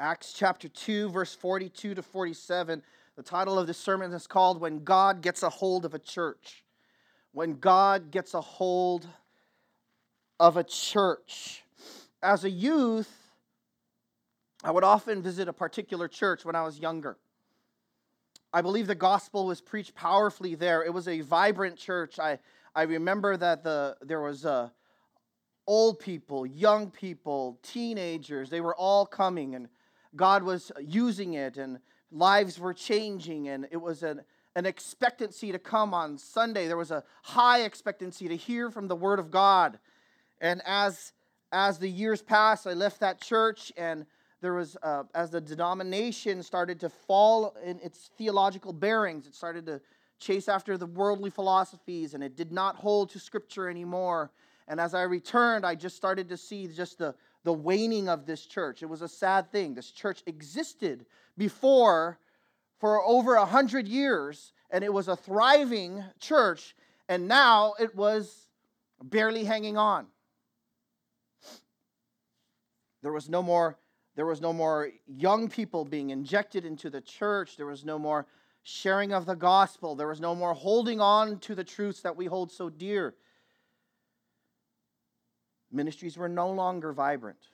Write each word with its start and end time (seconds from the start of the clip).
Acts 0.00 0.32
chapter 0.32 0.68
2, 0.68 1.10
verse 1.10 1.34
42 1.36 1.94
to 1.94 2.02
47. 2.02 2.82
The 3.14 3.22
title 3.22 3.56
of 3.60 3.68
this 3.68 3.78
sermon 3.78 4.12
is 4.12 4.26
called 4.26 4.60
When 4.60 4.82
God 4.82 5.22
Gets 5.22 5.44
a 5.44 5.48
Hold 5.48 5.84
of 5.84 5.94
a 5.94 6.00
Church. 6.00 6.64
When 7.30 7.58
God 7.60 8.10
Gets 8.10 8.34
a 8.34 8.40
Hold 8.40 9.06
of 10.40 10.56
a 10.56 10.64
Church. 10.64 11.62
As 12.20 12.42
a 12.42 12.50
youth, 12.50 13.12
I 14.64 14.72
would 14.72 14.82
often 14.82 15.22
visit 15.22 15.46
a 15.46 15.52
particular 15.52 16.08
church 16.08 16.44
when 16.44 16.56
I 16.56 16.64
was 16.64 16.80
younger. 16.80 17.16
I 18.52 18.62
believe 18.62 18.88
the 18.88 18.96
gospel 18.96 19.46
was 19.46 19.60
preached 19.60 19.94
powerfully 19.94 20.56
there. 20.56 20.82
It 20.82 20.92
was 20.92 21.06
a 21.06 21.20
vibrant 21.20 21.76
church. 21.76 22.18
I, 22.18 22.40
I 22.74 22.82
remember 22.82 23.36
that 23.36 23.62
the, 23.62 23.96
there 24.02 24.20
was 24.20 24.44
a, 24.44 24.72
old 25.66 26.00
people, 26.00 26.44
young 26.44 26.90
people, 26.90 27.58
teenagers, 27.62 28.50
they 28.50 28.60
were 28.60 28.74
all 28.74 29.06
coming 29.06 29.54
and 29.54 29.68
God 30.16 30.42
was 30.42 30.72
using 30.80 31.34
it 31.34 31.56
and 31.56 31.78
lives 32.10 32.58
were 32.58 32.74
changing 32.74 33.48
and 33.48 33.66
it 33.70 33.76
was 33.76 34.02
an, 34.02 34.22
an 34.54 34.66
expectancy 34.66 35.52
to 35.52 35.58
come 35.58 35.92
on 35.94 36.18
Sunday. 36.18 36.66
There 36.66 36.76
was 36.76 36.90
a 36.90 37.04
high 37.22 37.62
expectancy 37.62 38.28
to 38.28 38.36
hear 38.36 38.70
from 38.70 38.88
the 38.88 38.96
word 38.96 39.18
of 39.18 39.30
God. 39.30 39.78
And 40.40 40.62
as 40.66 41.12
as 41.52 41.78
the 41.78 41.88
years 41.88 42.20
passed, 42.20 42.66
I 42.66 42.72
left 42.72 42.98
that 43.00 43.20
church 43.20 43.72
and 43.76 44.06
there 44.40 44.54
was 44.54 44.76
uh, 44.82 45.04
as 45.14 45.30
the 45.30 45.40
denomination 45.40 46.42
started 46.42 46.80
to 46.80 46.88
fall 46.88 47.56
in 47.64 47.78
its 47.80 48.10
theological 48.18 48.72
bearings, 48.72 49.26
it 49.26 49.34
started 49.34 49.66
to 49.66 49.80
chase 50.18 50.48
after 50.48 50.76
the 50.76 50.86
worldly 50.86 51.30
philosophies 51.30 52.14
and 52.14 52.22
it 52.22 52.36
did 52.36 52.52
not 52.52 52.76
hold 52.76 53.10
to 53.10 53.18
scripture 53.18 53.68
anymore 53.68 54.30
and 54.66 54.80
as 54.80 54.94
I 54.94 55.02
returned, 55.02 55.66
I 55.66 55.74
just 55.74 55.96
started 55.96 56.28
to 56.30 56.36
see 56.36 56.66
just 56.68 56.98
the, 56.98 57.14
the 57.44 57.52
waning 57.52 58.08
of 58.08 58.26
this 58.26 58.46
church. 58.46 58.82
It 58.82 58.86
was 58.86 59.02
a 59.02 59.08
sad 59.08 59.52
thing. 59.52 59.74
This 59.74 59.90
church 59.90 60.22
existed 60.26 61.06
before 61.36 62.18
for 62.80 63.02
over 63.02 63.34
a 63.36 63.46
hundred 63.46 63.86
years, 63.86 64.52
and 64.70 64.82
it 64.82 64.92
was 64.92 65.08
a 65.08 65.16
thriving 65.16 66.02
church, 66.18 66.74
and 67.08 67.28
now 67.28 67.74
it 67.78 67.94
was 67.94 68.48
barely 69.02 69.44
hanging 69.44 69.76
on. 69.76 70.06
There 73.02 73.12
was 73.12 73.28
no 73.28 73.42
more 73.42 73.78
there 74.16 74.26
was 74.26 74.40
no 74.40 74.52
more 74.52 74.90
young 75.06 75.48
people 75.48 75.84
being 75.84 76.10
injected 76.10 76.64
into 76.64 76.88
the 76.88 77.00
church. 77.00 77.56
There 77.56 77.66
was 77.66 77.84
no 77.84 77.98
more 77.98 78.26
sharing 78.62 79.12
of 79.12 79.26
the 79.26 79.34
gospel. 79.34 79.96
There 79.96 80.06
was 80.06 80.20
no 80.20 80.34
more 80.34 80.54
holding 80.54 81.00
on 81.00 81.40
to 81.40 81.54
the 81.54 81.64
truths 81.64 82.00
that 82.02 82.16
we 82.16 82.26
hold 82.26 82.52
so 82.52 82.70
dear. 82.70 83.14
Ministries 85.74 86.16
were 86.16 86.28
no 86.28 86.50
longer 86.50 86.92
vibrant, 86.92 87.48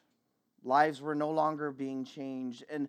lives 0.63 1.01
were 1.01 1.15
no 1.15 1.31
longer 1.31 1.73
being 1.73 2.05
changed. 2.05 2.65
And 2.71 2.89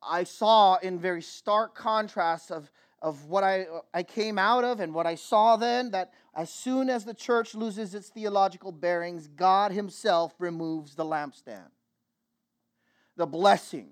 I 0.00 0.24
saw 0.24 0.76
in 0.76 0.98
very 0.98 1.22
stark 1.22 1.74
contrast 1.74 2.52
of, 2.52 2.70
of 3.02 3.24
what 3.26 3.42
I, 3.42 3.66
I 3.92 4.04
came 4.04 4.38
out 4.38 4.62
of 4.62 4.78
and 4.78 4.94
what 4.94 5.06
I 5.06 5.16
saw 5.16 5.56
then 5.56 5.90
that 5.90 6.12
as 6.34 6.50
soon 6.50 6.88
as 6.88 7.04
the 7.04 7.14
church 7.14 7.54
loses 7.54 7.94
its 7.94 8.10
theological 8.10 8.70
bearings, 8.70 9.26
God 9.26 9.72
Himself 9.72 10.34
removes 10.38 10.94
the 10.94 11.04
lampstand. 11.04 11.70
The 13.16 13.26
blessing, 13.26 13.88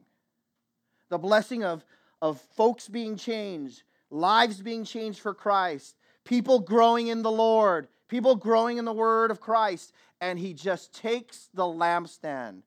the 1.08 1.18
blessing 1.18 1.64
of, 1.64 1.84
of 2.20 2.40
folks 2.56 2.88
being 2.88 3.16
changed, 3.16 3.82
lives 4.10 4.60
being 4.60 4.84
changed 4.84 5.18
for 5.18 5.34
Christ, 5.34 5.96
people 6.24 6.60
growing 6.60 7.08
in 7.08 7.22
the 7.22 7.30
Lord, 7.32 7.88
people 8.08 8.36
growing 8.36 8.78
in 8.78 8.84
the 8.84 8.92
word 8.92 9.30
of 9.30 9.40
Christ, 9.40 9.92
and 10.20 10.38
he 10.38 10.54
just 10.54 10.94
takes 10.94 11.48
the 11.54 11.64
lampstand 11.64 12.62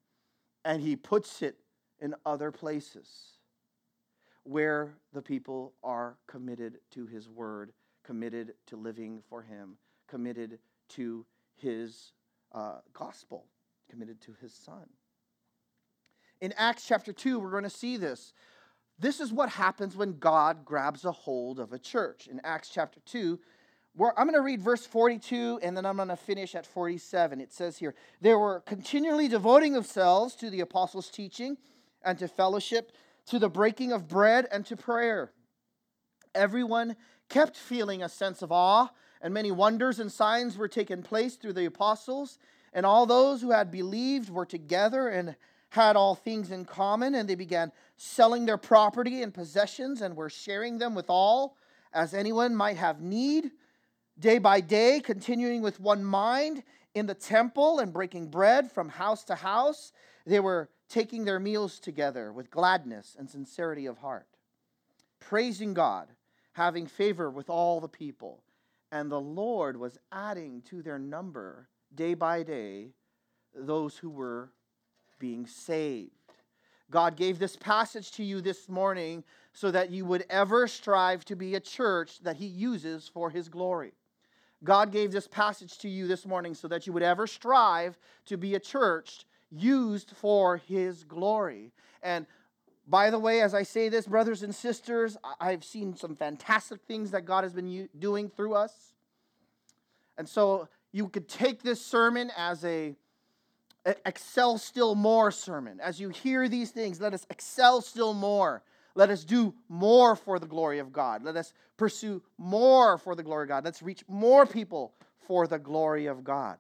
and 0.64 0.82
he 0.82 0.96
puts 0.96 1.42
it 1.42 1.58
in 2.02 2.16
other 2.26 2.52
places 2.52 3.38
where 4.44 4.94
the 5.14 5.22
people 5.22 5.74
are 5.84 6.18
committed 6.28 6.80
to 6.92 7.06
his 7.08 7.30
word, 7.30 7.72
committed 8.04 8.54
to 8.68 8.76
living 8.76 9.22
for 9.30 9.42
him, 9.42 9.78
committed 10.08 10.60
to 10.90 11.26
his 11.56 12.14
uh, 12.52 12.80
gospel, 12.94 13.46
committed 13.90 14.22
to 14.22 14.36
his 14.42 14.54
son. 14.54 14.88
In 16.42 16.54
Acts 16.58 16.86
chapter 16.86 17.14
2, 17.14 17.40
we're 17.40 17.52
going 17.52 17.64
to 17.64 17.70
see 17.70 17.98
this. 17.98 18.34
This 19.00 19.20
is 19.20 19.34
what 19.34 19.50
happens 19.50 19.96
when 19.96 20.20
God 20.20 20.64
grabs 20.64 21.06
a 21.06 21.12
hold 21.12 21.60
of 21.60 21.74
a 21.74 21.80
church. 21.80 22.28
In 22.28 22.40
Acts 22.44 22.70
chapter 22.70 23.00
2, 23.06 23.40
I'm 23.98 24.28
going 24.28 24.34
to 24.34 24.42
read 24.42 24.62
verse 24.62 24.86
42 24.86 25.60
and 25.64 25.76
then 25.76 25.86
I'm 25.86 25.96
going 25.96 26.10
to 26.10 26.18
finish 26.18 26.54
at 26.54 26.66
47. 26.66 27.40
It 27.40 27.54
says 27.54 27.78
here, 27.78 27.96
They 28.22 28.34
were 28.34 28.60
continually 28.62 29.28
devoting 29.28 29.74
themselves 29.74 30.36
to 30.36 30.50
the 30.50 30.62
apostles' 30.62 31.10
teaching 31.10 31.58
and 32.04 32.20
to 32.20 32.28
fellowship, 32.28 32.92
to 33.28 33.40
the 33.40 33.50
breaking 33.50 33.92
of 33.92 34.08
bread 34.08 34.48
and 34.52 34.66
to 34.66 34.76
prayer. 34.76 35.32
Everyone 36.34 36.98
kept 37.30 37.56
feeling 37.56 38.04
a 38.04 38.10
sense 38.10 38.42
of 38.42 38.52
awe, 38.52 38.90
and 39.22 39.34
many 39.34 39.52
wonders 39.52 40.00
and 40.00 40.12
signs 40.12 40.58
were 40.58 40.68
taking 40.68 41.02
place 41.02 41.36
through 41.36 41.54
the 41.54 41.66
apostles. 41.66 42.38
And 42.74 42.86
all 42.86 43.06
those 43.06 43.42
who 43.42 43.52
had 43.52 43.72
believed 43.72 44.30
were 44.30 44.46
together 44.46 45.08
and 45.08 45.36
had 45.70 45.96
all 45.96 46.16
things 46.16 46.52
in 46.52 46.66
common, 46.66 47.16
and 47.16 47.28
they 47.28 47.36
began 47.36 47.72
selling 47.96 48.46
their 48.46 48.58
property 48.58 49.24
and 49.24 49.34
possessions 49.34 50.02
and 50.02 50.16
were 50.16 50.30
sharing 50.30 50.78
them 50.78 50.94
with 50.94 51.10
all, 51.10 51.58
as 51.94 52.14
anyone 52.14 52.54
might 52.54 52.78
have 52.78 53.02
need 53.02 53.52
day 54.20 54.38
by 54.38 54.62
day, 54.62 55.02
continuing 55.04 55.62
with 55.62 55.80
one 55.80 56.04
mind 56.04 56.64
in 56.94 57.06
the 57.06 57.14
temple 57.14 57.80
and 57.80 57.94
breaking 57.94 58.28
bread 58.28 58.72
from 58.72 58.90
house 58.90 59.24
to 59.26 59.36
house. 59.36 59.92
They 60.26 60.40
were 60.40 60.70
taking 60.90 61.26
their 61.26 61.40
meals 61.40 61.80
together 61.80 62.32
with 62.32 62.52
gladness 62.52 63.16
and 63.18 63.30
sincerity 63.30 63.86
of 63.86 63.98
heart, 63.98 64.28
praising 65.20 65.74
God, 65.74 66.08
having 66.54 66.88
favor 66.88 67.30
with 67.30 67.50
all 67.50 67.82
the 67.82 67.88
people. 67.88 68.42
And 68.92 69.12
the 69.12 69.20
Lord 69.20 69.78
was 69.78 69.98
adding 70.12 70.62
to 70.70 70.82
their 70.82 71.00
number 71.00 71.68
day 71.94 72.14
by 72.14 72.44
day 72.44 72.92
those 73.54 73.98
who 73.98 74.10
were 74.10 74.52
being 75.20 75.46
saved. 75.48 76.12
God 76.92 77.18
gave 77.18 77.40
this 77.40 77.56
passage 77.56 78.12
to 78.12 78.24
you 78.24 78.42
this 78.42 78.70
morning 78.70 79.24
so 79.54 79.72
that 79.72 79.90
you 79.90 80.06
would 80.06 80.26
ever 80.30 80.68
strive 80.68 81.26
to 81.26 81.36
be 81.36 81.56
a 81.56 81.60
church 81.60 82.20
that 82.20 82.36
He 82.38 82.46
uses 82.46 83.08
for 83.08 83.30
His 83.30 83.50
glory. 83.50 83.94
God 84.66 84.92
gave 84.92 85.12
this 85.12 85.28
passage 85.28 85.78
to 85.80 85.90
you 85.90 86.08
this 86.08 86.26
morning 86.26 86.54
so 86.54 86.68
that 86.68 86.86
you 86.86 86.94
would 86.94 87.04
ever 87.04 87.28
strive 87.28 87.98
to 88.26 88.36
be 88.36 88.56
a 88.56 88.60
church 88.60 89.26
used 89.52 90.12
for 90.18 90.58
His 90.58 91.04
glory. 91.06 91.72
And 92.04 92.26
by 92.88 93.10
the 93.10 93.20
way, 93.20 93.42
as 93.42 93.54
I 93.54 93.64
say 93.64 93.90
this, 93.90 94.06
brothers 94.06 94.44
and 94.44 94.54
sisters, 94.54 95.18
I've 95.40 95.64
seen 95.64 95.96
some 95.96 96.16
fantastic 96.16 96.82
things 96.88 97.12
that 97.12 97.26
God 97.26 97.44
has 97.44 97.54
been 97.54 97.90
doing 97.98 98.30
through 98.30 98.56
us. 98.56 98.94
And 100.18 100.28
so 100.28 100.68
you 100.92 101.08
could 101.08 101.28
take 101.28 101.64
this 101.64 101.84
sermon 101.84 102.32
as 102.38 102.66
a 102.66 102.96
excel 104.06 104.58
still 104.58 104.96
more 104.96 105.30
sermon. 105.30 105.80
As 105.80 106.00
you 106.00 106.10
hear 106.10 106.50
these 106.50 106.72
things, 106.72 107.00
let 107.00 107.14
us 107.14 107.26
excel 107.30 107.82
still 107.82 108.14
more. 108.14 108.64
Let 108.96 109.10
us 109.10 109.26
do 109.26 109.54
more 109.68 110.16
for 110.16 110.40
the 110.40 110.48
glory 110.48 110.80
of 110.80 110.94
God. 110.94 111.24
Let 111.24 111.36
us 111.36 111.54
pursue 111.78 112.24
more 112.38 112.98
for 112.98 113.14
the 113.14 113.24
glory 113.24 113.44
of 113.44 113.50
God. 113.50 113.66
Let's 113.66 113.82
reach 113.82 114.04
more 114.08 114.46
people 114.46 114.94
for 115.28 115.48
the 115.48 115.60
glory 115.60 116.06
of 116.06 116.24
God. 116.24 116.58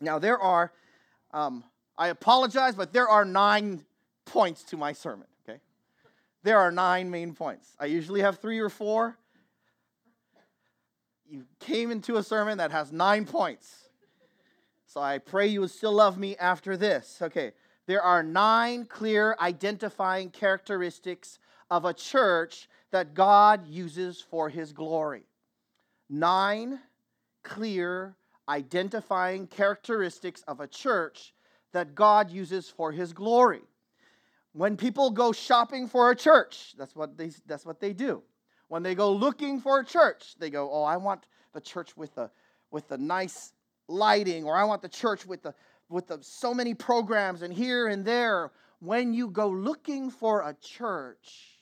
Now, 0.00 0.18
there 0.18 0.38
are, 0.38 0.72
um, 1.32 1.62
I 1.96 2.08
apologize, 2.08 2.74
but 2.74 2.92
there 2.92 3.08
are 3.08 3.24
nine 3.24 3.84
points 4.24 4.64
to 4.64 4.76
my 4.76 4.92
sermon, 4.92 5.26
okay? 5.48 5.60
There 6.42 6.58
are 6.58 6.72
nine 6.72 7.10
main 7.10 7.34
points. 7.34 7.74
I 7.78 7.86
usually 7.86 8.20
have 8.20 8.38
three 8.38 8.58
or 8.58 8.68
four. 8.68 9.16
You 11.28 11.44
came 11.60 11.90
into 11.90 12.16
a 12.16 12.22
sermon 12.22 12.58
that 12.58 12.72
has 12.72 12.90
nine 12.90 13.26
points. 13.26 13.88
So 14.86 15.00
I 15.00 15.18
pray 15.18 15.46
you 15.46 15.60
will 15.60 15.68
still 15.68 15.92
love 15.92 16.18
me 16.18 16.36
after 16.36 16.76
this. 16.76 17.18
Okay, 17.20 17.52
there 17.88 18.02
are 18.02 18.22
nine 18.22 18.84
clear 18.84 19.34
identifying 19.40 20.28
characteristics 20.28 21.38
of 21.70 21.86
a 21.86 21.94
church 21.94 22.68
that 22.90 23.14
God 23.14 23.66
uses 23.66 24.20
for 24.20 24.50
his 24.50 24.74
glory. 24.74 25.22
Nine 26.10 26.80
clear 27.42 28.14
identifying 28.46 29.46
characteristics 29.46 30.42
of 30.46 30.60
a 30.60 30.66
church 30.66 31.32
that 31.72 31.94
God 31.94 32.30
uses 32.30 32.68
for 32.68 32.92
his 32.92 33.14
glory. 33.14 33.62
When 34.52 34.76
people 34.76 35.10
go 35.10 35.32
shopping 35.32 35.88
for 35.88 36.10
a 36.10 36.16
church, 36.16 36.74
that's 36.76 36.94
what 36.94 37.16
they, 37.16 37.30
that's 37.46 37.64
what 37.64 37.80
they 37.80 37.94
do. 37.94 38.22
When 38.68 38.82
they 38.82 38.94
go 38.94 39.10
looking 39.12 39.62
for 39.62 39.80
a 39.80 39.84
church, 39.84 40.34
they 40.38 40.50
go, 40.50 40.70
Oh, 40.70 40.82
I 40.82 40.98
want 40.98 41.24
the 41.54 41.60
church 41.62 41.96
with 41.96 42.14
the, 42.14 42.30
with 42.70 42.86
the 42.88 42.98
nice 42.98 43.54
lighting, 43.88 44.44
or 44.44 44.54
I 44.56 44.64
want 44.64 44.82
the 44.82 44.90
church 44.90 45.24
with 45.24 45.42
the, 45.42 45.54
with 45.88 46.08
the, 46.08 46.18
so 46.20 46.52
many 46.52 46.74
programs 46.74 47.42
and 47.42 47.52
here 47.52 47.88
and 47.88 48.04
there, 48.04 48.50
when 48.80 49.14
you 49.14 49.28
go 49.28 49.48
looking 49.48 50.10
for 50.10 50.42
a 50.42 50.54
church, 50.54 51.58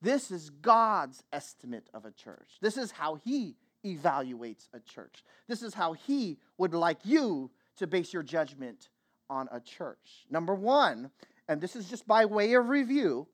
this 0.00 0.30
is 0.30 0.50
God's 0.50 1.22
estimate 1.32 1.88
of 1.94 2.04
a 2.04 2.10
church. 2.10 2.58
This 2.60 2.76
is 2.76 2.90
how 2.90 3.16
He 3.16 3.56
evaluates 3.84 4.68
a 4.72 4.80
church. 4.80 5.24
This 5.48 5.62
is 5.62 5.74
how 5.74 5.92
He 5.92 6.38
would 6.58 6.74
like 6.74 6.98
you 7.04 7.50
to 7.76 7.86
base 7.86 8.12
your 8.12 8.22
judgment 8.22 8.88
on 9.30 9.48
a 9.52 9.60
church. 9.60 10.26
Number 10.30 10.54
one, 10.54 11.10
and 11.48 11.60
this 11.60 11.76
is 11.76 11.88
just 11.88 12.06
by 12.06 12.24
way 12.24 12.54
of 12.54 12.68
review, 12.68 13.26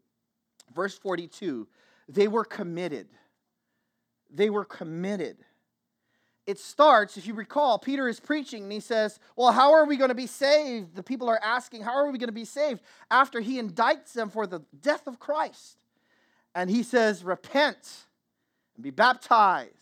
verse 0.75 0.97
42, 0.99 1.67
they 2.09 2.29
were 2.29 2.45
committed. 2.45 3.09
They 4.31 4.51
were 4.51 4.65
committed. 4.65 5.39
It 6.49 6.59
starts, 6.59 7.19
if 7.19 7.27
you 7.27 7.35
recall, 7.35 7.79
Peter 7.79 8.09
is 8.09 8.21
preaching 8.21 8.63
and 8.63 8.73
he 8.73 8.81
says, 8.81 9.21
Well, 9.37 9.53
how 9.53 9.75
are 9.75 9.85
we 9.85 9.99
going 9.99 10.09
to 10.09 10.15
be 10.15 10.27
saved? 10.27 10.97
The 10.97 11.03
people 11.03 11.29
are 11.29 11.39
asking, 11.45 11.83
How 11.83 11.93
are 11.93 12.11
we 12.11 12.17
going 12.17 12.29
to 12.29 12.33
be 12.33 12.47
saved? 12.47 12.81
After 13.11 13.41
he 13.41 13.61
indicts 13.61 14.15
them 14.15 14.31
for 14.31 14.47
the 14.47 14.63
death 14.81 15.07
of 15.07 15.21
Christ. 15.21 15.77
And 16.55 16.71
he 16.71 16.83
says, 16.83 17.23
Repent 17.23 18.07
and 18.77 18.83
be 18.83 18.89
baptized 18.89 19.75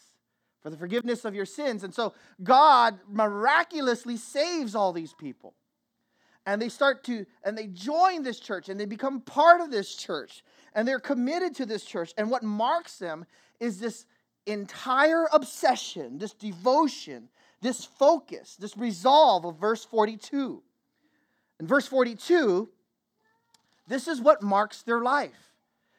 for 0.60 0.68
the 0.68 0.76
forgiveness 0.76 1.24
of 1.24 1.36
your 1.36 1.46
sins. 1.46 1.84
And 1.84 1.94
so 1.94 2.14
God 2.42 2.98
miraculously 3.08 4.16
saves 4.16 4.74
all 4.74 4.92
these 4.92 5.12
people. 5.12 5.54
And 6.46 6.60
they 6.60 6.68
start 6.68 7.04
to, 7.04 7.26
and 7.44 7.56
they 7.56 7.68
join 7.68 8.24
this 8.24 8.40
church 8.40 8.68
and 8.68 8.78
they 8.78 8.86
become 8.86 9.20
part 9.20 9.60
of 9.60 9.70
this 9.70 9.94
church. 9.94 10.42
And 10.74 10.86
they're 10.86 10.98
committed 10.98 11.54
to 11.56 11.66
this 11.66 11.84
church. 11.84 12.12
And 12.18 12.28
what 12.28 12.42
marks 12.42 12.98
them 12.98 13.24
is 13.60 13.78
this 13.78 14.04
entire 14.46 15.26
obsession, 15.32 16.18
this 16.18 16.32
devotion, 16.32 17.28
this 17.60 17.84
focus, 17.84 18.56
this 18.56 18.76
resolve 18.76 19.44
of 19.44 19.58
verse 19.58 19.84
42. 19.84 20.62
In 21.58 21.66
verse 21.66 21.86
42, 21.86 22.68
this 23.88 24.08
is 24.08 24.20
what 24.20 24.42
marks 24.42 24.82
their 24.82 25.00
life. 25.00 25.52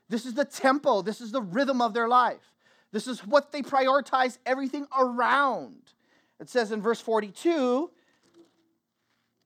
This 0.10 0.26
is 0.26 0.34
the 0.34 0.46
tempo, 0.46 1.02
this 1.02 1.20
is 1.20 1.32
the 1.32 1.42
rhythm 1.42 1.82
of 1.82 1.94
their 1.94 2.08
life. 2.08 2.54
This 2.92 3.08
is 3.08 3.20
what 3.26 3.52
they 3.52 3.62
prioritize 3.62 4.38
everything 4.46 4.88
around. 4.98 5.76
It 6.40 6.50
says 6.50 6.72
in 6.72 6.82
verse 6.82 7.02
42, 7.02 7.92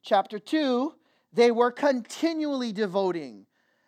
chapter 0.03 0.37
2, 0.37 0.93
they 1.33 1.49
were 1.49 1.71
continually 1.71 2.71
devoting. 2.71 3.45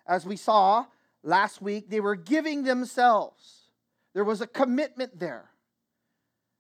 As 0.08 0.26
we 0.26 0.38
saw 0.38 0.86
last 1.22 1.62
week, 1.62 1.90
they 1.90 2.00
were 2.00 2.16
giving 2.16 2.64
themselves. 2.64 3.63
There 4.14 4.24
was 4.24 4.42
a 4.42 4.48
commitment 4.48 5.20
there. 5.20 5.50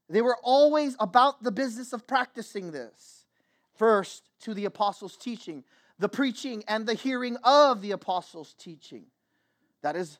They 0.09 0.21
were 0.21 0.37
always 0.43 0.95
about 0.99 1.43
the 1.43 1.51
business 1.51 1.93
of 1.93 2.05
practicing 2.07 2.71
this. 2.71 3.25
First, 3.75 4.29
to 4.41 4.53
the 4.53 4.65
apostles' 4.65 5.17
teaching, 5.17 5.63
the 5.99 6.09
preaching 6.09 6.63
and 6.67 6.85
the 6.85 6.93
hearing 6.93 7.37
of 7.43 7.81
the 7.81 7.91
apostles' 7.91 8.53
teaching. 8.57 9.05
That 9.81 9.95
is 9.95 10.19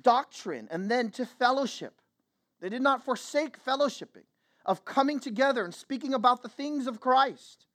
doctrine. 0.00 0.68
And 0.70 0.90
then 0.90 1.10
to 1.12 1.26
fellowship. 1.26 2.00
They 2.60 2.68
did 2.68 2.82
not 2.82 3.04
forsake 3.04 3.64
fellowshipping, 3.64 4.24
of 4.66 4.84
coming 4.84 5.18
together 5.18 5.64
and 5.64 5.74
speaking 5.74 6.14
about 6.14 6.42
the 6.42 6.48
things 6.48 6.86
of 6.86 7.00
Christ. 7.00 7.66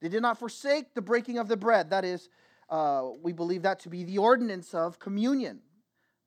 They 0.00 0.08
did 0.08 0.22
not 0.22 0.38
forsake 0.38 0.94
the 0.94 1.02
breaking 1.02 1.38
of 1.38 1.48
the 1.48 1.56
bread. 1.56 1.90
That 1.90 2.04
is, 2.04 2.28
uh, 2.68 3.08
we 3.22 3.32
believe 3.32 3.62
that 3.62 3.80
to 3.80 3.88
be 3.88 4.04
the 4.04 4.18
ordinance 4.18 4.72
of 4.72 4.98
communion. 4.98 5.60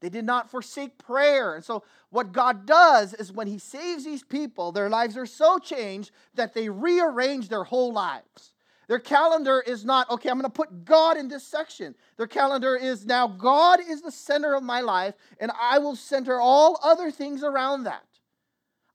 They 0.03 0.09
did 0.09 0.25
not 0.25 0.51
forsake 0.51 0.97
prayer. 0.97 1.55
And 1.55 1.63
so, 1.63 1.85
what 2.09 2.33
God 2.33 2.65
does 2.65 3.13
is 3.13 3.31
when 3.31 3.47
He 3.47 3.57
saves 3.57 4.03
these 4.03 4.21
people, 4.21 4.73
their 4.73 4.89
lives 4.89 5.15
are 5.15 5.25
so 5.25 5.59
changed 5.59 6.11
that 6.35 6.53
they 6.53 6.67
rearrange 6.67 7.47
their 7.47 7.63
whole 7.63 7.93
lives. 7.93 8.53
Their 8.89 8.99
calendar 8.99 9.63
is 9.65 9.85
not, 9.85 10.09
okay, 10.09 10.29
I'm 10.29 10.35
going 10.35 10.43
to 10.43 10.49
put 10.49 10.83
God 10.83 11.15
in 11.15 11.29
this 11.29 11.47
section. 11.47 11.95
Their 12.17 12.27
calendar 12.27 12.75
is 12.75 13.05
now, 13.05 13.27
God 13.27 13.79
is 13.79 14.01
the 14.01 14.11
center 14.11 14.55
of 14.55 14.61
my 14.61 14.81
life, 14.81 15.13
and 15.39 15.53
I 15.57 15.79
will 15.79 15.95
center 15.95 16.37
all 16.37 16.77
other 16.83 17.09
things 17.09 17.41
around 17.41 17.85
that. 17.85 18.03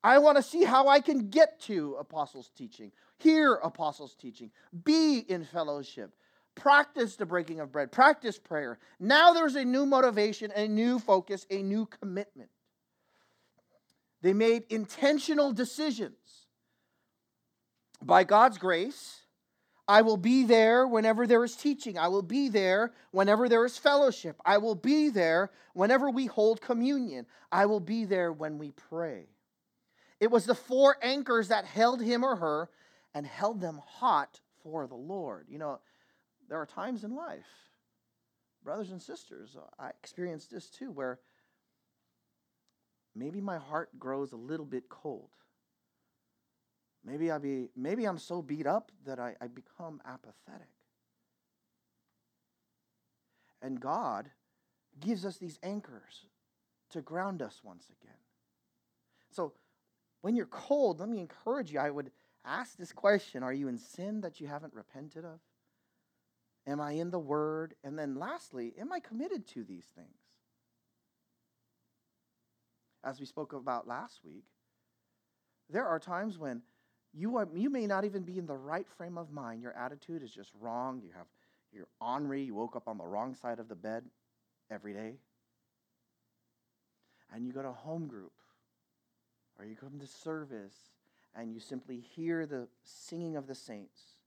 I 0.04 0.18
want 0.18 0.36
to 0.36 0.42
see 0.42 0.62
how 0.62 0.88
I 0.88 1.00
can 1.00 1.30
get 1.30 1.58
to 1.60 1.96
apostles' 1.98 2.50
teaching, 2.54 2.92
hear 3.16 3.54
apostles' 3.54 4.14
teaching, 4.14 4.50
be 4.84 5.20
in 5.20 5.46
fellowship, 5.46 6.14
practice 6.58 7.16
the 7.16 7.26
breaking 7.26 7.60
of 7.60 7.72
bread, 7.72 7.92
practice 7.92 8.38
prayer. 8.38 8.78
Now 9.00 9.32
there's 9.32 9.54
a 9.54 9.64
new 9.64 9.86
motivation, 9.86 10.52
a 10.54 10.68
new 10.68 10.98
focus, 10.98 11.46
a 11.50 11.62
new 11.62 11.86
commitment. 11.86 12.50
They 14.22 14.32
made 14.32 14.64
intentional 14.68 15.52
decisions. 15.52 16.46
By 18.02 18.24
God's 18.24 18.58
grace, 18.58 19.22
I 19.86 20.02
will 20.02 20.16
be 20.16 20.44
there 20.44 20.86
whenever 20.86 21.26
there 21.26 21.42
is 21.44 21.56
teaching. 21.56 21.96
I 21.96 22.08
will 22.08 22.22
be 22.22 22.48
there 22.48 22.92
whenever 23.10 23.48
there 23.48 23.64
is 23.64 23.78
fellowship. 23.78 24.36
I 24.44 24.58
will 24.58 24.74
be 24.74 25.08
there 25.08 25.50
whenever 25.72 26.10
we 26.10 26.26
hold 26.26 26.60
communion. 26.60 27.26
I 27.50 27.66
will 27.66 27.80
be 27.80 28.04
there 28.04 28.32
when 28.32 28.58
we 28.58 28.72
pray. 28.72 29.28
It 30.20 30.30
was 30.30 30.44
the 30.44 30.54
four 30.54 30.96
anchors 31.00 31.48
that 31.48 31.64
held 31.64 32.02
him 32.02 32.24
or 32.24 32.36
her 32.36 32.68
and 33.14 33.26
held 33.26 33.60
them 33.60 33.80
hot 33.84 34.40
for 34.62 34.86
the 34.86 34.94
Lord. 34.94 35.46
You 35.48 35.58
know, 35.58 35.80
there 36.48 36.58
are 36.58 36.66
times 36.66 37.04
in 37.04 37.14
life, 37.14 37.46
brothers 38.64 38.90
and 38.90 39.00
sisters, 39.00 39.56
I 39.78 39.90
experienced 39.90 40.50
this 40.50 40.68
too, 40.68 40.90
where 40.90 41.20
maybe 43.14 43.40
my 43.40 43.58
heart 43.58 43.98
grows 43.98 44.32
a 44.32 44.36
little 44.36 44.66
bit 44.66 44.88
cold. 44.88 45.30
Maybe 47.04 47.30
I 47.30 47.38
be 47.38 47.70
maybe 47.76 48.06
I'm 48.06 48.18
so 48.18 48.42
beat 48.42 48.66
up 48.66 48.90
that 49.06 49.18
I, 49.18 49.34
I 49.40 49.46
become 49.46 50.00
apathetic. 50.04 50.68
And 53.62 53.80
God 53.80 54.30
gives 55.00 55.24
us 55.24 55.36
these 55.36 55.58
anchors 55.62 56.26
to 56.90 57.00
ground 57.00 57.42
us 57.42 57.60
once 57.62 57.86
again. 58.00 58.16
So 59.30 59.52
when 60.22 60.36
you're 60.36 60.46
cold, 60.46 61.00
let 61.00 61.08
me 61.08 61.20
encourage 61.20 61.72
you. 61.72 61.78
I 61.78 61.90
would 61.90 62.10
ask 62.44 62.76
this 62.76 62.92
question 62.92 63.42
Are 63.42 63.52
you 63.52 63.68
in 63.68 63.78
sin 63.78 64.20
that 64.22 64.40
you 64.40 64.46
haven't 64.46 64.74
repented 64.74 65.24
of? 65.24 65.40
Am 66.68 66.82
I 66.82 66.92
in 66.92 67.10
the 67.10 67.18
Word? 67.18 67.74
And 67.82 67.98
then 67.98 68.14
lastly, 68.16 68.74
am 68.78 68.92
I 68.92 69.00
committed 69.00 69.46
to 69.48 69.64
these 69.64 69.86
things? 69.96 70.18
As 73.02 73.18
we 73.18 73.24
spoke 73.24 73.54
about 73.54 73.88
last 73.88 74.20
week, 74.22 74.44
there 75.70 75.86
are 75.86 75.98
times 75.98 76.38
when 76.38 76.60
you, 77.14 77.36
are, 77.38 77.48
you 77.54 77.70
may 77.70 77.86
not 77.86 78.04
even 78.04 78.22
be 78.22 78.38
in 78.38 78.46
the 78.46 78.56
right 78.56 78.86
frame 78.98 79.16
of 79.16 79.32
mind. 79.32 79.62
Your 79.62 79.72
attitude 79.72 80.22
is 80.22 80.30
just 80.30 80.50
wrong. 80.60 81.00
You 81.02 81.10
have, 81.16 81.26
you're 81.72 81.88
ornery. 82.02 82.42
You 82.42 82.54
woke 82.54 82.76
up 82.76 82.86
on 82.86 82.98
the 82.98 83.06
wrong 83.06 83.34
side 83.34 83.60
of 83.60 83.68
the 83.68 83.74
bed 83.74 84.04
every 84.70 84.92
day. 84.92 85.14
And 87.32 87.46
you 87.46 87.52
go 87.52 87.62
to 87.62 87.72
home 87.72 88.08
group 88.08 88.32
or 89.58 89.64
you 89.64 89.74
come 89.74 89.98
to 90.00 90.06
service 90.06 90.76
and 91.34 91.52
you 91.52 91.60
simply 91.60 91.98
hear 91.98 92.44
the 92.44 92.68
singing 92.82 93.36
of 93.36 93.46
the 93.46 93.54
saints 93.54 94.17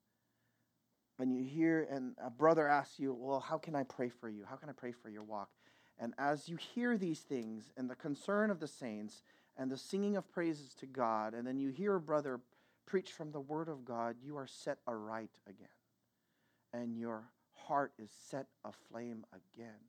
and 1.20 1.36
you 1.36 1.44
hear, 1.44 1.88
and 1.92 2.16
a 2.24 2.30
brother 2.30 2.68
asks 2.68 3.00
you, 3.00 3.14
Well, 3.14 3.40
how 3.40 3.58
can 3.58 3.76
I 3.76 3.84
pray 3.84 4.10
for 4.10 4.30
you? 4.30 4.44
How 4.50 4.56
can 4.56 4.70
I 4.70 4.74
pray 4.74 4.92
for 4.92 5.10
your 5.10 5.24
walk? 5.24 5.50
And 6.00 6.14
as 6.18 6.50
you 6.50 6.58
hear 6.58 6.98
these 6.98 7.20
things 7.20 7.72
and 7.78 7.90
the 7.90 7.96
concern 7.96 8.50
of 8.50 8.60
the 8.60 8.68
saints 8.68 9.22
and 9.58 9.70
the 9.70 9.78
singing 9.78 10.18
of 10.18 10.32
praises 10.32 10.74
to 10.80 10.88
God, 10.88 11.34
and 11.34 11.46
then 11.46 11.60
you 11.60 11.70
hear 11.70 11.96
a 11.96 12.02
brother 12.02 12.40
preach 12.88 13.12
from 13.12 13.32
the 13.32 13.40
Word 13.40 13.70
of 13.70 13.86
God, 13.86 14.16
you 14.24 14.36
are 14.38 14.48
set 14.48 14.80
aright 14.88 15.30
again. 15.48 15.68
And 16.74 16.98
your 16.98 17.26
heart 17.54 17.94
is 18.00 18.10
set 18.30 18.48
aflame 18.66 19.26
again. 19.32 19.80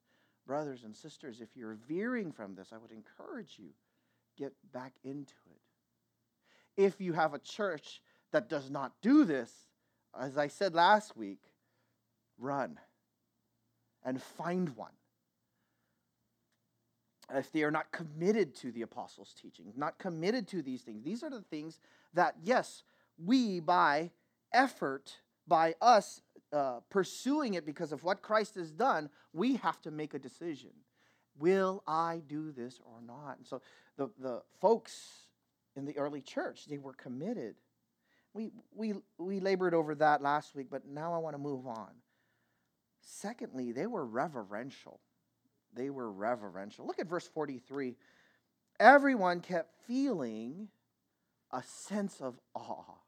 Brothers 0.47 0.85
and 0.85 0.95
sisters, 0.95 1.41
if 1.41 1.57
you're 1.57 1.79
veering 1.89 2.33
from 2.33 2.55
this, 2.55 2.73
I 2.73 2.79
would 2.79 2.91
encourage 2.91 3.57
you 3.59 3.71
get 4.37 4.53
back 4.73 4.93
into 5.05 5.35
it. 5.51 6.83
If 6.83 7.01
you 7.01 7.13
have 7.13 7.33
a 7.33 7.39
church 7.39 8.03
that 8.33 8.49
does 8.49 8.71
not 8.71 8.93
do 9.03 9.25
this, 9.25 9.53
as 10.21 10.37
I 10.37 10.49
said 10.49 10.75
last 10.75 11.17
week, 11.17 11.41
run 12.39 12.79
and 14.05 14.21
find 14.21 14.77
one. 14.77 14.93
If 17.35 17.51
they 17.51 17.63
are 17.63 17.71
not 17.71 17.93
committed 17.93 18.55
to 18.57 18.73
the 18.73 18.83
apostles' 18.83 19.35
teaching, 19.41 19.73
not 19.77 19.99
committed 19.99 20.47
to 20.49 20.61
these 20.61 20.83
things, 20.83 21.03
these 21.03 21.23
are 21.23 21.31
the 21.31 21.41
things 21.41 21.79
that, 22.13 22.35
yes, 22.43 22.83
we, 23.17 23.61
by 23.61 24.11
effort, 24.53 25.17
by 25.47 25.75
us 25.81 26.21
uh, 26.53 26.81
pursuing 26.91 27.55
it 27.55 27.65
because 27.65 27.93
of 27.93 28.05
what 28.05 28.21
Christ 28.21 28.57
has 28.57 28.71
done, 28.71 29.09
we 29.33 29.57
have 29.57 29.81
to 29.83 29.91
make 29.91 30.13
a 30.13 30.19
decision. 30.19 30.71
Will 31.39 31.83
I 31.87 32.21
do 32.27 32.53
this 32.53 32.81
or 32.85 33.01
not? 33.01 33.39
And 33.39 33.47
so 33.47 33.63
the, 33.97 34.11
the 34.19 34.43
folks 34.61 35.29
in 35.75 35.87
the 35.87 35.97
early 35.97 36.21
church, 36.21 36.67
they 36.67 36.77
were 36.77 36.93
committed 36.93 37.55
we, 38.35 38.51
we, 38.75 38.95
we 39.19 39.41
labored 39.41 39.75
over 39.75 39.95
that 39.97 40.23
last 40.23 40.55
week, 40.55 40.69
but 40.71 40.87
now 40.87 41.15
I 41.15 41.19
want 41.19 41.35
to 41.35 41.39
move 41.39 41.67
on. 41.67 41.91
Secondly, 43.01 43.73
they 43.73 43.87
were 43.87 44.07
reverential. 44.07 45.01
They 45.75 45.91
were 45.91 46.11
reverential. 46.11 46.87
Look 46.87 46.99
at 46.99 47.07
verse 47.07 47.29
43. 47.29 47.97
Everyone 48.81 49.41
kept 49.41 49.75
feeling 49.87 50.69
a 51.51 51.63
sense 51.63 52.21
of 52.21 52.39
awe. 52.55 52.99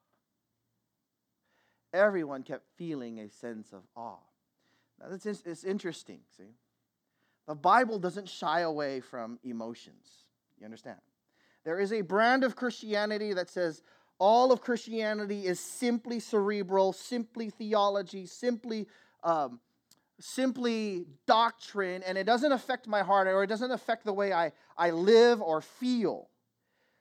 Everyone 1.93 2.43
kept 2.43 2.65
feeling 2.77 3.21
a 3.21 3.29
sense 3.29 3.73
of 3.73 3.83
awe. 3.97 4.19
Now, 5.01 5.07
that's 5.11 5.27
it's 5.27 5.65
interesting, 5.65 6.21
see? 6.37 6.55
The 7.47 7.55
Bible 7.55 7.99
doesn't 7.99 8.29
shy 8.29 8.61
away 8.61 9.01
from 9.01 9.39
emotions. 9.45 10.25
You 10.59 10.65
understand? 10.65 10.99
There 11.65 11.79
is 11.79 11.93
a 11.93 12.01
brand 12.03 12.45
of 12.45 12.57
Christianity 12.57 13.33
that 13.35 13.49
says, 13.49 13.83
all 14.19 14.53
of 14.53 14.61
Christianity 14.61 15.47
is 15.47 15.61
simply 15.61 16.21
cerebral, 16.21 16.93
simply 16.93 17.51
theology, 17.51 18.27
simply 18.27 18.87
um, 19.23 19.61
simply 20.21 21.07
doctrine 21.27 22.03
and 22.05 22.17
it 22.17 22.25
doesn't 22.25 22.53
affect 22.53 22.87
my 22.87 23.03
heart 23.03 23.27
or 23.27 23.43
it 23.43 23.49
doesn't 23.49 23.73
affect 23.73 24.05
the 24.05 24.13
way 24.13 24.33
I, 24.33 24.53
I 24.77 24.91
live 24.91 25.43
or 25.43 25.61
feel. 25.61 26.29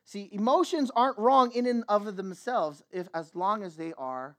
See, 0.06 0.30
emotions 0.32 0.92
aren't 0.96 1.18
wrong 1.18 1.52
in 1.54 1.66
and 1.66 1.84
of 1.88 2.16
themselves 2.16 2.84
if 2.92 3.08
as 3.14 3.36
long 3.36 3.64
as 3.64 3.76
they 3.76 3.94
are 3.98 4.36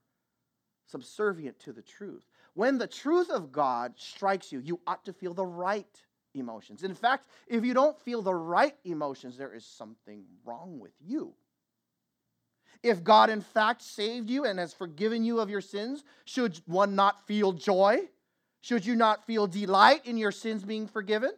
subservient 0.87 1.59
to 1.61 1.73
the 1.73 1.81
truth. 1.81 2.25
When 2.53 2.77
the 2.77 2.87
truth 2.87 3.29
of 3.29 3.51
God 3.51 3.93
strikes 3.97 4.51
you, 4.51 4.59
you 4.59 4.79
ought 4.85 5.05
to 5.05 5.13
feel 5.13 5.33
the 5.33 5.45
right 5.45 5.87
emotions. 6.33 6.83
In 6.83 6.93
fact, 6.93 7.29
if 7.47 7.65
you 7.65 7.73
don't 7.73 7.99
feel 7.99 8.21
the 8.21 8.35
right 8.35 8.75
emotions, 8.83 9.37
there 9.37 9.53
is 9.53 9.65
something 9.65 10.23
wrong 10.43 10.79
with 10.79 10.93
you. 11.03 11.33
If 12.83 13.03
God, 13.03 13.29
in 13.29 13.41
fact, 13.41 13.81
saved 13.81 14.29
you 14.29 14.45
and 14.45 14.59
has 14.59 14.73
forgiven 14.73 15.23
you 15.23 15.39
of 15.39 15.49
your 15.49 15.61
sins, 15.61 16.03
should 16.25 16.59
one 16.65 16.95
not 16.95 17.25
feel 17.27 17.51
joy? 17.51 17.99
Should 18.61 18.85
you 18.85 18.95
not 18.95 19.25
feel 19.25 19.47
delight 19.47 20.05
in 20.05 20.17
your 20.17 20.31
sins 20.31 20.63
being 20.63 20.87
forgiven? 20.87 21.31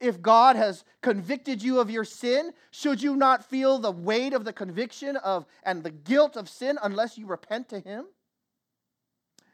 If 0.00 0.20
God 0.20 0.56
has 0.56 0.84
convicted 1.02 1.62
you 1.62 1.78
of 1.80 1.90
your 1.90 2.04
sin, 2.04 2.52
should 2.70 3.02
you 3.02 3.16
not 3.16 3.44
feel 3.44 3.78
the 3.78 3.90
weight 3.90 4.32
of 4.32 4.44
the 4.44 4.52
conviction 4.52 5.16
of 5.16 5.46
and 5.62 5.82
the 5.82 5.90
guilt 5.90 6.36
of 6.36 6.48
sin 6.48 6.78
unless 6.82 7.16
you 7.16 7.26
repent 7.26 7.68
to 7.70 7.80
him? 7.80 8.06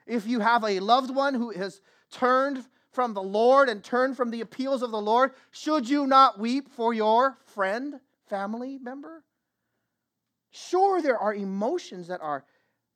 If 0.07 0.27
you 0.27 0.41
have 0.41 0.65
a 0.65 0.81
loved 0.81 1.15
one 1.15 1.35
who 1.35 1.51
has 1.51 1.81
turned 2.11 2.65
from 2.91 3.15
the 3.15 3.23
Lord 3.23 3.69
and 3.69 3.83
turned 3.83 4.17
from 4.17 4.31
the 4.31 4.41
appeals 4.41 4.83
of 4.83 4.91
the 4.91 5.01
Lord, 5.01 5.33
should 5.53 5.89
you 5.89 6.07
not 6.07 6.39
weep 6.39 6.69
for 6.71 6.93
your 6.93 7.39
friend, 7.45 8.01
family 8.29 8.79
member? 8.79 9.23
Sure, 10.51 11.01
there 11.01 11.19
are 11.19 11.35
emotions 11.35 12.09
that 12.09 12.21
are 12.21 12.45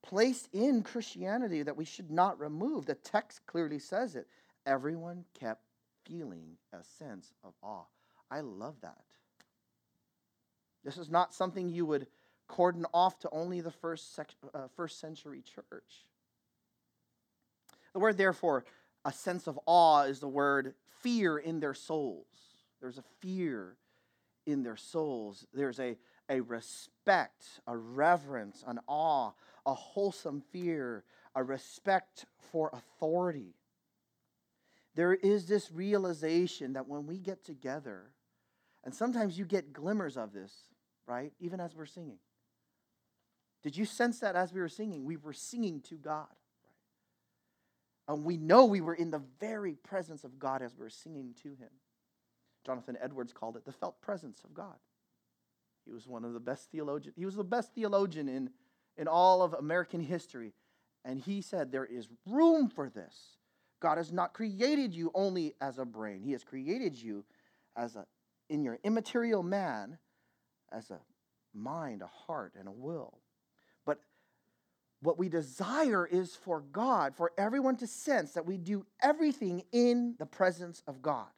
placed 0.02 0.48
in 0.52 0.82
Christianity 0.82 1.62
that 1.62 1.76
we 1.76 1.84
should 1.84 2.10
not 2.10 2.38
remove. 2.38 2.86
The 2.86 2.94
text 2.94 3.40
clearly 3.46 3.78
says 3.78 4.16
it. 4.16 4.26
Everyone 4.66 5.24
kept 5.38 5.62
feeling 6.04 6.56
a 6.72 6.82
sense 6.98 7.32
of 7.42 7.54
awe. 7.62 7.84
I 8.30 8.40
love 8.40 8.74
that. 8.82 9.04
This 10.84 10.98
is 10.98 11.08
not 11.08 11.32
something 11.32 11.68
you 11.68 11.86
would 11.86 12.06
cordon 12.46 12.84
off 12.92 13.18
to 13.20 13.30
only 13.30 13.60
the 13.60 13.70
first, 13.70 14.14
sec- 14.14 14.34
uh, 14.52 14.68
first 14.76 15.00
century 15.00 15.42
church. 15.42 16.04
The 17.94 18.00
word, 18.00 18.18
therefore, 18.18 18.64
a 19.04 19.12
sense 19.12 19.46
of 19.46 19.58
awe 19.66 20.02
is 20.02 20.20
the 20.20 20.28
word 20.28 20.74
fear 21.00 21.38
in 21.38 21.60
their 21.60 21.74
souls. 21.74 22.26
There's 22.80 22.98
a 22.98 23.04
fear 23.20 23.76
in 24.46 24.62
their 24.62 24.76
souls. 24.76 25.46
There's 25.54 25.80
a 25.80 25.96
a 26.28 26.40
respect, 26.40 27.44
a 27.66 27.76
reverence, 27.76 28.64
an 28.66 28.80
awe, 28.86 29.32
a 29.66 29.74
wholesome 29.74 30.42
fear, 30.52 31.04
a 31.34 31.42
respect 31.42 32.26
for 32.50 32.70
authority. 32.72 33.54
There 34.94 35.14
is 35.14 35.46
this 35.46 35.72
realization 35.72 36.74
that 36.74 36.88
when 36.88 37.06
we 37.06 37.18
get 37.18 37.44
together, 37.44 38.10
and 38.84 38.94
sometimes 38.94 39.38
you 39.38 39.44
get 39.44 39.72
glimmers 39.72 40.16
of 40.16 40.32
this, 40.32 40.52
right? 41.06 41.32
Even 41.40 41.60
as 41.60 41.74
we're 41.74 41.86
singing. 41.86 42.18
Did 43.62 43.76
you 43.76 43.86
sense 43.86 44.20
that 44.20 44.36
as 44.36 44.52
we 44.52 44.60
were 44.60 44.68
singing? 44.68 45.04
We 45.04 45.16
were 45.16 45.32
singing 45.32 45.80
to 45.88 45.94
God. 45.94 46.26
Right? 48.06 48.14
And 48.14 48.24
we 48.24 48.36
know 48.36 48.66
we 48.66 48.82
were 48.82 48.94
in 48.94 49.10
the 49.10 49.22
very 49.40 49.74
presence 49.74 50.22
of 50.22 50.38
God 50.38 50.62
as 50.62 50.76
we 50.76 50.84
were 50.84 50.90
singing 50.90 51.34
to 51.42 51.48
Him. 51.48 51.70
Jonathan 52.64 52.96
Edwards 53.00 53.32
called 53.32 53.56
it 53.56 53.64
the 53.64 53.72
felt 53.72 54.00
presence 54.00 54.42
of 54.44 54.54
God. 54.54 54.76
He 55.84 55.92
was 55.92 56.06
one 56.06 56.24
of 56.24 56.32
the 56.32 56.40
best 56.40 56.70
theologians. 56.70 57.16
He 57.16 57.24
was 57.24 57.36
the 57.36 57.44
best 57.44 57.74
theologian 57.74 58.28
in, 58.28 58.50
in 58.96 59.08
all 59.08 59.42
of 59.42 59.52
American 59.52 60.00
history. 60.00 60.54
And 61.04 61.20
he 61.20 61.42
said, 61.42 61.70
There 61.70 61.84
is 61.84 62.08
room 62.26 62.68
for 62.68 62.88
this. 62.88 63.36
God 63.80 63.98
has 63.98 64.12
not 64.12 64.32
created 64.32 64.94
you 64.94 65.10
only 65.14 65.54
as 65.60 65.78
a 65.78 65.84
brain, 65.84 66.22
He 66.22 66.32
has 66.32 66.42
created 66.42 67.00
you 67.00 67.24
as 67.76 67.96
a, 67.96 68.06
in 68.48 68.62
your 68.62 68.78
immaterial 68.82 69.42
man, 69.42 69.98
as 70.72 70.90
a 70.90 71.00
mind, 71.52 72.02
a 72.02 72.06
heart, 72.06 72.54
and 72.58 72.68
a 72.68 72.72
will. 72.72 73.18
But 73.84 73.98
what 75.02 75.18
we 75.18 75.28
desire 75.28 76.06
is 76.06 76.34
for 76.34 76.60
God, 76.60 77.14
for 77.14 77.32
everyone 77.36 77.76
to 77.76 77.86
sense 77.86 78.32
that 78.32 78.46
we 78.46 78.56
do 78.56 78.86
everything 79.02 79.64
in 79.70 80.14
the 80.18 80.26
presence 80.26 80.82
of 80.86 81.02
God. 81.02 81.28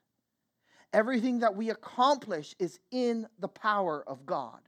Everything 0.97 1.41
that 1.41 1.55
we 1.55 1.69
accomplish 1.69 2.55
is 2.59 2.79
in 2.91 3.27
the 3.39 3.49
power 3.49 4.03
of 4.07 4.25
God. 4.25 4.61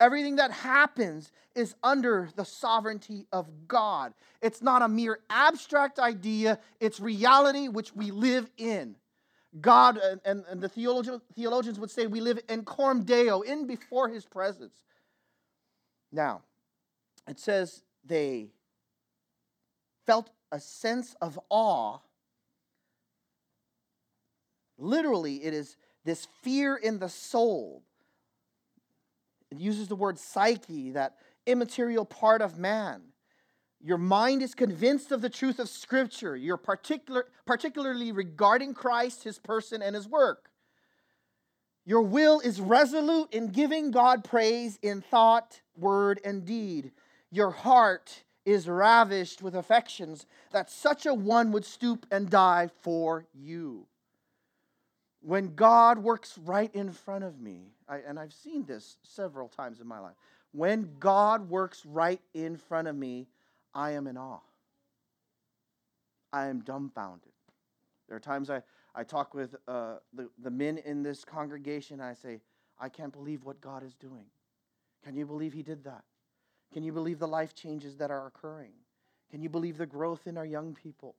Everything 0.00 0.34
that 0.34 0.50
happens 0.50 1.30
is 1.54 1.76
under 1.80 2.28
the 2.34 2.44
sovereignty 2.44 3.28
of 3.32 3.48
God. 3.68 4.14
It's 4.42 4.62
not 4.62 4.82
a 4.82 4.88
mere 4.88 5.20
abstract 5.30 6.00
idea, 6.00 6.58
it's 6.80 6.98
reality 6.98 7.68
which 7.68 7.94
we 7.94 8.10
live 8.10 8.50
in. 8.58 8.96
God, 9.60 10.00
and, 10.24 10.44
and 10.50 10.60
the 10.60 10.68
theologian, 10.68 11.20
theologians 11.36 11.78
would 11.78 11.92
say 11.92 12.08
we 12.08 12.20
live 12.20 12.40
in 12.48 12.64
coram 12.64 13.04
deo, 13.04 13.42
in 13.42 13.68
before 13.68 14.08
his 14.08 14.26
presence. 14.26 14.74
Now, 16.10 16.42
it 17.28 17.38
says 17.38 17.84
they 18.04 18.48
felt 20.04 20.30
a 20.50 20.58
sense 20.58 21.14
of 21.20 21.38
awe 21.48 22.00
Literally, 24.78 25.44
it 25.44 25.54
is 25.54 25.76
this 26.04 26.26
fear 26.42 26.76
in 26.76 26.98
the 26.98 27.08
soul. 27.08 27.82
It 29.50 29.58
uses 29.58 29.88
the 29.88 29.96
word 29.96 30.18
psyche, 30.18 30.90
that 30.92 31.16
immaterial 31.46 32.04
part 32.04 32.42
of 32.42 32.58
man. 32.58 33.02
Your 33.80 33.98
mind 33.98 34.42
is 34.42 34.54
convinced 34.54 35.12
of 35.12 35.20
the 35.20 35.28
truth 35.28 35.58
of 35.58 35.68
Scripture. 35.68 36.36
You're 36.36 36.56
particular, 36.56 37.26
particularly 37.46 38.12
regarding 38.12 38.74
Christ, 38.74 39.24
his 39.24 39.38
person, 39.38 39.82
and 39.82 39.94
his 39.94 40.08
work. 40.08 40.50
Your 41.84 42.02
will 42.02 42.40
is 42.40 42.60
resolute 42.60 43.32
in 43.32 43.48
giving 43.48 43.90
God 43.90 44.24
praise 44.24 44.78
in 44.80 45.02
thought, 45.02 45.60
word, 45.76 46.18
and 46.24 46.46
deed. 46.46 46.92
Your 47.30 47.50
heart 47.50 48.24
is 48.46 48.68
ravished 48.68 49.42
with 49.42 49.54
affections 49.54 50.26
that 50.50 50.70
such 50.70 51.04
a 51.04 51.12
one 51.12 51.52
would 51.52 51.64
stoop 51.64 52.06
and 52.10 52.30
die 52.30 52.70
for 52.80 53.26
you 53.34 53.86
when 55.24 55.54
God 55.54 55.98
works 55.98 56.36
right 56.44 56.72
in 56.74 56.92
front 56.92 57.24
of 57.24 57.40
me, 57.40 57.72
I, 57.88 57.98
and 58.06 58.18
I've 58.18 58.32
seen 58.32 58.66
this 58.66 58.98
several 59.02 59.48
times 59.48 59.80
in 59.80 59.86
my 59.86 59.98
life, 59.98 60.16
when 60.52 60.90
God 61.00 61.48
works 61.48 61.84
right 61.86 62.20
in 62.34 62.58
front 62.58 62.88
of 62.88 62.94
me, 62.94 63.26
I 63.74 63.92
am 63.92 64.06
in 64.06 64.18
awe. 64.18 64.40
I 66.30 66.46
am 66.46 66.60
dumbfounded. 66.60 67.32
There 68.06 68.16
are 68.16 68.20
times 68.20 68.50
I, 68.50 68.62
I 68.94 69.02
talk 69.02 69.32
with 69.32 69.56
uh, 69.66 69.94
the, 70.12 70.28
the 70.42 70.50
men 70.50 70.76
in 70.78 71.02
this 71.02 71.24
congregation, 71.24 72.02
I 72.02 72.12
say, 72.12 72.42
I 72.78 72.90
can't 72.90 73.12
believe 73.12 73.44
what 73.44 73.62
God 73.62 73.82
is 73.82 73.94
doing. 73.94 74.26
Can 75.02 75.16
you 75.16 75.24
believe 75.24 75.54
He 75.54 75.62
did 75.62 75.84
that? 75.84 76.04
Can 76.70 76.82
you 76.82 76.92
believe 76.92 77.18
the 77.18 77.28
life 77.28 77.54
changes 77.54 77.96
that 77.96 78.10
are 78.10 78.26
occurring? 78.26 78.72
Can 79.30 79.40
you 79.40 79.48
believe 79.48 79.78
the 79.78 79.86
growth 79.86 80.26
in 80.26 80.36
our 80.36 80.44
young 80.44 80.74
people? 80.74 81.14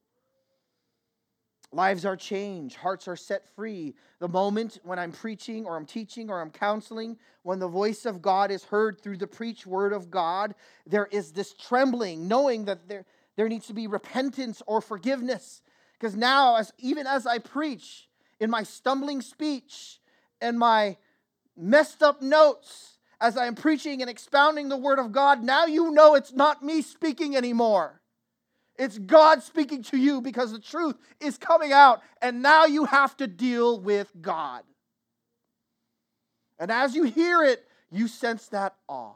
Lives 1.76 2.06
are 2.06 2.16
changed, 2.16 2.78
hearts 2.78 3.06
are 3.06 3.18
set 3.18 3.46
free. 3.54 3.96
The 4.20 4.30
moment 4.30 4.80
when 4.86 4.98
I'm 4.98 5.12
preaching 5.12 5.66
or 5.66 5.76
I'm 5.76 5.86
teaching 5.86 6.30
or 6.30 6.40
I'm 6.40 6.50
counseling, 6.50 7.18
when 7.44 7.60
the 7.60 7.68
voice 7.68 8.06
of 8.06 8.22
God 8.22 8.50
is 8.50 8.64
heard 8.64 9.02
through 9.02 9.18
the 9.18 9.28
preached 9.28 9.68
word 9.68 9.92
of 9.92 10.10
God, 10.10 10.56
there 10.88 11.10
is 11.12 11.34
this 11.34 11.54
trembling, 11.54 12.30
knowing 12.30 12.64
that 12.64 12.88
there, 12.88 13.04
there 13.36 13.50
needs 13.50 13.68
to 13.68 13.74
be 13.74 13.88
repentance 13.88 14.62
or 14.66 14.80
forgiveness. 14.80 15.62
Because 16.00 16.16
now, 16.16 16.56
as 16.56 16.72
even 16.78 17.08
as 17.08 17.28
I 17.28 17.40
preach 17.40 18.08
in 18.40 18.50
my 18.50 18.64
stumbling 18.64 19.22
speech 19.22 20.00
and 20.40 20.58
my 20.58 20.96
messed 21.58 22.02
up 22.02 22.22
notes, 22.22 23.00
as 23.20 23.36
I 23.36 23.48
am 23.48 23.56
preaching 23.56 24.00
and 24.00 24.10
expounding 24.10 24.70
the 24.70 24.78
word 24.78 24.98
of 24.98 25.12
God, 25.12 25.44
now 25.44 25.66
you 25.66 25.92
know 25.92 26.16
it's 26.16 26.32
not 26.32 26.64
me 26.64 26.82
speaking 26.82 27.36
anymore. 27.36 28.00
It's 28.78 28.98
God 28.98 29.42
speaking 29.42 29.84
to 29.84 29.98
you 29.98 30.22
because 30.22 30.52
the 30.52 30.60
truth 30.60 30.96
is 31.20 31.38
coming 31.38 31.72
out, 31.72 32.02
and 32.22 32.42
now 32.42 32.66
you 32.66 32.86
have 32.86 33.16
to 33.18 33.28
deal 33.28 33.80
with 33.80 34.12
God. 34.22 34.64
And 36.60 36.72
as 36.72 36.96
you 36.96 37.04
hear 37.04 37.44
it, 37.44 37.66
you 37.92 38.08
sense 38.08 38.48
that 38.48 38.76
awe. 38.88 39.14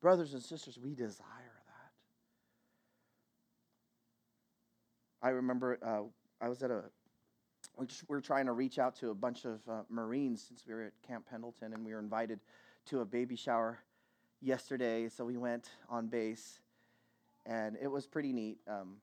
Brothers 0.00 0.32
and 0.32 0.42
sisters, 0.42 0.78
we 0.82 0.94
desire 0.94 1.26
that. 1.66 1.90
I 5.26 5.30
remember 5.30 5.78
uh, 5.82 6.02
I 6.40 6.48
was 6.48 6.62
at 6.62 6.70
a, 6.70 6.84
we 7.76 7.86
were 8.08 8.20
trying 8.20 8.46
to 8.46 8.52
reach 8.52 8.78
out 8.78 8.96
to 8.96 9.10
a 9.10 9.14
bunch 9.14 9.44
of 9.44 9.60
uh, 9.68 9.82
Marines 9.88 10.42
since 10.46 10.64
we 10.66 10.74
were 10.74 10.84
at 10.84 10.92
Camp 11.06 11.26
Pendleton, 11.30 11.74
and 11.74 11.84
we 11.84 11.92
were 11.92 12.00
invited 12.00 12.40
to 12.86 13.00
a 13.00 13.04
baby 13.04 13.36
shower 13.36 13.78
yesterday, 14.40 15.08
so 15.08 15.24
we 15.24 15.36
went 15.36 15.68
on 15.88 16.08
base 16.08 16.58
and 17.46 17.76
it 17.80 17.90
was 17.90 18.06
pretty 18.06 18.32
neat. 18.32 18.58
Um, 18.68 18.96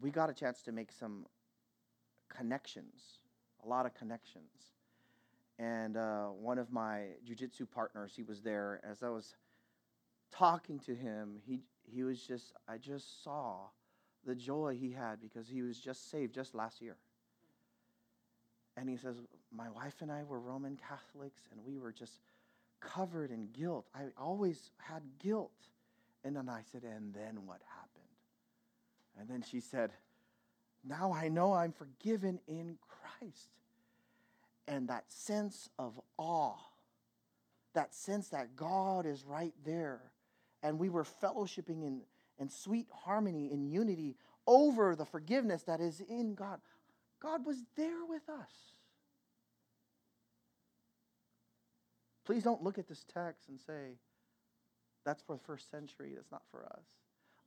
we 0.00 0.10
got 0.10 0.30
a 0.30 0.34
chance 0.34 0.62
to 0.62 0.72
make 0.72 0.92
some 0.92 1.26
connections, 2.28 3.20
a 3.64 3.68
lot 3.68 3.86
of 3.86 3.94
connections. 3.94 4.74
And 5.58 5.96
uh, 5.96 6.26
one 6.26 6.58
of 6.58 6.70
my 6.70 7.06
jujitsu 7.28 7.68
partners, 7.70 8.12
he 8.14 8.22
was 8.22 8.42
there. 8.42 8.80
As 8.88 9.02
I 9.02 9.08
was 9.08 9.34
talking 10.30 10.78
to 10.80 10.94
him, 10.94 11.36
he 11.44 11.62
he 11.82 12.04
was 12.04 12.20
just 12.20 12.52
I 12.68 12.78
just 12.78 13.24
saw 13.24 13.68
the 14.24 14.34
joy 14.34 14.76
he 14.78 14.92
had 14.92 15.20
because 15.20 15.48
he 15.48 15.62
was 15.62 15.78
just 15.78 16.10
saved 16.10 16.34
just 16.34 16.54
last 16.54 16.80
year. 16.80 16.96
And 18.76 18.88
he 18.88 18.96
says, 18.96 19.16
My 19.50 19.68
wife 19.70 19.96
and 20.00 20.12
I 20.12 20.22
were 20.22 20.38
Roman 20.38 20.76
Catholics, 20.76 21.42
and 21.50 21.60
we 21.64 21.78
were 21.78 21.92
just 21.92 22.20
covered 22.80 23.30
in 23.32 23.48
guilt. 23.52 23.86
I 23.94 24.04
always 24.16 24.70
had 24.78 25.02
guilt. 25.18 25.50
And 26.24 26.36
then 26.36 26.48
I 26.48 26.62
said, 26.72 26.82
And 26.82 27.14
then 27.14 27.46
what 27.46 27.60
happened? 27.76 27.88
And 29.18 29.28
then 29.28 29.42
she 29.42 29.60
said, 29.60 29.92
Now 30.84 31.12
I 31.12 31.28
know 31.28 31.52
I'm 31.52 31.72
forgiven 31.72 32.40
in 32.46 32.78
Christ. 32.88 33.48
And 34.66 34.88
that 34.88 35.10
sense 35.10 35.70
of 35.78 35.98
awe, 36.18 36.56
that 37.74 37.94
sense 37.94 38.28
that 38.28 38.54
God 38.54 39.06
is 39.06 39.24
right 39.24 39.54
there, 39.64 40.00
and 40.62 40.78
we 40.78 40.90
were 40.90 41.04
fellowshipping 41.04 41.82
in, 41.82 42.02
in 42.38 42.50
sweet 42.50 42.86
harmony, 42.92 43.50
in 43.50 43.64
unity 43.64 44.16
over 44.46 44.94
the 44.94 45.06
forgiveness 45.06 45.62
that 45.62 45.80
is 45.80 46.00
in 46.00 46.34
God. 46.34 46.60
God 47.20 47.46
was 47.46 47.56
there 47.76 48.04
with 48.06 48.28
us. 48.28 48.52
Please 52.24 52.42
don't 52.42 52.62
look 52.62 52.78
at 52.78 52.86
this 52.86 53.04
text 53.12 53.48
and 53.48 53.58
say, 53.58 53.96
that's 55.08 55.22
for 55.22 55.34
the 55.34 55.42
first 55.42 55.70
century, 55.70 56.12
that's 56.14 56.30
not 56.30 56.42
for 56.50 56.66
us. 56.66 56.84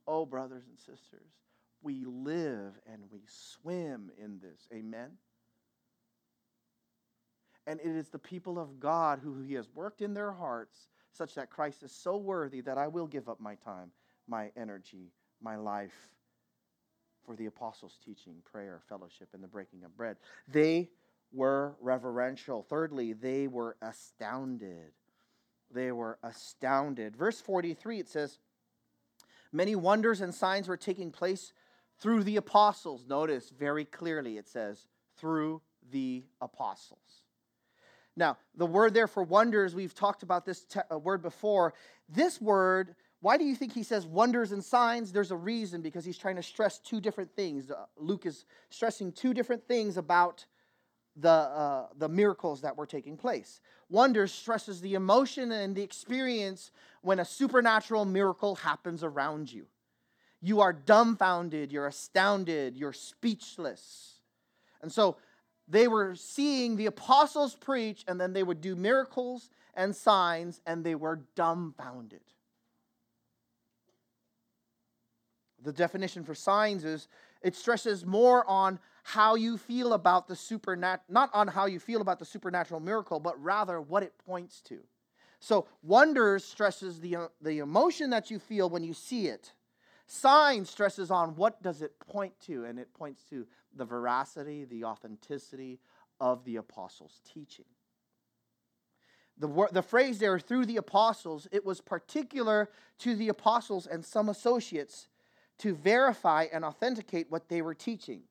Oh, 0.08 0.26
brothers 0.26 0.64
and 0.68 0.78
sisters, 0.78 1.30
we 1.80 2.04
live 2.04 2.72
and 2.92 3.02
we 3.12 3.20
swim 3.26 4.10
in 4.18 4.40
this. 4.40 4.66
Amen? 4.74 5.10
And 7.68 7.78
it 7.78 7.94
is 7.94 8.08
the 8.08 8.18
people 8.18 8.58
of 8.58 8.80
God 8.80 9.20
who 9.22 9.40
He 9.42 9.54
has 9.54 9.68
worked 9.72 10.02
in 10.02 10.12
their 10.12 10.32
hearts 10.32 10.88
such 11.12 11.34
that 11.36 11.50
Christ 11.50 11.84
is 11.84 11.92
so 11.92 12.16
worthy 12.16 12.60
that 12.62 12.78
I 12.78 12.88
will 12.88 13.06
give 13.06 13.28
up 13.28 13.40
my 13.40 13.54
time, 13.54 13.92
my 14.26 14.50
energy, 14.56 15.12
my 15.40 15.54
life 15.54 16.10
for 17.24 17.36
the 17.36 17.46
apostles' 17.46 17.98
teaching, 18.04 18.34
prayer, 18.50 18.80
fellowship, 18.88 19.28
and 19.34 19.42
the 19.42 19.48
breaking 19.48 19.84
of 19.84 19.96
bread. 19.96 20.16
They 20.48 20.90
were 21.32 21.76
reverential. 21.80 22.62
Thirdly, 22.62 23.12
they 23.12 23.46
were 23.46 23.76
astounded. 23.80 24.90
They 25.72 25.92
were 25.92 26.18
astounded. 26.22 27.16
Verse 27.16 27.40
43, 27.40 28.00
it 28.00 28.08
says, 28.08 28.38
Many 29.52 29.74
wonders 29.74 30.20
and 30.20 30.34
signs 30.34 30.68
were 30.68 30.76
taking 30.76 31.10
place 31.10 31.52
through 32.00 32.24
the 32.24 32.36
apostles. 32.36 33.04
Notice 33.06 33.50
very 33.50 33.84
clearly 33.84 34.38
it 34.38 34.48
says, 34.48 34.88
through 35.18 35.60
the 35.90 36.24
apostles. 36.40 37.22
Now, 38.16 38.36
the 38.56 38.66
word 38.66 38.92
there 38.92 39.06
for 39.06 39.22
wonders, 39.22 39.74
we've 39.74 39.94
talked 39.94 40.22
about 40.22 40.44
this 40.44 40.64
te- 40.64 40.80
uh, 40.90 40.98
word 40.98 41.22
before. 41.22 41.74
This 42.08 42.40
word, 42.40 42.94
why 43.20 43.38
do 43.38 43.44
you 43.44 43.54
think 43.54 43.72
he 43.72 43.82
says 43.82 44.06
wonders 44.06 44.52
and 44.52 44.62
signs? 44.62 45.12
There's 45.12 45.30
a 45.30 45.36
reason 45.36 45.80
because 45.80 46.04
he's 46.04 46.18
trying 46.18 46.36
to 46.36 46.42
stress 46.42 46.78
two 46.78 47.00
different 47.00 47.34
things. 47.34 47.70
Uh, 47.70 47.86
Luke 47.96 48.26
is 48.26 48.44
stressing 48.68 49.12
two 49.12 49.32
different 49.32 49.66
things 49.66 49.96
about 49.96 50.44
the, 51.16 51.28
uh, 51.28 51.86
the 51.98 52.08
miracles 52.08 52.62
that 52.62 52.76
were 52.76 52.86
taking 52.86 53.16
place. 53.16 53.60
Wonder 53.90 54.26
stresses 54.26 54.80
the 54.80 54.94
emotion 54.94 55.52
and 55.52 55.76
the 55.76 55.82
experience 55.82 56.70
when 57.02 57.20
a 57.20 57.24
supernatural 57.24 58.04
miracle 58.04 58.54
happens 58.54 59.04
around 59.04 59.52
you. 59.52 59.66
You 60.40 60.60
are 60.60 60.72
dumbfounded, 60.72 61.70
you're 61.70 61.86
astounded, 61.86 62.76
you're 62.76 62.92
speechless. 62.92 64.14
And 64.80 64.90
so 64.90 65.16
they 65.68 65.86
were 65.86 66.14
seeing 66.16 66.76
the 66.76 66.86
apostles 66.86 67.54
preach, 67.54 68.04
and 68.08 68.20
then 68.20 68.32
they 68.32 68.42
would 68.42 68.60
do 68.60 68.74
miracles 68.74 69.50
and 69.74 69.94
signs, 69.94 70.60
and 70.66 70.84
they 70.84 70.94
were 70.94 71.20
dumbfounded. 71.36 72.22
The 75.62 75.72
definition 75.72 76.24
for 76.24 76.34
signs 76.34 76.84
is 76.84 77.06
it 77.40 77.54
stresses 77.54 78.04
more 78.04 78.44
on 78.48 78.80
how 79.02 79.34
you 79.34 79.58
feel 79.58 79.92
about 79.92 80.28
the 80.28 80.36
supernatural, 80.36 81.04
not 81.08 81.30
on 81.34 81.48
how 81.48 81.66
you 81.66 81.80
feel 81.80 82.00
about 82.00 82.18
the 82.18 82.24
supernatural 82.24 82.80
miracle, 82.80 83.20
but 83.20 83.40
rather 83.42 83.80
what 83.80 84.02
it 84.02 84.12
points 84.24 84.60
to. 84.62 84.78
So, 85.40 85.66
wonders 85.82 86.44
stresses 86.44 87.00
the, 87.00 87.28
the 87.40 87.58
emotion 87.58 88.10
that 88.10 88.30
you 88.30 88.38
feel 88.38 88.70
when 88.70 88.84
you 88.84 88.94
see 88.94 89.26
it. 89.26 89.52
Sign 90.06 90.64
stresses 90.64 91.10
on 91.10 91.34
what 91.34 91.62
does 91.62 91.82
it 91.82 91.98
point 91.98 92.34
to, 92.46 92.64
and 92.64 92.78
it 92.78 92.94
points 92.94 93.24
to 93.30 93.46
the 93.74 93.84
veracity, 93.84 94.64
the 94.64 94.84
authenticity 94.84 95.80
of 96.20 96.44
the 96.44 96.56
apostles' 96.56 97.20
teaching. 97.34 97.64
The, 99.38 99.68
the 99.72 99.82
phrase 99.82 100.18
there, 100.18 100.38
through 100.38 100.66
the 100.66 100.76
apostles, 100.76 101.48
it 101.50 101.64
was 101.64 101.80
particular 101.80 102.70
to 102.98 103.16
the 103.16 103.28
apostles 103.28 103.86
and 103.86 104.04
some 104.04 104.28
associates 104.28 105.08
to 105.58 105.74
verify 105.74 106.46
and 106.52 106.64
authenticate 106.64 107.30
what 107.30 107.48
they 107.48 107.62
were 107.62 107.74
teaching 107.74 108.22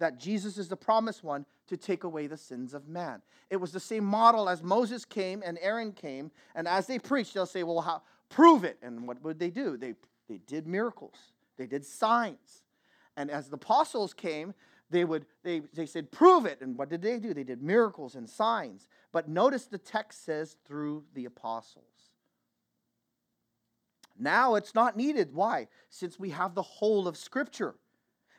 that 0.00 0.18
Jesus 0.18 0.58
is 0.58 0.68
the 0.68 0.76
promised 0.76 1.22
one 1.22 1.46
to 1.68 1.76
take 1.76 2.02
away 2.02 2.26
the 2.26 2.36
sins 2.36 2.74
of 2.74 2.88
man. 2.88 3.22
It 3.48 3.56
was 3.56 3.70
the 3.70 3.80
same 3.80 4.04
model 4.04 4.48
as 4.48 4.62
Moses 4.62 5.04
came 5.04 5.42
and 5.44 5.56
Aaron 5.62 5.92
came, 5.92 6.32
and 6.54 6.66
as 6.66 6.86
they 6.86 6.98
preached, 6.98 7.34
they'll 7.34 7.46
say, 7.46 7.62
Well, 7.62 7.80
how, 7.80 8.02
prove 8.28 8.64
it. 8.64 8.78
And 8.82 9.06
what 9.06 9.22
would 9.22 9.38
they 9.38 9.50
do? 9.50 9.76
They, 9.76 9.94
they 10.28 10.38
did 10.38 10.66
miracles, 10.66 11.14
they 11.56 11.66
did 11.66 11.86
signs. 11.86 12.62
And 13.16 13.30
as 13.30 13.48
the 13.48 13.56
apostles 13.56 14.14
came, 14.14 14.54
they 14.90 15.04
would 15.04 15.26
they, 15.42 15.60
they 15.72 15.86
said 15.86 16.10
prove 16.10 16.46
it 16.46 16.60
and 16.60 16.76
what 16.76 16.90
did 16.90 17.00
they 17.00 17.18
do 17.18 17.32
they 17.32 17.44
did 17.44 17.62
miracles 17.62 18.16
and 18.16 18.28
signs 18.28 18.88
but 19.12 19.28
notice 19.28 19.66
the 19.66 19.78
text 19.78 20.24
says 20.24 20.56
through 20.66 21.04
the 21.14 21.24
apostles 21.24 21.84
now 24.18 24.56
it's 24.56 24.74
not 24.74 24.96
needed 24.96 25.32
why 25.32 25.68
since 25.88 26.18
we 26.18 26.30
have 26.30 26.54
the 26.54 26.62
whole 26.62 27.06
of 27.06 27.16
scripture 27.16 27.76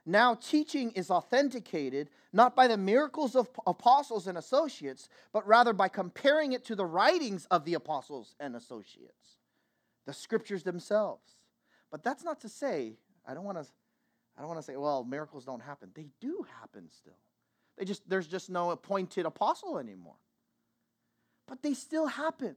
now, 0.06 0.34
teaching 0.34 0.92
is 0.92 1.12
authenticated 1.12 2.10
not 2.34 2.56
by 2.56 2.68
the 2.68 2.78
miracles 2.78 3.36
of 3.36 3.50
apostles 3.68 4.26
and 4.26 4.38
associates, 4.38 5.08
but 5.32 5.46
rather 5.46 5.74
by 5.74 5.90
comparing 5.90 6.54
it 6.54 6.66
to 6.66 6.76
the 6.76 6.86
writings 6.86 7.46
of 7.52 7.66
the 7.66 7.76
apostles 7.76 8.36
and 8.40 8.56
associates, 8.56 9.38
the 10.08 10.14
scriptures 10.14 10.64
themselves. 10.64 11.36
But 11.92 12.04
that's 12.04 12.24
not 12.24 12.42
to 12.42 12.50
say, 12.50 12.98
I 13.28 13.34
don't 13.34 13.44
want 13.44 13.60
to. 13.60 13.66
I 14.38 14.40
don't 14.40 14.48
want 14.48 14.60
to 14.60 14.66
say, 14.66 14.78
well, 14.78 15.04
miracles 15.04 15.44
don't 15.44 15.62
happen. 15.62 15.92
They 15.94 16.08
do 16.22 16.46
happen 16.62 16.90
still. 16.90 17.20
They 17.78 17.86
just 17.86 18.10
there's 18.10 18.28
just 18.28 18.50
no 18.50 18.72
appointed 18.72 19.26
apostle 19.26 19.78
anymore. 19.78 20.16
But 21.48 21.62
they 21.62 21.74
still 21.74 22.08
happen. 22.08 22.56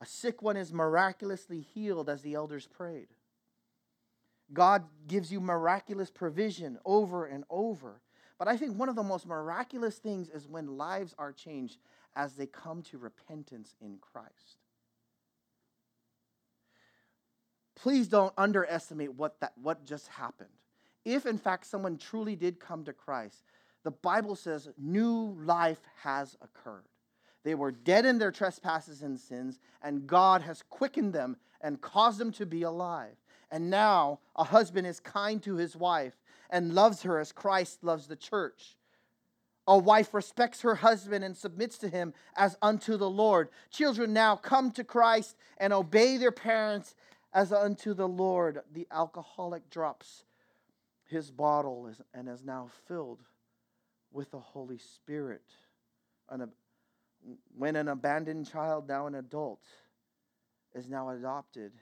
A 0.00 0.06
sick 0.06 0.42
one 0.42 0.56
is 0.56 0.72
miraculously 0.72 1.60
healed 1.60 2.08
as 2.08 2.22
the 2.22 2.34
elders 2.34 2.68
prayed. 2.68 3.08
God 4.52 4.84
gives 5.06 5.30
you 5.30 5.40
miraculous 5.40 6.10
provision 6.10 6.78
over 6.84 7.26
and 7.26 7.44
over. 7.50 8.00
But 8.38 8.48
I 8.48 8.56
think 8.56 8.78
one 8.78 8.88
of 8.88 8.96
the 8.96 9.02
most 9.02 9.26
miraculous 9.26 9.96
things 9.96 10.28
is 10.28 10.46
when 10.46 10.78
lives 10.78 11.14
are 11.18 11.32
changed 11.32 11.78
as 12.14 12.34
they 12.34 12.46
come 12.46 12.82
to 12.82 12.98
repentance 12.98 13.74
in 13.80 13.98
Christ. 14.00 14.58
Please 17.74 18.08
don't 18.08 18.32
underestimate 18.36 19.14
what, 19.14 19.38
that, 19.40 19.52
what 19.60 19.84
just 19.84 20.08
happened. 20.08 20.48
If, 21.04 21.26
in 21.26 21.38
fact, 21.38 21.66
someone 21.66 21.96
truly 21.96 22.36
did 22.36 22.58
come 22.58 22.84
to 22.84 22.92
Christ, 22.92 23.44
the 23.84 23.90
Bible 23.90 24.34
says 24.34 24.68
new 24.76 25.36
life 25.44 25.80
has 26.02 26.36
occurred. 26.42 26.88
They 27.44 27.54
were 27.54 27.70
dead 27.70 28.04
in 28.04 28.18
their 28.18 28.32
trespasses 28.32 29.02
and 29.02 29.18
sins, 29.18 29.58
and 29.82 30.06
God 30.06 30.42
has 30.42 30.62
quickened 30.68 31.12
them 31.12 31.36
and 31.60 31.80
caused 31.80 32.18
them 32.18 32.32
to 32.32 32.46
be 32.46 32.62
alive. 32.62 33.16
And 33.50 33.70
now 33.70 34.20
a 34.36 34.44
husband 34.44 34.86
is 34.86 35.00
kind 35.00 35.42
to 35.42 35.56
his 35.56 35.74
wife 35.74 36.14
and 36.50 36.74
loves 36.74 37.02
her 37.02 37.18
as 37.18 37.32
Christ 37.32 37.82
loves 37.82 38.06
the 38.06 38.16
church. 38.16 38.76
A 39.66 39.76
wife 39.76 40.14
respects 40.14 40.62
her 40.62 40.76
husband 40.76 41.24
and 41.24 41.36
submits 41.36 41.76
to 41.78 41.88
him 41.88 42.14
as 42.36 42.56
unto 42.62 42.96
the 42.96 43.10
Lord. 43.10 43.50
Children 43.70 44.12
now 44.12 44.36
come 44.36 44.70
to 44.72 44.84
Christ 44.84 45.36
and 45.58 45.72
obey 45.72 46.16
their 46.16 46.32
parents 46.32 46.94
as 47.34 47.52
unto 47.52 47.92
the 47.92 48.08
Lord. 48.08 48.60
The 48.72 48.86
alcoholic 48.90 49.68
drops 49.68 50.24
his 51.04 51.30
bottle 51.30 51.90
and 52.14 52.28
is 52.28 52.44
now 52.44 52.70
filled 52.86 53.20
with 54.10 54.30
the 54.30 54.40
Holy 54.40 54.78
Spirit. 54.78 55.44
When 57.56 57.76
an 57.76 57.88
abandoned 57.88 58.50
child, 58.50 58.88
now 58.88 59.06
an 59.06 59.16
adult, 59.16 59.60
is 60.74 60.88
now 60.88 61.10
adopted 61.10 61.72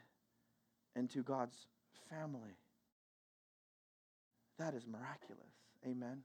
into 0.97 1.23
God's 1.23 1.67
family. 2.11 2.57
That 4.59 4.75
is 4.75 4.87
miraculous. 4.87 5.53
Amen. 5.87 6.23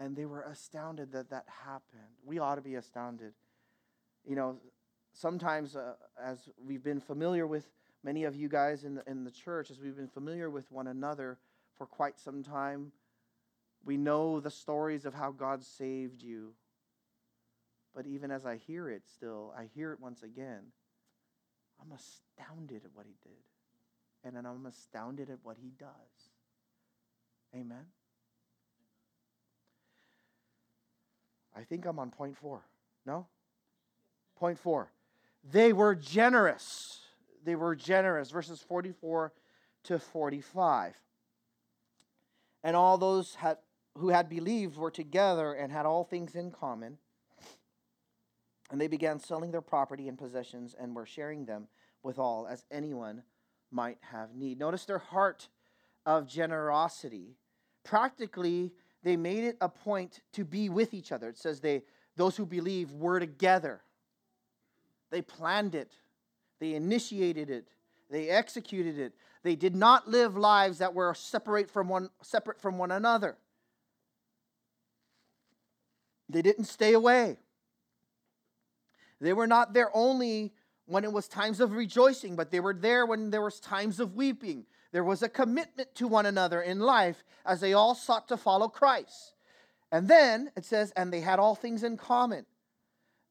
And 0.00 0.16
they 0.16 0.24
were 0.24 0.42
astounded 0.42 1.12
that 1.12 1.30
that 1.30 1.44
happened. 1.64 2.02
We 2.24 2.38
ought 2.38 2.56
to 2.56 2.62
be 2.62 2.74
astounded. 2.74 3.32
You 4.24 4.36
know, 4.36 4.56
sometimes 5.12 5.76
uh, 5.76 5.94
as 6.22 6.48
we've 6.64 6.82
been 6.82 7.00
familiar 7.00 7.46
with 7.46 7.70
many 8.02 8.24
of 8.24 8.34
you 8.34 8.48
guys 8.48 8.84
in 8.84 8.94
the, 8.94 9.02
in 9.06 9.24
the 9.24 9.30
church, 9.30 9.70
as 9.70 9.80
we've 9.80 9.96
been 9.96 10.08
familiar 10.08 10.50
with 10.50 10.70
one 10.70 10.86
another 10.86 11.38
for 11.76 11.86
quite 11.86 12.18
some 12.18 12.42
time, 12.42 12.92
we 13.84 13.96
know 13.96 14.40
the 14.40 14.50
stories 14.50 15.04
of 15.04 15.14
how 15.14 15.30
God 15.30 15.62
saved 15.62 16.22
you. 16.22 16.54
But 17.94 18.06
even 18.06 18.30
as 18.30 18.44
I 18.44 18.56
hear 18.56 18.90
it 18.90 19.02
still, 19.06 19.54
I 19.56 19.68
hear 19.74 19.92
it 19.92 20.00
once 20.00 20.22
again. 20.22 20.72
I'm 21.80 21.92
astounded 21.92 22.84
at 22.84 22.90
what 22.94 23.06
he 23.06 23.14
did. 23.22 24.36
and 24.36 24.46
I'm 24.46 24.66
astounded 24.66 25.30
at 25.30 25.38
what 25.42 25.56
he 25.60 25.70
does. 25.78 26.30
Amen. 27.54 27.86
I 31.56 31.62
think 31.62 31.86
I'm 31.86 31.98
on 31.98 32.10
point 32.10 32.36
four. 32.36 32.62
No? 33.06 33.26
Point 34.36 34.58
four. 34.58 34.90
They 35.50 35.72
were 35.72 35.94
generous. 35.94 37.00
They 37.44 37.54
were 37.54 37.74
generous. 37.74 38.30
Verses 38.30 38.60
44 38.60 39.32
to 39.84 39.98
45. 39.98 40.94
And 42.62 42.76
all 42.76 42.98
those 42.98 43.36
had, 43.36 43.58
who 43.96 44.08
had 44.08 44.28
believed 44.28 44.76
were 44.76 44.90
together 44.90 45.52
and 45.52 45.72
had 45.72 45.86
all 45.86 46.04
things 46.04 46.34
in 46.34 46.50
common. 46.50 46.98
And 48.70 48.80
they 48.80 48.88
began 48.88 49.20
selling 49.20 49.52
their 49.52 49.60
property 49.60 50.08
and 50.08 50.18
possessions 50.18 50.74
and 50.78 50.94
were 50.94 51.06
sharing 51.06 51.44
them 51.44 51.68
with 52.02 52.18
all, 52.18 52.46
as 52.46 52.64
anyone 52.70 53.22
might 53.70 53.98
have 54.00 54.34
need. 54.34 54.58
Notice 54.58 54.84
their 54.84 54.98
heart 54.98 55.48
of 56.04 56.26
generosity. 56.26 57.36
Practically, 57.84 58.72
they 59.02 59.16
made 59.16 59.44
it 59.44 59.56
a 59.60 59.68
point 59.68 60.20
to 60.32 60.44
be 60.44 60.68
with 60.68 60.94
each 60.94 61.12
other. 61.12 61.28
It 61.28 61.38
says 61.38 61.60
they 61.60 61.82
those 62.16 62.36
who 62.36 62.46
believe 62.46 62.92
were 62.92 63.20
together. 63.20 63.82
They 65.10 65.22
planned 65.22 65.74
it. 65.74 65.92
They 66.58 66.74
initiated 66.74 67.50
it. 67.50 67.68
They 68.10 68.30
executed 68.30 68.98
it. 68.98 69.12
They 69.42 69.54
did 69.54 69.76
not 69.76 70.08
live 70.08 70.36
lives 70.36 70.78
that 70.78 70.94
were 70.94 71.14
separate 71.14 71.70
from 71.70 71.88
one 71.88 72.10
separate 72.22 72.60
from 72.60 72.78
one 72.78 72.90
another. 72.90 73.36
They 76.28 76.42
didn't 76.42 76.64
stay 76.64 76.92
away. 76.92 77.38
They 79.20 79.32
were 79.32 79.46
not 79.46 79.72
there 79.72 79.90
only 79.94 80.52
when 80.86 81.04
it 81.04 81.12
was 81.12 81.28
times 81.28 81.60
of 81.60 81.72
rejoicing, 81.72 82.36
but 82.36 82.50
they 82.50 82.60
were 82.60 82.74
there 82.74 83.06
when 83.06 83.30
there 83.30 83.42
was 83.42 83.60
times 83.60 83.98
of 84.00 84.14
weeping. 84.14 84.64
There 84.92 85.04
was 85.04 85.22
a 85.22 85.28
commitment 85.28 85.94
to 85.96 86.08
one 86.08 86.26
another 86.26 86.62
in 86.62 86.80
life 86.80 87.24
as 87.44 87.60
they 87.60 87.72
all 87.72 87.94
sought 87.94 88.28
to 88.28 88.36
follow 88.36 88.68
Christ. 88.68 89.34
And 89.90 90.08
then 90.08 90.50
it 90.56 90.64
says, 90.64 90.92
and 90.96 91.12
they 91.12 91.20
had 91.20 91.38
all 91.38 91.54
things 91.54 91.82
in 91.82 91.96
common. 91.96 92.46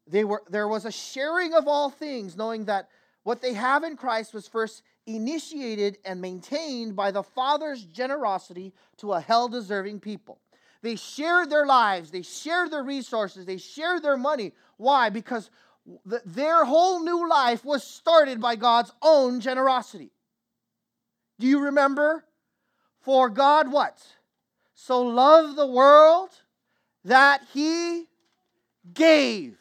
They 0.08 0.24
were, 0.24 0.43
there 0.50 0.67
was 0.67 0.86
a 0.86 0.91
sharing 0.91 1.54
of 1.54 1.67
all 1.67 1.89
things, 1.89 2.36
knowing 2.36 2.65
that 2.65 2.89
what 3.24 3.41
they 3.41 3.54
have 3.54 3.84
in 3.84 3.98
Christ 3.98 4.34
was 4.34 4.48
first 4.48 4.84
initiated 5.08 5.98
and 6.06 6.21
maintained 6.21 6.95
by 6.95 7.12
the 7.12 7.24
Father's 7.24 7.84
generosity 7.86 8.74
to 8.98 9.13
a 9.13 9.19
hell 9.19 9.48
deserving 9.48 10.00
people. 10.00 10.39
They 10.82 10.95
shared 10.95 11.50
their 11.50 11.65
lives, 11.65 12.12
they 12.12 12.21
shared 12.21 12.69
their 12.69 12.84
resources, 12.84 13.45
they 13.45 13.58
shared 13.58 14.04
their 14.04 14.17
money. 14.17 14.54
Why? 14.78 15.10
Because 15.10 15.50
their 16.06 16.65
whole 16.65 17.04
new 17.04 17.30
life 17.30 17.63
was 17.63 17.84
started 17.84 18.41
by 18.41 18.56
God's 18.56 18.91
own 19.02 19.39
generosity. 19.39 20.12
Do 21.39 21.48
you 21.48 21.65
remember? 21.65 22.26
For 23.02 23.30
God, 23.30 23.71
what? 23.71 24.02
So 24.74 25.04
loved 25.04 25.56
the 25.56 25.67
world 25.67 26.30
that 27.04 27.41
he 27.54 28.08
gave 28.93 29.58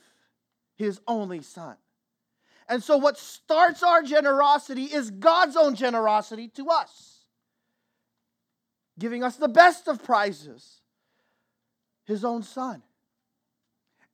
his 0.77 1.01
only 1.07 1.43
son. 1.43 1.77
And 2.69 2.83
so, 2.83 2.97
what 2.97 3.19
starts 3.19 3.83
our 3.83 4.03
generosity 4.03 4.85
is 4.85 5.11
God's 5.11 5.57
own 5.57 5.75
generosity 5.75 6.49
to 6.57 6.71
us, 6.71 7.19
giving 8.99 9.23
us 9.23 9.37
the 9.37 9.49
best 9.49 9.87
of 9.87 10.03
prizes, 10.03 10.81
his 12.07 12.25
own 12.25 12.43
son. 12.43 12.83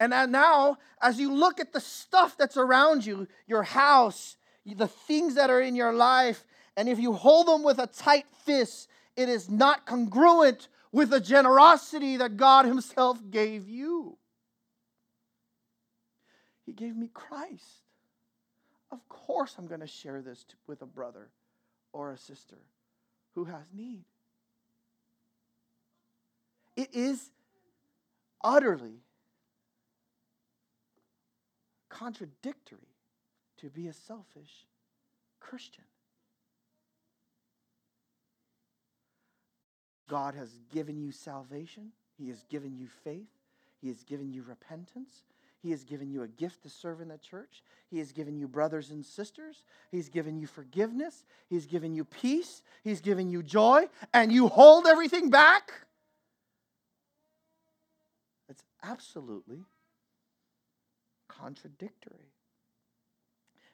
And 0.00 0.32
now, 0.32 0.78
as 1.02 1.20
you 1.20 1.30
look 1.30 1.60
at 1.60 1.74
the 1.74 1.80
stuff 1.80 2.38
that's 2.38 2.56
around 2.56 3.04
you, 3.04 3.28
your 3.46 3.62
house, 3.62 4.38
the 4.64 4.88
things 4.88 5.34
that 5.34 5.50
are 5.50 5.60
in 5.60 5.76
your 5.76 5.92
life, 5.92 6.46
and 6.74 6.88
if 6.88 6.98
you 6.98 7.12
hold 7.12 7.46
them 7.46 7.62
with 7.62 7.78
a 7.78 7.86
tight 7.86 8.24
fist, 8.46 8.88
it 9.14 9.28
is 9.28 9.50
not 9.50 9.84
congruent 9.84 10.68
with 10.90 11.10
the 11.10 11.20
generosity 11.20 12.16
that 12.16 12.38
God 12.38 12.64
Himself 12.64 13.18
gave 13.30 13.68
you. 13.68 14.16
He 16.64 16.72
gave 16.72 16.96
me 16.96 17.10
Christ. 17.12 17.84
Of 18.90 19.06
course, 19.08 19.54
I'm 19.58 19.66
going 19.66 19.80
to 19.80 19.86
share 19.86 20.22
this 20.22 20.46
with 20.66 20.80
a 20.80 20.86
brother 20.86 21.28
or 21.92 22.12
a 22.12 22.16
sister 22.16 22.58
who 23.34 23.44
has 23.44 23.64
need. 23.74 24.04
It 26.74 26.88
is 26.94 27.30
utterly 28.42 29.02
contradictory 32.00 32.78
to 33.58 33.68
be 33.68 33.88
a 33.88 33.92
selfish 33.92 34.66
Christian. 35.38 35.84
God 40.08 40.34
has 40.34 40.48
given 40.72 40.98
you 40.98 41.12
salvation, 41.12 41.92
He 42.18 42.28
has 42.28 42.42
given 42.44 42.76
you 42.76 42.88
faith, 43.04 43.28
He 43.82 43.88
has 43.88 44.02
given 44.02 44.32
you 44.32 44.42
repentance. 44.42 45.22
He 45.62 45.72
has 45.72 45.84
given 45.84 46.10
you 46.10 46.22
a 46.22 46.26
gift 46.26 46.62
to 46.62 46.70
serve 46.70 47.02
in 47.02 47.08
the 47.08 47.18
church. 47.18 47.62
He 47.90 47.98
has 47.98 48.12
given 48.12 48.38
you 48.38 48.48
brothers 48.48 48.90
and 48.92 49.04
sisters. 49.04 49.62
He's 49.90 50.08
given 50.08 50.38
you 50.38 50.46
forgiveness. 50.46 51.26
He's 51.50 51.66
given 51.66 51.94
you 51.94 52.06
peace. 52.06 52.62
He's 52.82 53.02
given 53.02 53.28
you 53.28 53.42
joy. 53.42 53.90
And 54.14 54.32
you 54.32 54.48
hold 54.48 54.86
everything 54.86 55.28
back? 55.28 55.70
It's 58.48 58.62
absolutely 58.82 59.58
contradictory. 61.40 62.32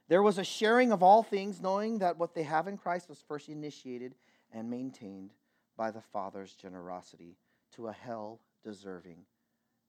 There 0.09 0.23
was 0.23 0.39
a 0.39 0.45
sharing 0.45 0.93
of 0.93 1.03
all 1.03 1.23
things, 1.23 1.61
knowing 1.61 1.99
that 1.99 2.17
what 2.17 2.35
they 2.35 2.45
have 2.45 2.69
in 2.69 2.77
Christ 2.77 3.09
was 3.09 3.25
first 3.27 3.49
initiated 3.49 4.15
and 4.53 4.71
maintained 4.71 5.33
by 5.77 5.91
the 5.91 6.01
Father's 6.01 6.55
generosity 6.55 7.37
to 7.75 7.89
a 7.89 7.93
hell 7.93 8.41
deserving 8.63 9.19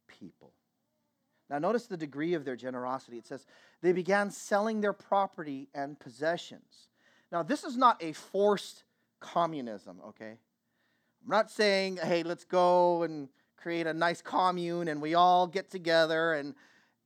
people. 0.08 0.54
Now, 1.50 1.60
notice 1.60 1.86
the 1.86 1.98
degree 1.98 2.34
of 2.34 2.44
their 2.44 2.56
generosity. 2.56 3.18
It 3.18 3.28
says 3.28 3.46
they 3.82 3.94
began 3.94 4.32
selling 4.32 4.82
their 4.82 4.94
property 4.94 5.70
and 5.74 5.98
possessions. 6.00 6.90
Now, 7.32 7.44
this 7.44 7.64
is 7.64 7.78
not 7.78 8.04
a 8.04 8.12
forced 8.12 8.84
communism, 9.20 10.02
okay? 10.10 10.32
I'm 11.24 11.30
not 11.30 11.52
saying, 11.52 12.00
hey, 12.04 12.24
let's 12.24 12.44
go 12.44 13.04
and 13.04 13.30
create 13.56 13.88
a 13.88 13.94
nice 13.94 14.22
commune 14.22 14.88
and 14.88 15.02
we 15.02 15.14
all 15.14 15.48
get 15.48 15.70
together 15.70 16.34
and 16.34 16.54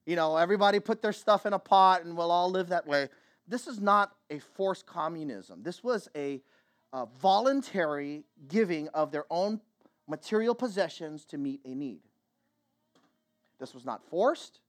you 0.06 0.16
know, 0.16 0.38
everybody 0.38 0.80
put 0.80 1.02
their 1.02 1.14
stuff 1.14 1.46
in 1.46 1.54
a 1.54 1.60
pot 1.60 2.04
and 2.04 2.18
we'll 2.18 2.32
all 2.32 2.50
live 2.50 2.70
that 2.70 2.88
way. 2.88 3.10
This 3.48 3.68
is 3.68 3.80
not 3.80 4.14
a 4.30 4.40
forced 4.40 4.86
communism. 4.86 5.62
This 5.64 5.84
was 5.84 6.08
a, 6.16 6.42
a 6.94 7.06
voluntary 7.22 8.24
giving 8.48 8.88
of 8.90 9.12
their 9.12 9.26
own 9.30 9.62
material 10.08 10.56
possessions 10.56 11.26
to 11.26 11.38
meet 11.38 11.62
a 11.66 11.76
need. 11.76 12.02
This 13.60 13.74
was 13.74 13.86
not 13.86 14.04
forced. 14.10 14.60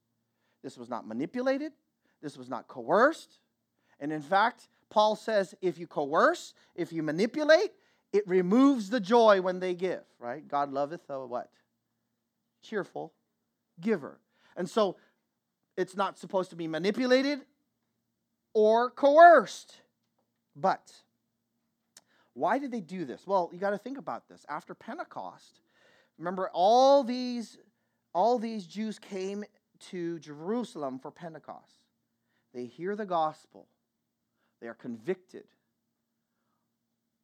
This 0.62 0.76
was 0.76 0.88
not 0.88 1.06
manipulated. 1.06 1.72
This 2.20 2.36
was 2.36 2.48
not 2.48 2.68
coerced. 2.68 3.38
And 4.00 4.12
in 4.12 4.20
fact, 4.20 4.68
Paul 4.90 5.16
says 5.16 5.54
if 5.62 5.78
you 5.78 5.86
coerce, 5.86 6.54
if 6.74 6.92
you 6.92 7.02
manipulate, 7.02 7.72
it 8.12 8.26
removes 8.28 8.90
the 8.90 9.00
joy 9.00 9.40
when 9.40 9.58
they 9.58 9.74
give, 9.74 10.02
right? 10.18 10.46
God 10.46 10.72
loveth 10.72 11.08
a 11.08 11.26
what? 11.26 11.50
Cheerful 12.62 13.12
giver. 13.80 14.20
And 14.56 14.68
so 14.68 14.96
it's 15.76 15.96
not 15.96 16.18
supposed 16.18 16.50
to 16.50 16.56
be 16.56 16.66
manipulated 16.66 17.40
or 18.54 18.90
coerced. 18.90 19.74
But 20.54 20.92
why 22.35 22.58
did 22.58 22.70
they 22.70 22.80
do 22.80 23.04
this? 23.04 23.26
Well, 23.26 23.50
you 23.52 23.58
got 23.58 23.70
to 23.70 23.78
think 23.78 23.98
about 23.98 24.28
this. 24.28 24.44
After 24.48 24.74
Pentecost, 24.74 25.61
remember 26.18 26.50
all 26.52 27.04
these 27.04 27.58
all 28.14 28.38
these 28.38 28.66
Jews 28.66 28.98
came 28.98 29.42
to 29.90 30.18
Jerusalem 30.18 30.98
for 30.98 31.11
Pentecost. 31.11 31.80
They 32.52 32.66
hear 32.66 32.94
the 32.94 33.06
gospel. 33.06 33.66
They 34.61 34.68
are 34.68 34.74
convicted. 34.74 35.44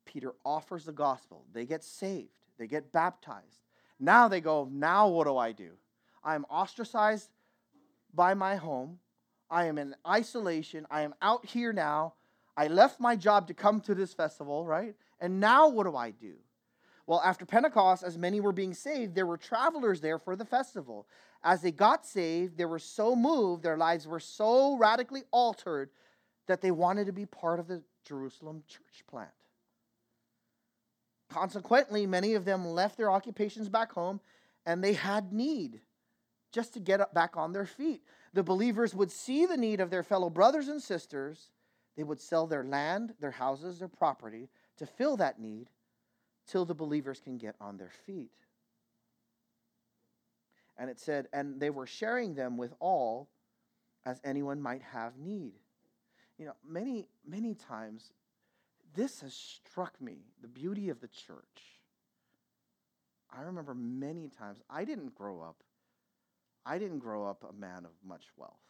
Peter 0.07 0.35
offers 0.45 0.85
the 0.85 0.93
gospel. 0.93 1.45
They 1.53 1.67
get 1.67 1.85
saved. 1.85 2.31
They 2.59 2.67
get 2.67 2.91
baptized. 2.91 3.67
Now 4.01 4.29
they 4.29 4.41
go, 4.41 4.69
now 4.73 5.09
what 5.09 5.27
do 5.27 5.37
I 5.37 5.53
do? 5.53 5.73
I'm 6.25 6.47
ostracized 6.47 7.29
by 8.15 8.35
my 8.35 8.57
home. 8.57 8.99
I 9.51 9.67
am 9.67 9.79
in 9.79 9.95
isolation. 10.07 10.87
I 10.91 11.03
am 11.03 11.15
out 11.23 11.47
here 11.47 11.73
now. 11.73 12.15
I 12.57 12.67
left 12.67 13.01
my 13.01 13.17
job 13.17 13.47
to 13.49 13.55
come 13.55 13.81
to 13.83 13.95
this 13.95 14.13
festival, 14.13 14.67
right? 14.67 14.95
And 15.21 15.41
now 15.41 15.69
what 15.69 15.85
do 15.85 15.97
I 15.97 16.11
do? 16.11 16.35
Well, 17.07 17.23
after 17.25 17.47
Pentecost, 17.47 18.03
as 18.03 18.19
many 18.19 18.41
were 18.41 18.53
being 18.53 18.75
saved, 18.75 19.15
there 19.15 19.27
were 19.27 19.39
travelers 19.39 20.01
there 20.01 20.19
for 20.19 20.37
the 20.37 20.45
festival. 20.45 21.07
As 21.43 21.63
they 21.63 21.71
got 21.71 22.05
saved, 22.05 22.59
they 22.59 22.67
were 22.67 22.79
so 22.79 23.17
moved, 23.17 23.63
their 23.63 23.79
lives 23.79 24.07
were 24.07 24.21
so 24.21 24.77
radically 24.77 25.23
altered 25.31 25.91
that 26.49 26.61
they 26.61 26.71
wanted 26.71 27.07
to 27.07 27.13
be 27.13 27.25
part 27.25 27.61
of 27.61 27.69
the 27.69 27.83
Jerusalem 28.05 28.63
church 28.67 29.05
plant. 29.09 29.31
Consequently, 31.31 32.07
many 32.07 32.35
of 32.35 32.45
them 32.45 32.67
left 32.67 32.97
their 32.97 33.11
occupations 33.11 33.69
back 33.69 33.93
home 33.93 34.21
and 34.67 34.83
they 34.83 34.95
had 34.95 35.33
need 35.33 35.81
just 36.53 36.75
to 36.75 36.81
get 36.81 37.13
back 37.15 37.37
on 37.37 37.53
their 37.53 37.67
feet. 37.67 38.03
The 38.33 38.43
believers 38.43 38.95
would 38.95 39.11
see 39.11 39.47
the 39.47 39.57
need 39.57 39.81
of 39.81 39.91
their 39.91 40.03
fellow 40.03 40.31
brothers 40.31 40.69
and 40.69 40.83
sisters, 40.83 41.51
They 41.97 42.05
would 42.05 42.21
sell 42.21 42.47
their 42.47 42.65
land, 42.65 43.15
their 43.21 43.33
houses, 43.33 43.81
their 43.81 43.89
property 43.89 44.49
to 44.77 44.87
fill 44.87 45.17
that 45.17 45.41
need 45.41 45.69
till 46.47 46.65
the 46.65 46.75
believers 46.75 47.21
can 47.21 47.39
get 47.39 47.57
on 47.61 47.77
their 47.77 47.91
feet. 48.07 48.31
And 50.79 50.89
it 50.89 51.01
said, 51.01 51.27
and 51.33 51.61
they 51.61 51.71
were 51.71 51.87
sharing 51.87 52.35
them 52.35 52.57
with 52.57 52.73
all 52.79 53.29
as 54.07 54.21
anyone 54.25 54.63
might 54.63 54.83
have 54.83 55.19
need. 55.19 55.55
You 56.39 56.47
know, 56.47 56.55
many, 56.67 57.09
many 57.27 57.55
times 57.55 58.13
this 58.95 59.21
has 59.21 59.35
struck 59.35 60.01
me 60.01 60.19
the 60.41 60.49
beauty 60.49 60.89
of 60.89 61.01
the 61.01 61.09
church. 61.09 61.81
I 63.37 63.43
remember 63.43 63.75
many 63.75 64.29
times, 64.29 64.61
I 64.71 64.85
didn't 64.85 65.15
grow 65.15 65.43
up, 65.43 65.57
I 66.69 66.79
didn't 66.79 66.99
grow 66.99 67.27
up 67.27 67.45
a 67.49 67.53
man 67.59 67.87
of 67.87 67.93
much 68.07 68.27
wealth. 68.37 68.61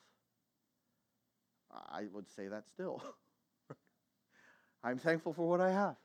I 1.71 2.05
would 2.13 2.29
say 2.31 2.47
that 2.47 2.69
still. 2.69 3.03
I'm 4.85 4.99
thankful 4.99 5.33
for 5.33 5.49
what 5.49 5.61
I 5.61 5.73
have. 5.73 5.97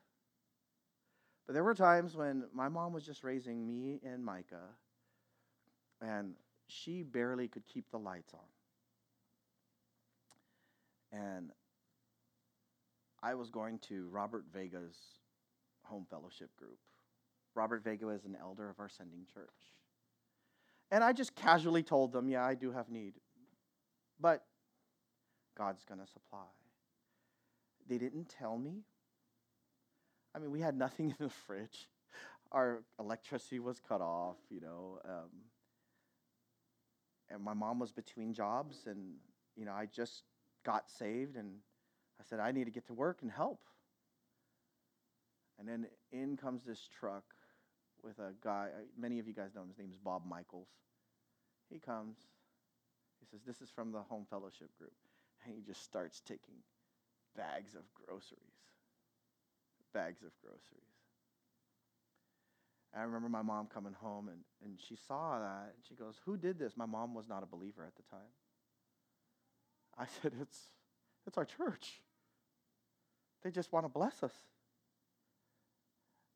But 1.46 1.54
there 1.54 1.64
were 1.64 1.76
times 1.76 2.16
when 2.16 2.46
my 2.52 2.68
mom 2.68 2.94
was 2.94 3.06
just 3.06 3.24
raising 3.24 3.68
me 3.68 4.00
and 4.04 4.26
Micah, 4.26 4.70
and 6.02 6.34
she 6.68 7.04
barely 7.04 7.48
could 7.48 7.68
keep 7.68 7.92
the 7.92 8.00
lights 8.00 8.34
on. 8.34 8.40
And 11.12 11.52
I 13.22 13.36
was 13.36 13.52
going 13.52 13.78
to 13.90 14.08
Robert 14.10 14.46
Vega's 14.52 14.98
home 15.84 16.08
fellowship 16.10 16.50
group. 16.56 16.80
Robert 17.54 17.84
Vega 17.84 18.10
is 18.10 18.26
an 18.26 18.36
elder 18.42 18.68
of 18.68 18.80
our 18.80 18.90
sending 18.90 19.26
church. 19.32 19.50
And 20.94 21.04
I 21.04 21.12
just 21.12 21.36
casually 21.36 21.82
told 21.82 22.12
them, 22.12 22.30
yeah, 22.30 22.46
I 22.46 22.54
do 22.54 22.72
have 22.72 22.88
need. 22.88 23.16
But 24.22 24.46
God's 25.58 25.84
going 25.86 26.00
to 26.00 26.06
supply. 26.06 26.46
They 27.90 27.98
didn't 27.98 28.30
tell 28.30 28.60
me. 28.60 28.84
I 30.36 30.40
mean, 30.40 30.52
we 30.52 30.60
had 30.60 30.78
nothing 30.78 31.10
in 31.20 31.26
the 31.26 31.30
fridge. 31.32 31.90
Our 32.52 32.84
electricity 33.00 33.60
was 33.60 33.80
cut 33.80 34.02
off, 34.02 34.38
you 34.52 34.62
know. 34.62 35.00
Um, 35.04 35.32
and 37.32 37.42
my 37.42 37.56
mom 37.56 37.80
was 37.80 37.92
between 37.92 38.32
jobs, 38.32 38.86
and, 38.86 39.16
you 39.56 39.66
know, 39.66 39.74
I 39.74 39.88
just 39.88 40.22
got 40.64 40.92
saved, 40.92 41.38
and 41.38 41.56
I 42.20 42.24
said, 42.24 42.40
I 42.40 42.52
need 42.52 42.66
to 42.66 42.72
get 42.72 42.86
to 42.86 42.94
work 42.94 43.24
and 43.24 43.32
help. 43.32 43.62
And 45.58 45.68
then 45.68 45.88
in 46.12 46.38
comes 46.38 46.62
this 46.64 46.88
truck 47.00 47.24
with 48.04 48.20
a 48.20 48.34
guy, 48.44 48.68
uh, 48.76 48.82
many 48.98 49.20
of 49.20 49.28
you 49.28 49.34
guys 49.34 49.52
know 49.56 49.62
him, 49.62 49.70
his 49.70 49.78
name 49.78 49.92
is 49.92 49.98
Bob 49.98 50.24
Michaels. 50.28 50.68
He 51.70 51.80
comes, 51.80 52.18
he 53.20 53.26
says, 53.32 53.42
This 53.46 53.62
is 53.62 53.70
from 53.70 53.92
the 53.92 54.02
home 54.02 54.26
fellowship 54.30 54.70
group. 54.78 54.94
And 55.46 55.54
he 55.54 55.62
just 55.62 55.84
starts 55.84 56.22
taking 56.22 56.56
bags 57.36 57.76
of 57.76 57.82
groceries. 57.94 58.40
Bags 59.94 60.24
of 60.24 60.32
groceries. 60.42 60.94
I 62.96 63.02
remember 63.02 63.28
my 63.28 63.42
mom 63.42 63.68
coming 63.74 63.94
home 63.94 64.30
and, 64.30 64.40
and 64.64 64.80
she 64.80 64.96
saw 65.08 65.40
that 65.40 65.74
and 65.76 65.84
she 65.88 65.96
goes, 65.96 66.16
Who 66.26 66.38
did 66.38 66.60
this? 66.60 66.78
My 66.78 66.86
mom 66.86 67.14
was 67.14 67.28
not 67.28 67.42
a 67.44 67.48
believer 67.48 67.84
at 67.86 67.96
the 67.96 68.04
time. 68.04 68.32
I 69.98 70.06
said, 70.22 70.34
It's 70.40 70.60
it's 71.26 71.38
our 71.38 71.46
church. 71.46 72.02
They 73.44 73.52
just 73.52 73.72
want 73.72 73.86
to 73.86 73.90
bless 73.90 74.24
us. 74.24 74.34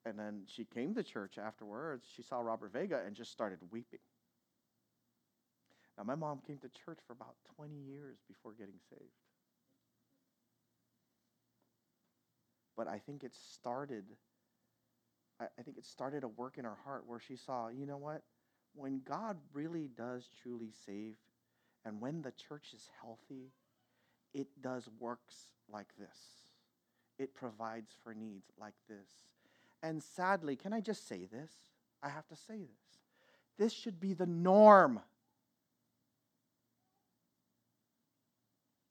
And 0.07 0.17
then 0.17 0.43
she 0.45 0.63
came 0.63 0.93
to 0.95 1.03
church 1.03 1.37
afterwards. 1.37 2.07
She 2.15 2.21
saw 2.21 2.39
Robert 2.39 2.71
Vega 2.71 3.01
and 3.05 3.13
just 3.13 3.31
started 3.31 3.59
weeping. 3.71 3.99
Now, 5.97 6.05
my 6.05 6.15
mom 6.15 6.39
came 6.45 6.59
to 6.59 6.69
church 6.69 6.99
for 7.05 7.13
about 7.13 7.35
20 7.55 7.75
years 7.75 8.19
before 8.27 8.53
getting 8.53 8.79
saved. 8.89 9.11
But 12.77 12.87
I 12.87 12.99
think 12.99 13.23
it 13.23 13.33
started, 13.53 14.05
I, 15.41 15.47
think 15.63 15.77
it 15.77 15.85
started 15.85 16.23
a 16.23 16.27
work 16.27 16.57
in 16.57 16.63
her 16.63 16.77
heart 16.85 17.03
where 17.05 17.19
she 17.19 17.35
saw, 17.35 17.67
you 17.67 17.85
know 17.85 17.97
what? 17.97 18.21
When 18.75 19.01
God 19.03 19.37
really 19.51 19.89
does 19.97 20.29
truly 20.41 20.71
save, 20.85 21.15
and 21.83 21.99
when 21.99 22.21
the 22.21 22.31
church 22.31 22.73
is 22.73 22.87
healthy, 23.01 23.51
it 24.33 24.47
does 24.61 24.87
works 24.99 25.47
like 25.67 25.89
this. 25.97 26.19
It 27.17 27.33
provides 27.33 27.91
for 28.03 28.13
needs 28.13 28.51
like 28.59 28.75
this. 28.87 29.09
And 29.83 30.01
sadly, 30.01 30.55
can 30.55 30.73
I 30.73 30.81
just 30.81 31.07
say 31.07 31.25
this? 31.25 31.51
I 32.01 32.09
have 32.09 32.27
to 32.27 32.35
say 32.35 32.57
this. 32.57 32.99
This 33.57 33.73
should 33.73 33.99
be 33.99 34.13
the 34.13 34.25
norm. 34.25 35.01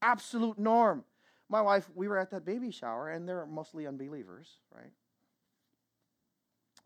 absolute 0.07 0.59
norm. 0.59 1.05
My 1.49 1.61
wife, 1.61 1.89
we 1.95 2.09
were 2.09 2.19
at 2.19 2.31
that 2.31 2.45
baby 2.45 2.71
shower, 2.71 3.11
and 3.11 3.29
they're 3.29 3.47
mostly 3.47 3.87
unbelievers, 3.87 4.49
right? 4.75 4.93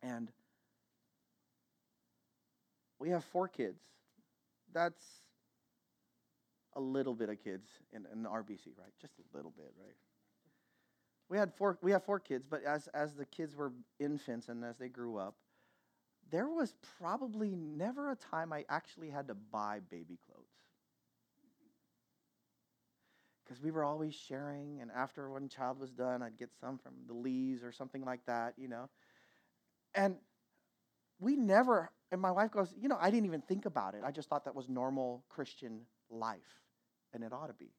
And 0.02 0.30
we 2.98 3.10
have 3.10 3.24
four 3.24 3.48
kids. 3.48 3.80
That's 4.72 5.02
a 6.74 6.80
little 6.80 7.14
bit 7.14 7.28
of 7.28 7.42
kids 7.42 7.68
in, 7.92 8.06
in 8.12 8.24
RBC, 8.24 8.76
right? 8.78 8.92
Just 9.00 9.14
a 9.18 9.36
little 9.36 9.52
bit, 9.56 9.72
right? 9.78 9.96
We 11.30 11.38
had 11.38 11.54
four. 11.54 11.78
We 11.82 11.92
have 11.92 12.04
four 12.04 12.20
kids, 12.20 12.46
but 12.46 12.64
as 12.64 12.88
as 12.88 13.14
the 13.14 13.26
kids 13.26 13.56
were 13.56 13.72
infants 14.00 14.48
and 14.48 14.64
as 14.64 14.78
they 14.78 14.90
grew 14.90 15.16
up, 15.16 15.36
there 16.30 16.48
was 16.48 16.74
probably 16.98 17.54
never 17.56 18.10
a 18.10 18.16
time 18.16 18.52
I 18.52 18.64
actually 18.68 19.10
had 19.10 19.28
to 19.28 19.34
buy 19.34 19.80
baby 19.90 20.18
clothes 20.26 20.50
because 23.44 23.62
we 23.62 23.70
were 23.70 23.84
always 23.84 24.14
sharing. 24.14 24.80
And 24.80 24.90
after 24.92 25.30
one 25.30 25.48
child 25.48 25.78
was 25.80 25.90
done, 25.92 26.22
I'd 26.22 26.38
get 26.38 26.50
some 26.60 26.78
from 26.78 26.94
the 27.06 27.14
Lees 27.14 27.64
or 27.64 27.72
something 27.72 28.04
like 28.04 28.24
that, 28.26 28.54
you 28.56 28.68
know. 28.68 28.88
And 29.94 30.16
we 31.18 31.36
never, 31.36 31.90
and 32.12 32.20
my 32.20 32.30
wife 32.32 32.50
goes, 32.52 32.74
you 32.80 32.88
know, 32.88 32.98
I 33.00 33.10
didn't 33.10 33.26
even 33.26 33.42
think 33.42 33.66
about 33.66 33.94
it. 33.94 34.02
I 34.04 34.10
just 34.10 34.28
thought 34.28 34.44
that 34.44 34.54
was 34.54 34.68
normal 34.68 35.24
Christian 35.28 35.82
life, 36.10 36.60
and 37.12 37.24
it 37.24 37.32
ought 37.32 37.48
to 37.48 37.54
be. 37.54 37.72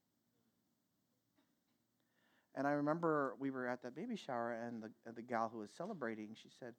And 2.55 2.67
I 2.67 2.71
remember 2.71 3.35
we 3.39 3.49
were 3.49 3.67
at 3.67 3.81
that 3.83 3.95
baby 3.95 4.15
shower, 4.15 4.51
and 4.51 4.83
the, 4.83 5.11
the 5.13 5.21
gal 5.21 5.49
who 5.51 5.59
was 5.59 5.71
celebrating, 5.71 6.35
she 6.41 6.49
said, 6.59 6.73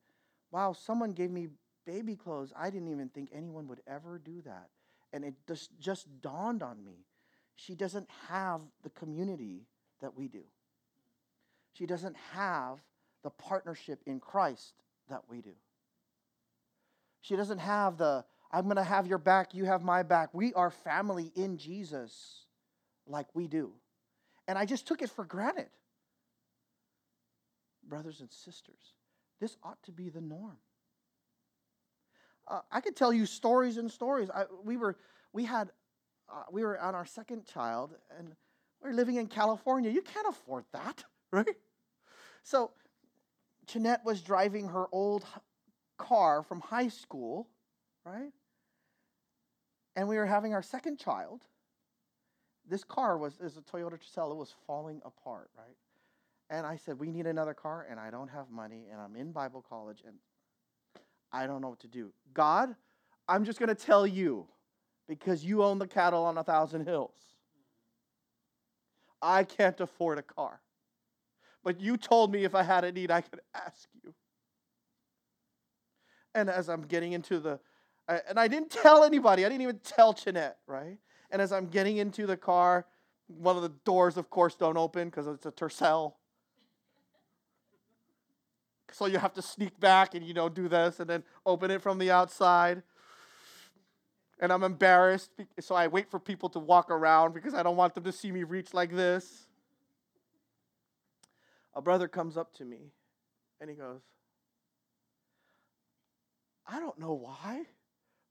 Wow, 0.51 0.75
someone 0.75 1.13
gave 1.13 1.31
me 1.31 1.49
baby 1.87 2.15
clothes. 2.15 2.53
I 2.55 2.69
didn't 2.69 2.89
even 2.89 3.09
think 3.09 3.31
anyone 3.33 3.67
would 3.69 3.81
ever 3.87 4.21
do 4.23 4.43
that. 4.43 4.69
And 5.15 5.25
it 5.25 5.35
just, 5.49 5.71
just 5.81 6.07
dawned 6.21 6.63
on 6.63 6.85
me 6.85 7.07
she 7.57 7.75
doesn't 7.75 8.09
have 8.29 8.61
the 8.83 8.91
community 8.91 9.67
that 10.01 10.17
we 10.17 10.29
do. 10.29 10.43
She 11.75 11.87
doesn't 11.87 12.17
have 12.33 12.79
the 13.23 13.31
partnership 13.31 14.01
in 14.07 14.21
Christ 14.21 14.75
that 15.09 15.23
we 15.29 15.41
do. 15.41 15.53
She 17.21 17.37
doesn't 17.37 17.59
have 17.59 17.99
the, 17.99 18.25
I'm 18.51 18.65
going 18.65 18.77
to 18.77 18.85
have 18.85 19.07
your 19.07 19.19
back, 19.19 19.55
you 19.55 19.65
have 19.65 19.83
my 19.83 20.03
back. 20.03 20.31
We 20.33 20.53
are 20.55 20.71
family 20.71 21.31
in 21.37 21.57
Jesus 21.57 22.47
like 23.07 23.29
we 23.35 23.47
do. 23.47 23.73
And 24.49 24.59
I 24.59 24.65
just 24.65 24.87
took 24.87 25.03
it 25.03 25.11
for 25.11 25.25
granted. 25.25 25.69
Brothers 27.89 28.21
and 28.21 28.31
sisters, 28.31 28.95
this 29.41 29.57
ought 29.63 29.83
to 29.85 29.93
be 29.93 30.09
the 30.09 30.21
norm. 30.21 30.59
Uh, 32.49 32.61
I 32.71 32.81
could 32.81 32.97
tell 32.97 33.13
you 33.13 33.27
stories 33.27 33.77
and 33.77 33.91
stories. 33.91 34.31
I, 34.31 34.45
we 34.65 34.77
were, 34.77 34.97
we 35.33 35.45
had 35.45 35.71
uh, 36.33 36.45
we 36.51 36.65
were 36.65 36.81
on 36.81 36.95
our 36.95 37.05
second 37.05 37.45
child, 37.47 37.95
and 38.19 38.35
we 38.83 38.91
are 38.91 38.95
living 38.95 39.17
in 39.17 39.27
California. 39.27 39.91
You 39.91 40.03
can't 40.03 40.27
afford 40.29 40.65
that, 40.73 41.05
right? 41.33 41.57
So 42.43 42.71
Jeanette 43.67 44.05
was 44.05 44.21
driving 44.23 44.69
her 44.69 44.87
old 44.93 45.25
car 45.99 46.43
from 46.43 46.61
high 46.61 46.89
school, 46.89 47.49
right? 48.05 48.33
And 49.95 50.09
we 50.09 50.17
were 50.17 50.27
having 50.27 50.55
our 50.55 50.63
second 50.63 50.99
child. 50.99 51.43
This 52.69 52.85
car 52.85 53.19
was 53.19 53.39
is 53.41 53.57
a 53.57 53.61
Toyota 53.61 53.99
Tercel. 53.99 54.33
It 54.33 54.37
was 54.37 54.55
falling 54.67 55.01
apart, 55.05 55.51
right? 55.57 55.77
And 56.51 56.67
I 56.67 56.77
said, 56.77 56.99
"We 56.99 57.11
need 57.11 57.27
another 57.27 57.55
car, 57.55 57.87
and 57.91 57.99
I 57.99 58.11
don't 58.11 58.29
have 58.29 58.51
money, 58.51 58.89
and 58.91 59.01
I'm 59.01 59.17
in 59.17 59.33
Bible 59.33 59.65
college, 59.69 60.03
and 60.07 60.17
I 61.33 61.47
don't 61.47 61.61
know 61.61 61.69
what 61.69 61.81
to 61.81 61.89
do." 61.89 62.13
God, 62.35 62.75
I'm 63.29 63.45
just 63.45 63.59
going 63.59 63.69
to 63.69 63.75
tell 63.75 64.07
you 64.07 64.47
because 65.09 65.45
you 65.45 65.63
own 65.63 65.79
the 65.79 65.87
cattle 65.87 66.25
on 66.25 66.39
a 66.39 66.45
thousand 66.45 66.87
hills. 66.87 67.17
I 69.21 69.45
can't 69.45 69.81
afford 69.81 70.19
a 70.19 70.23
car. 70.23 70.61
But 71.63 71.81
you 71.81 71.97
told 71.97 72.33
me 72.33 72.45
if 72.45 72.55
I 72.55 72.63
had 72.63 72.85
a 72.85 72.91
need, 72.91 73.11
I 73.11 73.21
could 73.21 73.41
ask 73.55 73.89
you. 74.03 74.15
And 76.35 76.51
as 76.51 76.69
I'm 76.69 76.83
getting 76.83 77.13
into 77.13 77.39
the, 77.39 77.61
and 78.09 78.39
I 78.39 78.49
didn't 78.49 78.71
tell 78.83 79.05
anybody, 79.05 79.45
I 79.45 79.49
didn't 79.49 79.63
even 79.63 79.79
tell 79.79 80.13
Jeanette, 80.13 80.59
right? 80.67 80.99
And 81.33 81.43
as 81.43 81.51
I'm 81.51 81.67
getting 81.67 81.97
into 81.97 82.27
the 82.27 82.37
car, 82.37 82.87
one 83.27 83.57
of 83.57 83.63
the 83.63 83.73
doors, 83.85 84.17
of 84.17 84.31
course, 84.31 84.55
don't 84.55 84.77
open 84.77 85.09
because 85.09 85.27
it's 85.27 85.47
a 85.47 85.51
Tercel. 85.51 86.15
So 88.93 89.07
you 89.07 89.19
have 89.19 89.33
to 89.35 89.43
sneak 89.43 89.81
back 89.81 90.15
and, 90.15 90.25
you 90.25 90.35
know, 90.35 90.49
do 90.49 90.69
this 90.69 91.01
and 91.01 91.09
then 91.09 91.25
open 91.45 91.71
it 91.71 91.83
from 91.83 91.99
the 91.99 92.11
outside 92.11 92.83
and 94.43 94.53
I'm 94.53 94.65
embarrassed. 94.65 95.31
So 95.61 95.77
I 95.77 95.87
wait 95.87 96.11
for 96.11 96.19
people 96.19 96.49
to 96.51 96.59
walk 96.59 96.91
around 96.91 97.33
because 97.33 97.55
I 97.55 97.63
don't 97.63 97.77
want 97.77 97.95
them 97.95 98.03
to 98.05 98.13
see 98.13 98.33
me 98.33 98.43
reach 98.43 98.75
like 98.75 98.95
this. 98.95 99.47
a 101.75 101.81
brother 101.81 102.09
comes 102.09 102.37
up 102.37 102.53
to 102.55 102.65
me 102.65 102.93
and 103.61 103.71
he 103.71 103.77
goes, 103.77 104.03
I 106.67 106.81
don't 106.81 106.99
know 106.99 107.15
why, 107.15 107.63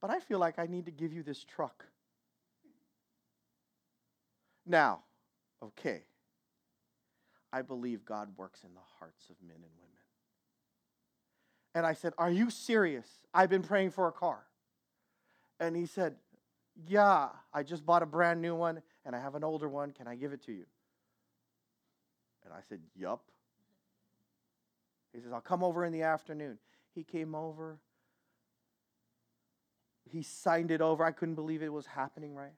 but 0.01 0.11
I 0.11 0.19
feel 0.19 0.37
like 0.37 0.59
I 0.59 0.67
need 0.67 0.85
to 0.85 0.91
give 0.91 1.13
you 1.13 1.23
this 1.23 1.43
truck. 1.43 1.85
Now, 4.71 5.01
okay, 5.61 6.03
I 7.51 7.61
believe 7.61 8.05
God 8.05 8.29
works 8.37 8.63
in 8.63 8.73
the 8.73 8.79
hearts 8.99 9.29
of 9.29 9.35
men 9.45 9.57
and 9.57 9.63
women. 9.63 9.97
And 11.75 11.85
I 11.85 11.91
said, 11.91 12.13
Are 12.17 12.31
you 12.31 12.49
serious? 12.49 13.05
I've 13.33 13.49
been 13.49 13.63
praying 13.63 13.91
for 13.91 14.07
a 14.07 14.13
car. 14.13 14.45
And 15.59 15.75
he 15.75 15.85
said, 15.85 16.15
Yeah, 16.87 17.27
I 17.53 17.63
just 17.63 17.85
bought 17.85 18.01
a 18.01 18.05
brand 18.05 18.41
new 18.41 18.55
one 18.55 18.81
and 19.05 19.13
I 19.13 19.19
have 19.19 19.35
an 19.35 19.43
older 19.43 19.67
one. 19.67 19.91
Can 19.91 20.07
I 20.07 20.15
give 20.15 20.31
it 20.31 20.41
to 20.45 20.53
you? 20.53 20.63
And 22.45 22.53
I 22.53 22.61
said, 22.69 22.79
Yup. 22.95 23.25
He 25.11 25.19
says, 25.19 25.33
I'll 25.33 25.41
come 25.41 25.65
over 25.65 25.83
in 25.83 25.91
the 25.91 26.03
afternoon. 26.03 26.59
He 26.95 27.03
came 27.03 27.35
over. 27.35 27.77
He 30.09 30.23
signed 30.23 30.71
it 30.71 30.79
over. 30.79 31.03
I 31.03 31.11
couldn't 31.11 31.35
believe 31.35 31.61
it 31.61 31.73
was 31.73 31.87
happening, 31.87 32.35
right? 32.35 32.53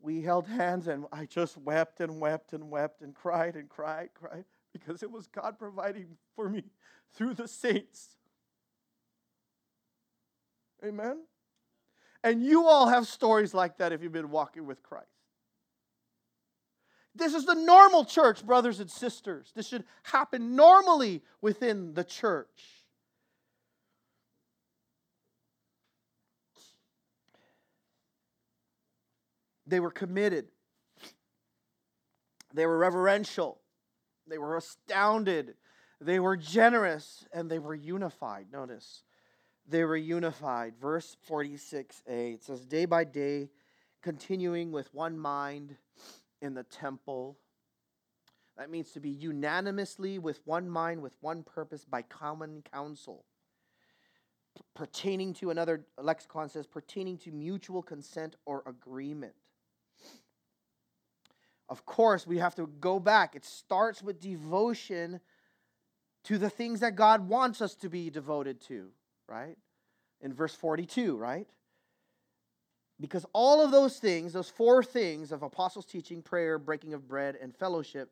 We 0.00 0.22
held 0.22 0.46
hands 0.46 0.86
and 0.86 1.06
I 1.12 1.26
just 1.26 1.56
wept 1.56 2.00
and 2.00 2.20
wept 2.20 2.52
and 2.52 2.70
wept 2.70 3.02
and 3.02 3.14
cried 3.14 3.56
and 3.56 3.68
cried, 3.68 4.10
cried 4.14 4.44
because 4.72 5.02
it 5.02 5.10
was 5.10 5.26
God 5.26 5.58
providing 5.58 6.16
for 6.36 6.48
me 6.48 6.64
through 7.14 7.34
the 7.34 7.48
saints. 7.48 8.16
Amen? 10.84 11.18
And 12.22 12.42
you 12.42 12.66
all 12.66 12.88
have 12.88 13.06
stories 13.06 13.54
like 13.54 13.78
that 13.78 13.92
if 13.92 14.02
you've 14.02 14.12
been 14.12 14.30
walking 14.30 14.66
with 14.66 14.82
Christ. 14.82 15.06
This 17.14 17.34
is 17.34 17.44
the 17.44 17.54
normal 17.54 18.04
church, 18.04 18.46
brothers 18.46 18.78
and 18.78 18.90
sisters. 18.90 19.50
This 19.54 19.66
should 19.66 19.84
happen 20.04 20.54
normally 20.54 21.22
within 21.40 21.94
the 21.94 22.04
church. 22.04 22.77
They 29.68 29.80
were 29.80 29.90
committed, 29.90 30.46
they 32.54 32.64
were 32.64 32.78
reverential, 32.78 33.60
they 34.26 34.38
were 34.38 34.56
astounded, 34.56 35.54
they 36.00 36.18
were 36.18 36.38
generous, 36.38 37.26
and 37.32 37.50
they 37.50 37.58
were 37.58 37.74
unified. 37.74 38.46
Notice, 38.50 39.02
they 39.68 39.84
were 39.84 39.96
unified. 39.96 40.74
Verse 40.80 41.18
46a, 41.28 42.34
it 42.34 42.42
says, 42.42 42.64
Day 42.64 42.86
by 42.86 43.04
day, 43.04 43.50
continuing 44.02 44.72
with 44.72 44.92
one 44.94 45.18
mind 45.18 45.76
in 46.40 46.54
the 46.54 46.62
temple. 46.62 47.36
That 48.56 48.70
means 48.70 48.92
to 48.92 49.00
be 49.00 49.10
unanimously 49.10 50.18
with 50.18 50.40
one 50.46 50.68
mind, 50.68 51.02
with 51.02 51.16
one 51.20 51.42
purpose, 51.42 51.84
by 51.84 52.02
common 52.02 52.62
counsel. 52.72 53.26
Pertaining 54.74 55.34
to 55.34 55.50
another 55.50 55.84
lexicon 56.00 56.48
says, 56.48 56.66
pertaining 56.66 57.18
to 57.18 57.30
mutual 57.30 57.82
consent 57.82 58.34
or 58.46 58.62
agreement. 58.66 59.34
Of 61.68 61.84
course, 61.84 62.26
we 62.26 62.38
have 62.38 62.54
to 62.54 62.66
go 62.80 62.98
back. 62.98 63.36
It 63.36 63.44
starts 63.44 64.02
with 64.02 64.20
devotion 64.20 65.20
to 66.24 66.38
the 66.38 66.50
things 66.50 66.80
that 66.80 66.96
God 66.96 67.28
wants 67.28 67.60
us 67.60 67.74
to 67.76 67.88
be 67.88 68.10
devoted 68.10 68.60
to, 68.62 68.88
right? 69.28 69.56
In 70.20 70.32
verse 70.32 70.54
42, 70.54 71.16
right? 71.16 71.46
Because 73.00 73.24
all 73.32 73.64
of 73.64 73.70
those 73.70 73.98
things, 73.98 74.32
those 74.32 74.50
four 74.50 74.82
things 74.82 75.30
of 75.30 75.42
apostles' 75.42 75.86
teaching, 75.86 76.22
prayer, 76.22 76.58
breaking 76.58 76.94
of 76.94 77.06
bread, 77.06 77.36
and 77.40 77.54
fellowship, 77.54 78.10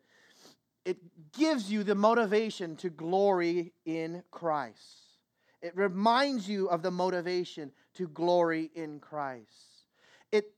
it 0.85 0.99
gives 1.33 1.71
you 1.71 1.83
the 1.83 1.97
motivation 1.97 2.77
to 2.77 2.91
glory 2.91 3.73
in 3.85 4.23
Christ. 4.31 5.07
It 5.61 5.77
reminds 5.77 6.49
you 6.49 6.69
of 6.69 6.83
the 6.83 6.93
motivation 6.93 7.73
to 7.95 8.07
glory 8.07 8.71
in 8.75 9.01
Christ. 9.01 9.87
It 10.31 10.53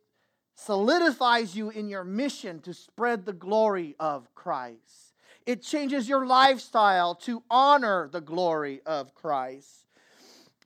solidifies 0.59 1.57
you 1.57 1.71
in 1.71 1.89
your 1.89 2.05
mission 2.05 2.61
to 2.61 2.75
spread 2.75 3.25
the 3.25 3.33
glory 3.33 3.95
of 4.01 4.35
Christ. 4.35 5.15
It 5.47 5.63
changes 5.63 6.09
your 6.09 6.27
lifestyle 6.27 7.15
to 7.17 7.43
honor 7.51 8.09
the 8.11 8.21
glory 8.21 8.81
of 8.85 9.15
Christ. 9.15 9.87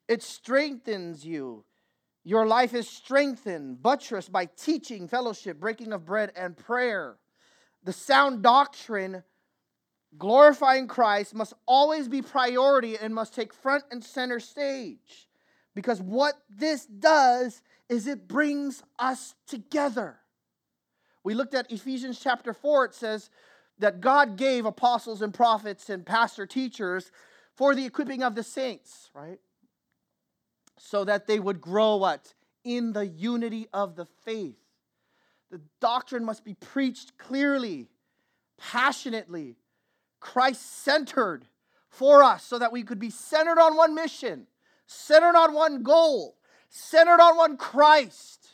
It 0.08 0.22
strengthens 0.22 1.24
you 1.24 1.64
your 2.24 2.46
life 2.46 2.72
is 2.72 2.88
strengthened, 2.88 3.82
buttressed 3.82 4.30
by 4.30 4.46
teaching, 4.46 5.08
fellowship, 5.08 5.58
breaking 5.58 5.92
of 5.92 6.04
bread, 6.04 6.32
and 6.36 6.56
prayer. 6.56 7.16
The 7.82 7.92
sound 7.92 8.42
doctrine 8.42 9.24
glorifying 10.18 10.86
Christ 10.86 11.34
must 11.34 11.54
always 11.66 12.06
be 12.06 12.22
priority 12.22 12.96
and 12.96 13.12
must 13.12 13.34
take 13.34 13.52
front 13.52 13.84
and 13.90 14.04
center 14.04 14.38
stage. 14.38 15.28
Because 15.74 16.00
what 16.00 16.34
this 16.50 16.86
does 16.86 17.62
is 17.88 18.06
it 18.06 18.28
brings 18.28 18.82
us 18.98 19.34
together. 19.46 20.18
We 21.24 21.34
looked 21.34 21.54
at 21.54 21.70
Ephesians 21.70 22.20
chapter 22.20 22.52
4, 22.52 22.86
it 22.86 22.94
says 22.94 23.30
that 23.78 24.00
God 24.00 24.36
gave 24.36 24.66
apostles 24.66 25.22
and 25.22 25.32
prophets 25.32 25.88
and 25.88 26.04
pastor 26.04 26.46
teachers 26.46 27.10
for 27.54 27.74
the 27.74 27.84
equipping 27.84 28.22
of 28.22 28.34
the 28.34 28.42
saints, 28.42 29.10
right? 29.14 29.38
so 30.82 31.04
that 31.04 31.26
they 31.26 31.38
would 31.38 31.60
grow 31.60 31.96
what? 31.96 32.34
In 32.64 32.92
the 32.92 33.06
unity 33.06 33.68
of 33.72 33.94
the 33.94 34.06
faith. 34.24 34.58
The 35.50 35.60
doctrine 35.80 36.24
must 36.24 36.44
be 36.44 36.54
preached 36.54 37.18
clearly, 37.18 37.88
passionately, 38.58 39.56
Christ 40.20 40.82
centered 40.82 41.46
for 41.88 42.22
us 42.22 42.44
so 42.44 42.58
that 42.58 42.72
we 42.72 42.82
could 42.82 42.98
be 42.98 43.10
centered 43.10 43.58
on 43.58 43.76
one 43.76 43.94
mission, 43.94 44.46
centered 44.92 45.36
on 45.36 45.54
one 45.54 45.82
goal, 45.82 46.36
centered 46.68 47.20
on 47.20 47.36
one 47.36 47.56
Christ. 47.56 48.46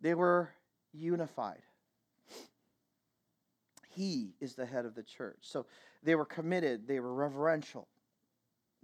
They 0.00 0.14
were 0.14 0.50
unified. 0.92 1.62
He 3.88 4.34
is 4.40 4.54
the 4.54 4.66
head 4.66 4.84
of 4.84 4.94
the 4.94 5.02
church. 5.02 5.38
So 5.42 5.66
they 6.02 6.14
were 6.14 6.24
committed, 6.24 6.88
they 6.88 6.98
were 6.98 7.12
reverential, 7.12 7.88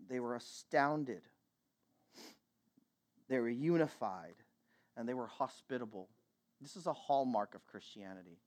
they 0.08 0.20
were 0.20 0.36
astounded 0.36 1.22
they 3.28 3.38
were 3.38 3.48
unified, 3.48 4.34
and 4.96 5.08
they 5.08 5.14
were 5.14 5.26
hospitable. 5.26 6.08
This 6.60 6.76
is 6.76 6.86
a 6.86 6.92
hallmark 6.92 7.54
of 7.54 7.66
Christianity. 7.66 8.38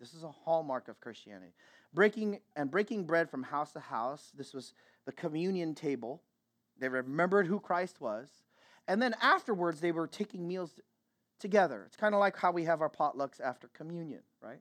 This 0.00 0.14
is 0.14 0.24
a 0.24 0.30
hallmark 0.30 0.88
of 0.88 0.98
Christianity. 1.00 1.52
Breaking 1.94 2.40
and 2.56 2.70
breaking 2.70 3.04
bread 3.04 3.30
from 3.30 3.42
house 3.42 3.72
to 3.72 3.80
house. 3.80 4.32
This 4.36 4.54
was 4.54 4.72
the 5.04 5.12
communion 5.12 5.74
table. 5.74 6.22
They 6.82 6.88
remembered 6.88 7.46
who 7.46 7.60
Christ 7.60 8.00
was. 8.00 8.28
And 8.88 9.00
then 9.00 9.14
afterwards, 9.22 9.80
they 9.80 9.92
were 9.92 10.06
taking 10.06 10.46
meals 10.46 10.78
together. 11.38 11.84
It's 11.86 11.96
kind 11.96 12.14
of 12.14 12.20
like 12.20 12.36
how 12.36 12.52
we 12.52 12.64
have 12.64 12.80
our 12.80 12.90
potlucks 12.90 13.40
after 13.40 13.68
communion, 13.68 14.20
right? 14.42 14.60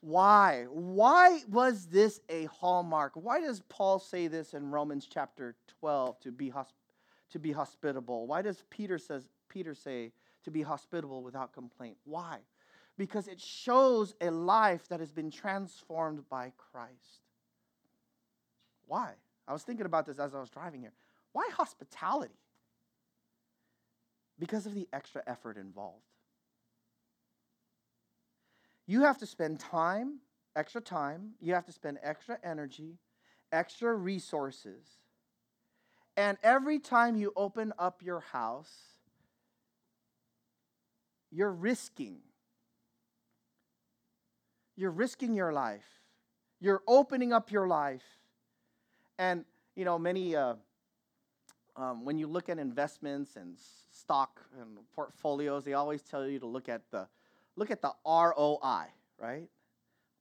Why? 0.00 0.66
Why 0.70 1.40
was 1.50 1.86
this 1.86 2.20
a 2.28 2.44
hallmark? 2.44 3.12
Why 3.14 3.40
does 3.40 3.62
Paul 3.68 3.98
say 3.98 4.26
this 4.28 4.54
in 4.54 4.70
Romans 4.70 5.08
chapter 5.10 5.56
12 5.80 6.20
to 6.20 6.30
be 6.30 6.50
hospitable? 6.50 6.84
to 7.34 7.40
be 7.40 7.50
hospitable? 7.50 8.28
Why 8.28 8.42
does 8.42 8.62
Peter 8.70 8.96
says 8.96 9.26
Peter 9.48 9.74
say 9.74 10.12
to 10.44 10.52
be 10.52 10.62
hospitable 10.62 11.22
without 11.22 11.52
complaint? 11.52 11.96
Why? 12.04 12.38
Because 12.96 13.26
it 13.26 13.40
shows 13.40 14.14
a 14.20 14.30
life 14.30 14.86
that 14.88 15.00
has 15.00 15.10
been 15.10 15.32
transformed 15.32 16.28
by 16.28 16.52
Christ. 16.56 17.22
Why? 18.86 19.14
I 19.46 19.52
was 19.52 19.62
thinking 19.62 19.86
about 19.86 20.06
this 20.06 20.18
as 20.18 20.34
I 20.34 20.40
was 20.40 20.50
driving 20.50 20.80
here. 20.80 20.92
Why 21.32 21.48
hospitality? 21.52 22.34
Because 24.38 24.66
of 24.66 24.74
the 24.74 24.88
extra 24.92 25.22
effort 25.26 25.56
involved. 25.56 26.02
You 28.86 29.02
have 29.02 29.18
to 29.18 29.26
spend 29.26 29.60
time, 29.60 30.18
extra 30.56 30.80
time, 30.80 31.32
you 31.40 31.54
have 31.54 31.66
to 31.66 31.72
spend 31.72 31.98
extra 32.02 32.38
energy, 32.42 32.98
extra 33.52 33.94
resources 33.94 34.98
and 36.16 36.38
every 36.42 36.78
time 36.78 37.16
you 37.16 37.32
open 37.34 37.72
up 37.78 38.02
your 38.02 38.20
house, 38.20 38.72
you're 41.30 41.52
risking. 41.52 42.18
You're 44.76 44.92
risking 44.92 45.34
your 45.34 45.52
life. 45.52 45.86
You're 46.60 46.82
opening 46.86 47.32
up 47.32 47.50
your 47.50 47.66
life. 47.66 48.04
And, 49.18 49.44
you 49.76 49.84
know, 49.84 49.98
many, 49.98 50.34
uh, 50.34 50.54
um, 51.76 52.04
when 52.04 52.18
you 52.18 52.26
look 52.26 52.48
at 52.48 52.58
investments 52.58 53.36
and 53.36 53.56
stock 53.92 54.40
and 54.60 54.78
portfolios, 54.94 55.64
they 55.64 55.74
always 55.74 56.02
tell 56.02 56.26
you 56.26 56.38
to 56.40 56.46
look 56.46 56.68
at 56.68 56.82
the, 56.90 57.06
look 57.56 57.70
at 57.70 57.80
the 57.80 57.92
ROI, 58.06 58.86
right? 59.18 59.48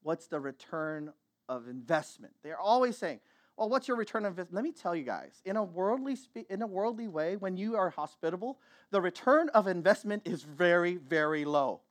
What's 0.04 0.28
the 0.28 0.40
return 0.40 1.12
of 1.50 1.68
investment? 1.68 2.34
They're 2.44 2.60
always 2.60 2.98
saying, 2.98 3.20
well, 3.58 3.70
what's 3.70 3.88
your 3.88 3.98
return 3.98 4.26
on 4.26 4.32
investment? 4.32 4.56
Let 4.56 4.64
me 4.64 4.72
tell 4.72 4.96
you 4.96 5.04
guys, 5.04 5.42
in 5.46 5.58
a 5.58 5.64
worldly 5.64 6.16
spe- 6.16 6.50
in 6.50 6.62
a 6.62 6.68
worldly 6.68 7.08
way, 7.08 7.36
when 7.36 7.56
you 7.56 7.76
are 7.76 7.92
hospitable, 7.92 8.60
the 8.90 9.00
return 9.00 9.50
of 9.50 9.68
investment 9.68 10.24
is 10.26 10.42
very, 10.42 10.96
very 10.96 11.46
low. 11.46 11.82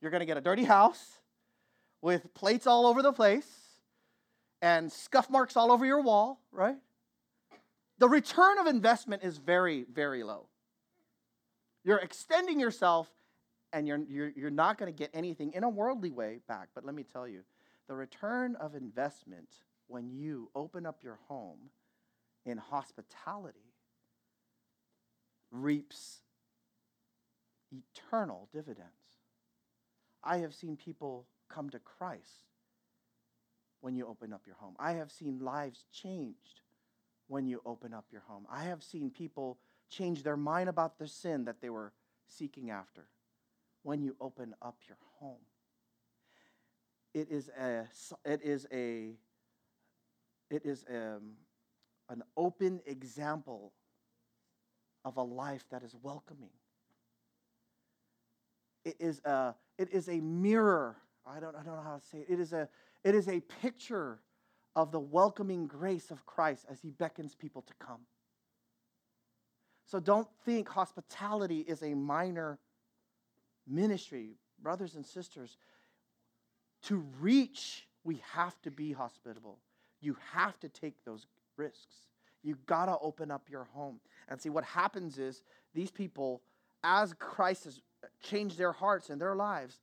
You're 0.00 0.10
going 0.10 0.20
to 0.20 0.26
get 0.26 0.36
a 0.36 0.40
dirty 0.40 0.64
house 0.64 1.20
with 2.00 2.34
plates 2.34 2.66
all 2.66 2.86
over 2.86 3.00
the 3.00 3.12
place. 3.12 3.46
And 4.62 4.90
scuff 4.90 5.28
marks 5.28 5.56
all 5.56 5.72
over 5.72 5.84
your 5.84 6.00
wall, 6.00 6.40
right? 6.52 6.76
The 7.98 8.08
return 8.08 8.58
of 8.58 8.66
investment 8.66 9.24
is 9.24 9.36
very, 9.36 9.84
very 9.92 10.22
low. 10.22 10.46
You're 11.84 11.98
extending 11.98 12.60
yourself 12.60 13.10
and 13.72 13.88
you're, 13.88 13.98
you're, 14.08 14.32
you're 14.36 14.50
not 14.50 14.78
going 14.78 14.92
to 14.92 14.96
get 14.96 15.10
anything 15.12 15.52
in 15.52 15.64
a 15.64 15.68
worldly 15.68 16.12
way 16.12 16.38
back. 16.46 16.68
But 16.74 16.84
let 16.84 16.94
me 16.94 17.02
tell 17.02 17.26
you, 17.26 17.40
the 17.88 17.94
return 17.94 18.54
of 18.56 18.76
investment 18.76 19.48
when 19.88 20.10
you 20.10 20.48
open 20.54 20.86
up 20.86 21.02
your 21.02 21.18
home 21.26 21.58
in 22.46 22.56
hospitality 22.56 23.74
reaps 25.50 26.20
eternal 27.72 28.48
dividends. 28.52 28.90
I 30.22 30.38
have 30.38 30.54
seen 30.54 30.76
people 30.76 31.26
come 31.48 31.68
to 31.70 31.80
Christ 31.80 32.51
when 33.82 33.96
you 33.96 34.06
open 34.06 34.32
up 34.32 34.42
your 34.46 34.54
home. 34.56 34.74
I 34.78 34.92
have 34.92 35.10
seen 35.10 35.40
lives 35.40 35.84
changed 35.92 36.62
when 37.26 37.46
you 37.46 37.60
open 37.66 37.92
up 37.92 38.06
your 38.10 38.22
home. 38.22 38.46
I 38.50 38.64
have 38.64 38.82
seen 38.82 39.10
people 39.10 39.58
change 39.90 40.22
their 40.22 40.36
mind 40.36 40.68
about 40.68 40.98
the 40.98 41.08
sin 41.08 41.44
that 41.44 41.60
they 41.60 41.68
were 41.68 41.92
seeking 42.28 42.70
after 42.70 43.08
when 43.82 44.00
you 44.00 44.16
open 44.20 44.54
up 44.62 44.76
your 44.86 44.96
home. 45.18 45.40
It 47.12 47.28
is 47.28 47.50
a, 47.60 47.88
it 48.24 48.40
is 48.42 48.66
a, 48.72 49.10
it 50.48 50.64
is 50.64 50.84
a, 50.88 51.16
um, 51.16 51.32
an 52.08 52.22
open 52.36 52.80
example 52.86 53.72
of 55.04 55.16
a 55.16 55.22
life 55.22 55.64
that 55.70 55.82
is 55.82 55.96
welcoming. 56.00 56.50
It 58.84 58.96
is 59.00 59.20
a, 59.24 59.54
it 59.76 59.90
is 59.92 60.08
a 60.08 60.20
mirror. 60.20 60.96
I 61.26 61.40
don't, 61.40 61.56
I 61.56 61.62
don't 61.62 61.76
know 61.76 61.82
how 61.82 61.96
to 61.96 62.04
say 62.04 62.18
it. 62.18 62.26
It 62.28 62.40
is 62.40 62.52
a, 62.52 62.68
it 63.04 63.14
is 63.14 63.28
a 63.28 63.40
picture 63.40 64.20
of 64.74 64.90
the 64.90 65.00
welcoming 65.00 65.66
grace 65.66 66.10
of 66.10 66.24
Christ 66.24 66.66
as 66.70 66.80
he 66.80 66.90
beckons 66.90 67.34
people 67.34 67.62
to 67.62 67.74
come. 67.78 68.00
So 69.86 70.00
don't 70.00 70.28
think 70.44 70.68
hospitality 70.68 71.60
is 71.60 71.82
a 71.82 71.94
minor 71.94 72.58
ministry. 73.66 74.36
Brothers 74.62 74.94
and 74.94 75.04
sisters, 75.04 75.58
to 76.84 77.04
reach, 77.20 77.86
we 78.04 78.22
have 78.32 78.60
to 78.62 78.70
be 78.70 78.92
hospitable. 78.92 79.58
You 80.00 80.16
have 80.32 80.58
to 80.60 80.68
take 80.68 81.04
those 81.04 81.26
risks. 81.56 82.06
You 82.42 82.56
got 82.66 82.86
to 82.86 82.96
open 83.00 83.30
up 83.30 83.48
your 83.50 83.64
home. 83.64 84.00
And 84.28 84.40
see, 84.40 84.50
what 84.50 84.64
happens 84.64 85.18
is 85.18 85.42
these 85.74 85.90
people, 85.90 86.42
as 86.82 87.14
Christ 87.14 87.64
has 87.64 87.80
changed 88.22 88.58
their 88.58 88.72
hearts 88.72 89.10
and 89.10 89.20
their 89.20 89.34
lives, 89.34 89.80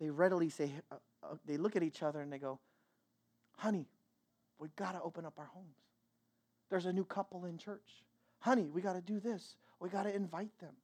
they 0.00 0.10
readily 0.10 0.48
say, 0.48 0.72
uh, 0.90 0.96
uh, 1.22 1.32
uh, 1.32 1.36
they 1.46 1.56
look 1.56 1.76
at 1.76 1.82
each 1.82 2.02
other 2.02 2.20
and 2.20 2.32
they 2.32 2.38
go, 2.38 2.58
honey, 3.56 3.86
we've 4.58 4.74
got 4.76 4.92
to 4.92 5.02
open 5.02 5.24
up 5.24 5.34
our 5.38 5.46
homes. 5.46 5.76
There's 6.70 6.86
a 6.86 6.92
new 6.92 7.04
couple 7.04 7.44
in 7.44 7.58
church. 7.58 8.02
Honey, 8.40 8.70
we 8.70 8.80
got 8.80 8.94
to 8.94 9.00
do 9.00 9.20
this. 9.20 9.56
We 9.80 9.88
got 9.88 10.04
to 10.04 10.14
invite 10.14 10.58
them. 10.58 10.74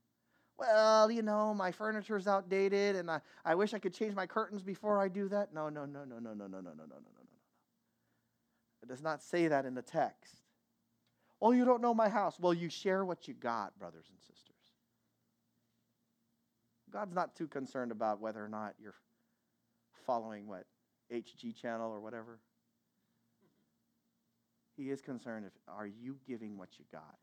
Well, 0.59 1.11
you 1.11 1.23
know, 1.23 1.55
my 1.55 1.71
furniture's 1.71 2.27
outdated 2.27 2.97
and 2.97 3.11
I, 3.11 3.21
I 3.45 3.55
wish 3.55 3.75
I 3.75 3.79
could 3.79 3.95
change 3.95 4.15
my 4.15 4.27
curtains 4.27 4.63
before 4.63 5.01
I 5.01 5.09
do 5.09 5.29
that. 5.29 5.55
No, 5.55 5.69
no, 5.69 5.85
no, 5.85 6.05
no, 6.05 6.19
no, 6.19 6.35
no, 6.35 6.35
no, 6.35 6.47
no, 6.47 6.47
no, 6.47 6.61
no, 6.61 6.61
no, 6.61 6.61
no, 6.61 6.85
no, 6.85 6.87
no, 6.87 6.87
no. 6.87 7.29
It 8.83 8.89
does 8.89 9.03
not 9.03 9.23
say 9.23 9.49
that 9.49 9.67
in 9.67 9.75
the 9.75 9.83
text. 9.83 10.35
Oh, 11.41 11.53
you 11.53 11.65
don't 11.65 11.81
know 11.81 11.95
my 11.95 12.09
house. 12.09 12.39
Well, 12.41 12.55
you 12.55 12.69
share 12.69 13.05
what 13.05 13.29
you 13.29 13.35
got, 13.35 13.79
brothers 13.79 14.07
and 14.11 14.19
sisters. 14.21 14.57
God's 16.91 17.15
not 17.15 17.37
too 17.37 17.47
concerned 17.47 17.93
about 17.93 18.21
whether 18.21 18.45
or 18.45 18.49
not 18.49 18.75
you're 18.81 18.95
following 20.09 20.47
what 20.47 20.65
HG 21.13 21.55
channel 21.55 21.93
or 21.93 22.01
whatever. 22.01 22.39
He 24.75 24.91
is 24.91 25.03
concerned 25.03 25.45
if 25.45 25.53
are 25.69 25.87
you 25.87 26.17
giving 26.27 26.57
what 26.57 26.71
you 26.79 26.87
got? 26.91 27.19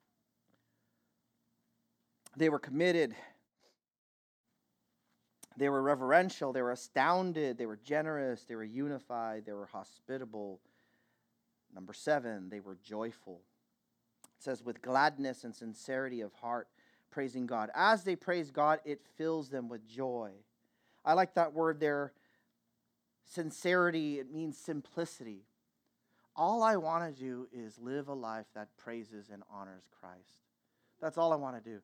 They 2.38 2.50
were 2.50 2.60
committed. 2.60 3.16
They 5.58 5.70
were 5.70 5.82
reverential. 5.82 6.54
They 6.54 6.62
were 6.62 6.74
astounded. 6.74 7.58
They 7.58 7.66
were 7.66 7.80
generous. 7.84 8.44
They 8.44 8.56
were 8.56 8.64
unified. 8.64 9.46
They 9.48 9.54
were 9.54 9.66
hospitable. 9.66 10.60
Number 11.74 11.94
seven, 11.94 12.50
they 12.50 12.60
were 12.60 12.78
joyful. 12.84 13.42
It 14.38 14.44
says, 14.44 14.64
with 14.64 14.84
gladness 14.84 15.44
and 15.44 15.56
sincerity 15.56 16.22
of 16.22 16.34
heart, 16.34 16.68
praising 17.10 17.48
God. 17.48 17.72
As 17.74 18.04
they 18.04 18.16
praise 18.16 18.52
God, 18.52 18.80
it 18.86 19.02
fills 19.18 19.50
them 19.50 19.70
with 19.70 19.88
joy. 19.88 20.32
I 21.04 21.14
like 21.14 21.34
that 21.36 21.54
word 21.54 21.80
there, 21.80 22.14
sincerity. 23.26 24.20
It 24.20 24.32
means 24.32 24.58
simplicity. 24.58 25.44
All 26.36 26.64
I 26.64 26.76
want 26.76 27.16
to 27.16 27.20
do 27.20 27.48
is 27.54 27.78
live 27.80 28.08
a 28.08 28.14
life 28.14 28.46
that 28.56 28.70
praises 28.78 29.30
and 29.32 29.44
honors 29.52 29.84
Christ. 30.00 30.42
That's 31.02 31.18
all 31.18 31.32
I 31.32 31.38
want 31.38 31.62
to 31.64 31.70
do. 31.70 31.80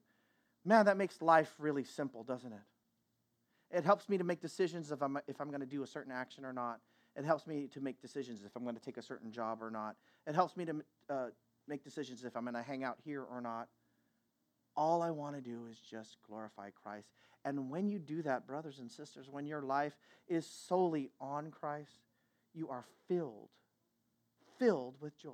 Man, 0.65 0.85
that 0.85 0.97
makes 0.97 1.21
life 1.21 1.53
really 1.57 1.83
simple, 1.83 2.23
doesn't 2.23 2.51
it? 2.51 2.59
It 3.77 3.85
helps 3.85 4.09
me 4.09 4.17
to 4.17 4.23
make 4.23 4.41
decisions 4.41 4.91
if 4.91 5.01
I'm, 5.01 5.17
if 5.27 5.39
I'm 5.39 5.47
going 5.47 5.61
to 5.61 5.65
do 5.65 5.83
a 5.83 5.87
certain 5.87 6.11
action 6.11 6.45
or 6.45 6.53
not. 6.53 6.79
It 7.15 7.25
helps 7.25 7.47
me 7.47 7.67
to 7.73 7.81
make 7.81 8.01
decisions 8.01 8.41
if 8.45 8.55
I'm 8.55 8.63
going 8.63 8.75
to 8.75 8.81
take 8.81 8.97
a 8.97 9.01
certain 9.01 9.31
job 9.31 9.61
or 9.61 9.71
not. 9.71 9.95
It 10.27 10.35
helps 10.35 10.55
me 10.55 10.65
to 10.65 10.75
uh, 11.09 11.25
make 11.67 11.83
decisions 11.83 12.23
if 12.23 12.35
I'm 12.35 12.43
going 12.43 12.55
to 12.55 12.61
hang 12.61 12.83
out 12.83 12.97
here 13.03 13.23
or 13.23 13.41
not. 13.41 13.67
All 14.81 15.03
I 15.03 15.11
want 15.11 15.35
to 15.35 15.41
do 15.43 15.67
is 15.69 15.77
just 15.77 16.17
glorify 16.27 16.71
Christ. 16.71 17.11
And 17.45 17.69
when 17.69 17.87
you 17.87 17.99
do 17.99 18.23
that, 18.23 18.47
brothers 18.47 18.79
and 18.79 18.89
sisters, 18.89 19.29
when 19.29 19.45
your 19.45 19.61
life 19.61 19.95
is 20.27 20.43
solely 20.43 21.11
on 21.21 21.51
Christ, 21.51 21.99
you 22.55 22.67
are 22.67 22.83
filled, 23.07 23.49
filled 24.57 24.95
with 24.99 25.15
joy. 25.19 25.29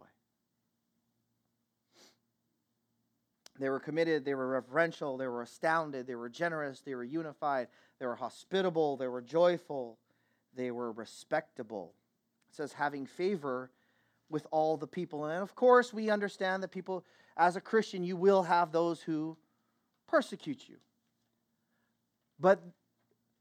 They 3.57 3.69
were 3.69 3.79
committed, 3.79 4.25
they 4.25 4.35
were 4.35 4.49
reverential, 4.49 5.15
they 5.15 5.27
were 5.27 5.43
astounded, 5.43 6.07
they 6.07 6.15
were 6.15 6.27
generous, 6.27 6.81
they 6.81 6.95
were 6.95 7.05
unified, 7.05 7.69
they 8.01 8.05
were 8.05 8.15
hospitable, 8.15 8.97
they 8.97 9.07
were 9.07 9.21
joyful, 9.21 9.97
they 10.57 10.71
were 10.71 10.91
respectable. 10.91 11.93
It 12.49 12.55
says, 12.57 12.73
having 12.73 13.05
favor 13.05 13.71
with 14.29 14.45
all 14.51 14.75
the 14.75 14.87
people. 14.87 15.23
And 15.23 15.41
of 15.41 15.55
course, 15.55 15.93
we 15.93 16.09
understand 16.09 16.63
that 16.63 16.71
people, 16.71 17.05
as 17.37 17.55
a 17.55 17.61
Christian, 17.61 18.03
you 18.03 18.17
will 18.17 18.43
have 18.43 18.71
those 18.71 19.01
who 19.01 19.37
persecute 20.07 20.67
you. 20.67 20.77
But 22.39 22.61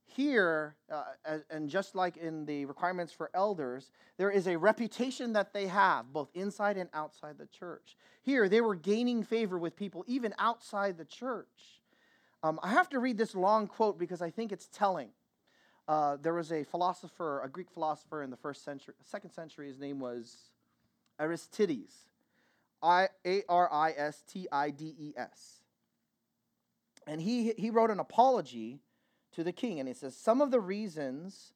here, 0.04 0.76
uh, 0.90 1.38
and 1.50 1.68
just 1.68 1.94
like 1.94 2.16
in 2.16 2.46
the 2.46 2.64
requirements 2.64 3.12
for 3.12 3.30
elders, 3.34 3.90
there 4.16 4.30
is 4.30 4.46
a 4.46 4.56
reputation 4.56 5.32
that 5.34 5.52
they 5.52 5.66
have, 5.66 6.12
both 6.12 6.30
inside 6.34 6.76
and 6.76 6.88
outside 6.94 7.36
the 7.38 7.46
church. 7.46 7.96
Here, 8.22 8.48
they 8.48 8.60
were 8.60 8.74
gaining 8.74 9.22
favor 9.22 9.58
with 9.58 9.76
people 9.76 10.04
even 10.06 10.32
outside 10.38 10.96
the 10.96 11.04
church. 11.04 11.82
Um, 12.42 12.60
I 12.62 12.70
have 12.70 12.88
to 12.90 12.98
read 12.98 13.18
this 13.18 13.34
long 13.34 13.66
quote 13.66 13.98
because 13.98 14.22
I 14.22 14.30
think 14.30 14.52
it's 14.52 14.68
telling. 14.68 15.10
Uh, 15.88 16.16
there 16.20 16.34
was 16.34 16.50
a 16.50 16.64
philosopher, 16.64 17.42
a 17.42 17.48
Greek 17.48 17.70
philosopher 17.70 18.22
in 18.22 18.30
the 18.30 18.36
first 18.36 18.64
century, 18.64 18.94
second 19.04 19.30
century. 19.30 19.68
His 19.68 19.78
name 19.78 20.00
was 20.00 20.50
Aristides, 21.20 22.06
I 22.86 23.08
A 23.26 23.42
R 23.48 23.68
I 23.72 23.90
S 23.90 24.22
T 24.28 24.46
I 24.52 24.70
D 24.70 24.94
E 24.98 25.12
S, 25.16 25.62
and 27.06 27.20
he 27.20 27.52
he 27.58 27.70
wrote 27.70 27.90
an 27.90 27.98
apology 28.00 28.80
to 29.32 29.42
the 29.42 29.52
king, 29.52 29.80
and 29.80 29.88
he 29.88 29.94
says 29.94 30.16
some 30.16 30.40
of 30.40 30.50
the 30.50 30.60
reasons 30.60 31.52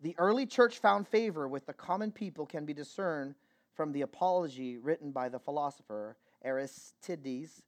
the 0.00 0.14
early 0.18 0.46
church 0.46 0.78
found 0.78 1.08
favor 1.08 1.48
with 1.48 1.66
the 1.66 1.72
common 1.72 2.12
people 2.12 2.46
can 2.46 2.64
be 2.64 2.74
discerned 2.74 3.34
from 3.74 3.92
the 3.92 4.02
apology 4.02 4.78
written 4.78 5.10
by 5.10 5.28
the 5.28 5.38
philosopher 5.38 6.16
Aristides 6.44 7.62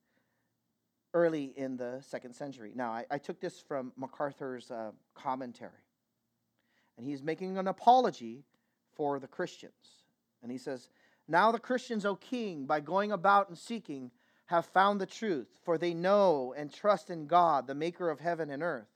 early 1.15 1.53
in 1.57 1.77
the 1.77 2.01
second 2.01 2.35
century. 2.35 2.73
Now, 2.75 2.91
I, 2.93 3.07
I 3.11 3.19
took 3.19 3.41
this 3.41 3.61
from 3.61 3.93
MacArthur's 3.97 4.71
uh, 4.71 4.93
commentary. 5.15 5.73
And 6.97 7.07
he's 7.07 7.23
making 7.23 7.57
an 7.59 7.69
apology 7.69 8.45
for 8.95 9.19
the 9.19 9.29
Christians. 9.29 10.05
And 10.43 10.51
he 10.53 10.59
says, 10.59 10.91
Now 11.29 11.53
the 11.53 11.59
Christians, 11.59 12.05
O 12.05 12.17
king, 12.17 12.65
by 12.65 12.81
going 12.81 13.13
about 13.13 13.49
and 13.49 13.59
seeking, 13.59 14.11
have 14.47 14.67
found 14.67 15.01
the 15.01 15.07
truth, 15.07 15.49
for 15.63 15.77
they 15.77 15.93
know 15.93 16.55
and 16.57 16.73
trust 16.73 17.11
in 17.11 17.27
God, 17.27 17.67
the 17.67 17.75
maker 17.75 18.09
of 18.09 18.19
heaven 18.19 18.51
and 18.51 18.63
earth, 18.63 18.89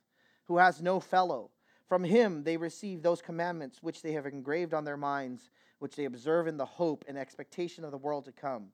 who 0.47 0.57
has 0.57 0.81
no 0.81 0.99
fellow. 0.99 1.51
From 1.87 2.05
him 2.05 2.43
they 2.43 2.57
receive 2.57 3.03
those 3.03 3.21
commandments 3.21 3.83
which 3.83 4.01
they 4.01 4.13
have 4.13 4.25
engraved 4.25 4.73
on 4.73 4.85
their 4.85 4.97
minds, 4.97 5.51
which 5.79 5.95
they 5.95 6.07
observe 6.07 6.47
in 6.47 6.57
the 6.57 6.65
hope 6.65 7.05
and 7.07 7.19
expectation 7.19 7.85
of 7.85 7.91
the 7.91 7.99
world 7.99 8.25
to 8.25 8.33
come 8.33 8.69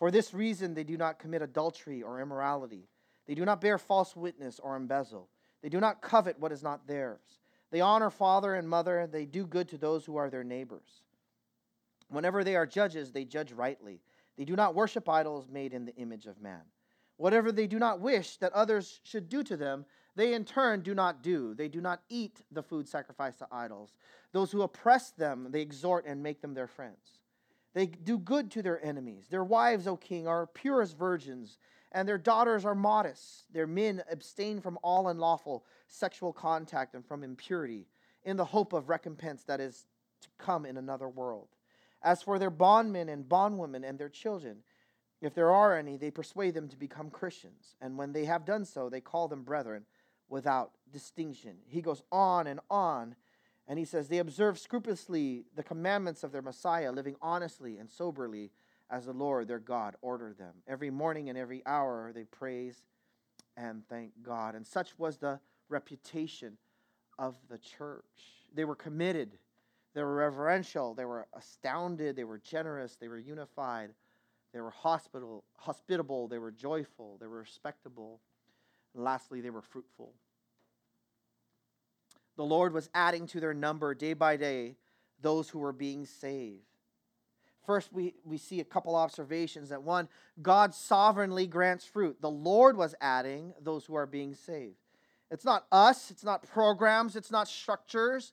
for 0.00 0.10
this 0.10 0.32
reason, 0.32 0.72
they 0.72 0.82
do 0.82 0.96
not 0.96 1.18
commit 1.18 1.42
adultery 1.42 2.02
or 2.02 2.22
immorality. 2.22 2.88
They 3.26 3.34
do 3.34 3.44
not 3.44 3.60
bear 3.60 3.76
false 3.76 4.16
witness 4.16 4.58
or 4.58 4.74
embezzle. 4.74 5.28
They 5.62 5.68
do 5.68 5.78
not 5.78 6.00
covet 6.00 6.40
what 6.40 6.52
is 6.52 6.62
not 6.62 6.86
theirs. 6.86 7.20
They 7.70 7.82
honor 7.82 8.08
father 8.08 8.54
and 8.54 8.66
mother. 8.66 9.06
They 9.06 9.26
do 9.26 9.46
good 9.46 9.68
to 9.68 9.76
those 9.76 10.06
who 10.06 10.16
are 10.16 10.30
their 10.30 10.42
neighbors. 10.42 11.02
Whenever 12.10 12.44
they 12.44 12.56
are 12.56 12.66
judges, 12.66 13.12
they 13.12 13.24
judge 13.24 13.52
rightly. 13.52 14.00
They 14.36 14.44
do 14.44 14.56
not 14.56 14.74
worship 14.74 15.08
idols 15.08 15.48
made 15.48 15.72
in 15.72 15.84
the 15.84 15.94
image 15.96 16.26
of 16.26 16.40
man. 16.40 16.62
Whatever 17.16 17.52
they 17.52 17.66
do 17.66 17.78
not 17.78 18.00
wish 18.00 18.36
that 18.38 18.52
others 18.52 19.00
should 19.04 19.28
do 19.28 19.42
to 19.44 19.56
them, 19.56 19.84
They 20.16 20.34
in 20.34 20.44
turn 20.44 20.82
do 20.82 20.94
not 20.94 21.22
do. 21.22 21.54
They 21.54 21.68
do 21.68 21.80
not 21.80 22.02
eat 22.08 22.42
the 22.50 22.62
food 22.62 22.88
sacrificed 22.88 23.38
to 23.38 23.48
idols. 23.50 23.94
Those 24.32 24.50
who 24.50 24.62
oppress 24.62 25.10
them, 25.10 25.48
they 25.50 25.62
exhort 25.62 26.04
and 26.06 26.22
make 26.22 26.40
them 26.40 26.54
their 26.54 26.66
friends. 26.66 27.20
They 27.72 27.86
do 27.86 28.18
good 28.18 28.50
to 28.52 28.62
their 28.62 28.84
enemies. 28.84 29.28
Their 29.30 29.44
wives, 29.44 29.86
O 29.86 29.96
king, 29.96 30.26
are 30.26 30.46
pure 30.46 30.82
as 30.82 30.92
virgins, 30.92 31.58
and 31.92 32.08
their 32.08 32.18
daughters 32.18 32.64
are 32.64 32.74
modest. 32.74 33.44
Their 33.52 33.66
men 33.66 34.02
abstain 34.10 34.60
from 34.60 34.78
all 34.82 35.08
unlawful 35.08 35.64
sexual 35.86 36.32
contact 36.32 36.94
and 36.94 37.06
from 37.06 37.22
impurity, 37.22 37.86
in 38.24 38.36
the 38.36 38.44
hope 38.44 38.72
of 38.72 38.88
recompense 38.88 39.44
that 39.44 39.60
is 39.60 39.86
to 40.20 40.28
come 40.36 40.66
in 40.66 40.76
another 40.76 41.08
world. 41.08 41.48
As 42.02 42.22
for 42.22 42.38
their 42.38 42.50
bondmen 42.50 43.08
and 43.08 43.28
bondwomen 43.28 43.84
and 43.84 43.98
their 43.98 44.08
children, 44.08 44.58
if 45.20 45.34
there 45.34 45.50
are 45.50 45.76
any, 45.76 45.96
they 45.96 46.10
persuade 46.10 46.54
them 46.54 46.68
to 46.68 46.76
become 46.76 47.10
Christians. 47.10 47.76
And 47.80 47.98
when 47.98 48.12
they 48.12 48.24
have 48.24 48.46
done 48.46 48.64
so, 48.64 48.88
they 48.88 49.00
call 49.00 49.28
them 49.28 49.42
brethren 49.42 49.84
without 50.28 50.72
distinction. 50.92 51.56
He 51.66 51.82
goes 51.82 52.02
on 52.10 52.46
and 52.46 52.60
on, 52.70 53.16
and 53.68 53.78
he 53.78 53.84
says, 53.84 54.08
They 54.08 54.18
observe 54.18 54.58
scrupulously 54.58 55.44
the 55.54 55.62
commandments 55.62 56.24
of 56.24 56.32
their 56.32 56.42
Messiah, 56.42 56.92
living 56.92 57.16
honestly 57.20 57.76
and 57.76 57.90
soberly 57.90 58.50
as 58.90 59.06
the 59.06 59.12
Lord 59.12 59.46
their 59.46 59.58
God 59.58 59.96
ordered 60.00 60.38
them. 60.38 60.54
Every 60.66 60.90
morning 60.90 61.28
and 61.28 61.38
every 61.38 61.62
hour 61.66 62.12
they 62.14 62.24
praise 62.24 62.82
and 63.56 63.86
thank 63.88 64.12
God. 64.22 64.54
And 64.54 64.66
such 64.66 64.98
was 64.98 65.18
the 65.18 65.38
reputation 65.68 66.56
of 67.18 67.36
the 67.48 67.58
church. 67.58 68.04
They 68.54 68.64
were 68.64 68.74
committed, 68.74 69.38
they 69.94 70.02
were 70.02 70.14
reverential, 70.14 70.94
they 70.94 71.04
were 71.04 71.26
astounded, 71.34 72.16
they 72.16 72.24
were 72.24 72.38
generous, 72.38 72.96
they 72.96 73.08
were 73.08 73.18
unified, 73.18 73.90
they 74.52 74.60
were 74.60 74.70
hospitable, 74.70 75.44
hospitable, 75.56 76.28
they 76.28 76.38
were 76.38 76.52
joyful, 76.52 77.16
they 77.20 77.26
were 77.26 77.38
respectable. 77.38 78.20
And 78.94 79.04
lastly, 79.04 79.40
they 79.40 79.50
were 79.50 79.62
fruitful. 79.62 80.12
The 82.36 82.44
Lord 82.44 82.72
was 82.72 82.88
adding 82.94 83.26
to 83.28 83.40
their 83.40 83.54
number 83.54 83.94
day 83.94 84.14
by 84.14 84.36
day 84.36 84.76
those 85.20 85.48
who 85.48 85.58
were 85.58 85.72
being 85.72 86.06
saved. 86.06 86.62
First, 87.66 87.92
we, 87.92 88.14
we 88.24 88.38
see 88.38 88.60
a 88.60 88.64
couple 88.64 88.96
observations 88.96 89.68
that 89.68 89.82
one, 89.82 90.08
God 90.40 90.74
sovereignly 90.74 91.46
grants 91.46 91.84
fruit. 91.84 92.20
The 92.20 92.30
Lord 92.30 92.76
was 92.76 92.94
adding 93.00 93.52
those 93.60 93.84
who 93.84 93.94
are 93.94 94.06
being 94.06 94.34
saved. 94.34 94.76
It's 95.30 95.44
not 95.44 95.66
us, 95.70 96.10
it's 96.10 96.24
not 96.24 96.42
programs, 96.42 97.14
it's 97.14 97.30
not 97.30 97.46
structures. 97.46 98.32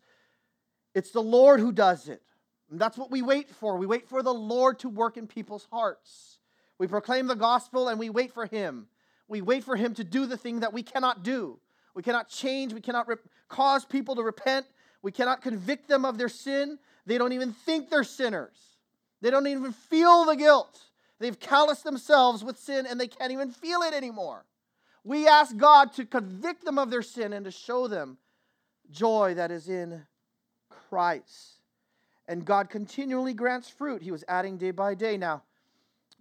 It's 0.98 1.12
the 1.12 1.22
Lord 1.22 1.60
who 1.60 1.72
does 1.72 2.10
it. 2.10 2.24
And 2.72 2.82
that's 2.82 2.98
what 2.98 3.12
we 3.12 3.22
wait 3.22 3.52
for. 3.52 3.78
We 3.78 3.86
wait 3.86 4.10
for 4.10 4.24
the 4.24 4.34
Lord 4.34 4.80
to 4.80 4.90
work 4.90 5.16
in 5.16 5.28
people's 5.28 5.68
hearts. 5.72 6.40
We 6.80 6.88
proclaim 6.88 7.28
the 7.28 7.36
gospel 7.36 7.90
and 7.90 8.00
we 8.00 8.10
wait 8.10 8.34
for 8.34 8.48
Him. 8.48 8.88
We 9.28 9.44
wait 9.44 9.64
for 9.64 9.76
Him 9.76 9.94
to 9.94 10.04
do 10.04 10.26
the 10.26 10.38
thing 10.38 10.62
that 10.62 10.74
we 10.74 10.82
cannot 10.82 11.22
do. 11.22 11.60
We 11.94 12.02
cannot 12.02 12.30
change. 12.30 12.74
We 12.74 12.82
cannot 12.82 13.08
cause 13.48 13.86
people 13.86 14.16
to 14.16 14.24
repent. 14.24 14.66
We 15.04 15.12
cannot 15.12 15.44
convict 15.44 15.88
them 15.88 16.04
of 16.04 16.18
their 16.18 16.30
sin. 16.30 16.80
They 17.06 17.20
don't 17.20 17.34
even 17.34 17.54
think 17.54 17.92
they're 17.92 18.04
sinners. 18.04 18.58
They 19.22 19.30
don't 19.30 19.46
even 19.46 19.74
feel 19.74 20.26
the 20.26 20.36
guilt. 20.36 20.82
They've 21.20 21.40
calloused 21.40 21.84
themselves 21.84 22.44
with 22.44 22.58
sin 22.58 22.88
and 22.88 23.00
they 23.00 23.08
can't 23.08 23.32
even 23.32 23.52
feel 23.52 23.84
it 23.84 23.94
anymore. 23.94 24.46
We 25.04 25.28
ask 25.28 25.56
God 25.56 25.94
to 25.94 26.06
convict 26.06 26.66
them 26.66 26.80
of 26.80 26.90
their 26.90 27.04
sin 27.04 27.34
and 27.34 27.46
to 27.46 27.52
show 27.52 27.88
them 27.88 28.18
joy 28.90 29.36
that 29.36 29.52
is 29.52 29.70
in 29.70 30.02
Christ. 30.90 31.62
And 32.28 32.46
God 32.46 32.70
continually 32.70 33.34
grants 33.34 33.70
fruit. 33.70 34.02
He 34.02 34.12
was 34.12 34.24
adding 34.28 34.58
day 34.58 34.72
by 34.72 34.96
day. 34.96 35.18
Now, 35.18 35.44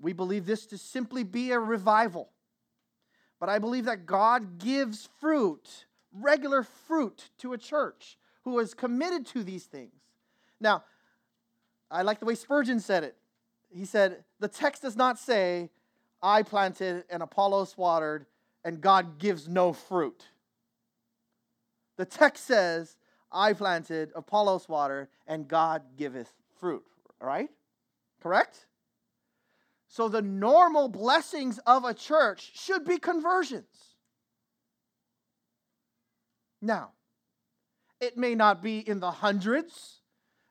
we 0.01 0.13
believe 0.13 0.47
this 0.47 0.67
to 0.67 0.79
simply 0.79 1.25
be 1.25 1.51
a 1.51 1.59
revival. 1.59 2.31
But 3.41 3.49
I 3.49 3.59
believe 3.59 3.85
that 3.87 4.07
God 4.07 4.59
gives 4.59 5.09
fruit, 5.21 5.87
regular 6.13 6.63
fruit, 6.63 7.31
to 7.39 7.53
a 7.53 7.59
church 7.59 8.17
who 8.45 8.59
is 8.59 8.75
committed 8.75 9.27
to 9.27 9.43
these 9.43 9.65
things. 9.65 9.93
Now, 10.61 10.85
I 11.91 12.03
like 12.03 12.21
the 12.21 12.27
way 12.27 12.35
Spurgeon 12.35 12.81
said 12.81 13.05
it. 13.05 13.17
He 13.75 13.85
said, 13.85 14.25
The 14.41 14.49
text 14.49 14.83
does 14.83 14.97
not 14.97 15.19
say, 15.19 15.71
I 16.23 16.43
planted 16.43 17.05
and 17.11 17.23
Apollos 17.23 17.77
watered, 17.77 18.27
and 18.65 18.81
God 18.81 19.19
gives 19.19 19.49
no 19.49 19.73
fruit. 19.73 20.25
The 21.97 22.05
text 22.05 22.45
says, 22.45 22.97
I 23.33 23.53
planted, 23.53 24.13
Apollos 24.15 24.69
watered, 24.69 25.09
and 25.27 25.49
God 25.49 25.83
giveth 25.97 26.33
fruit. 26.61 26.85
Right? 27.21 27.51
Correct? 28.23 28.67
So 29.89 30.09
the 30.09 30.23
normal 30.23 30.89
blessings 30.89 31.59
of 31.67 31.85
a 31.85 31.95
church 31.95 32.53
should 32.55 32.85
be 32.85 32.99
conversions. 32.99 33.95
Now, 36.61 36.91
it 38.01 38.17
may 38.17 38.35
not 38.35 38.63
be 38.63 38.79
in 38.79 39.01
the 39.01 39.11
hundreds, 39.11 40.01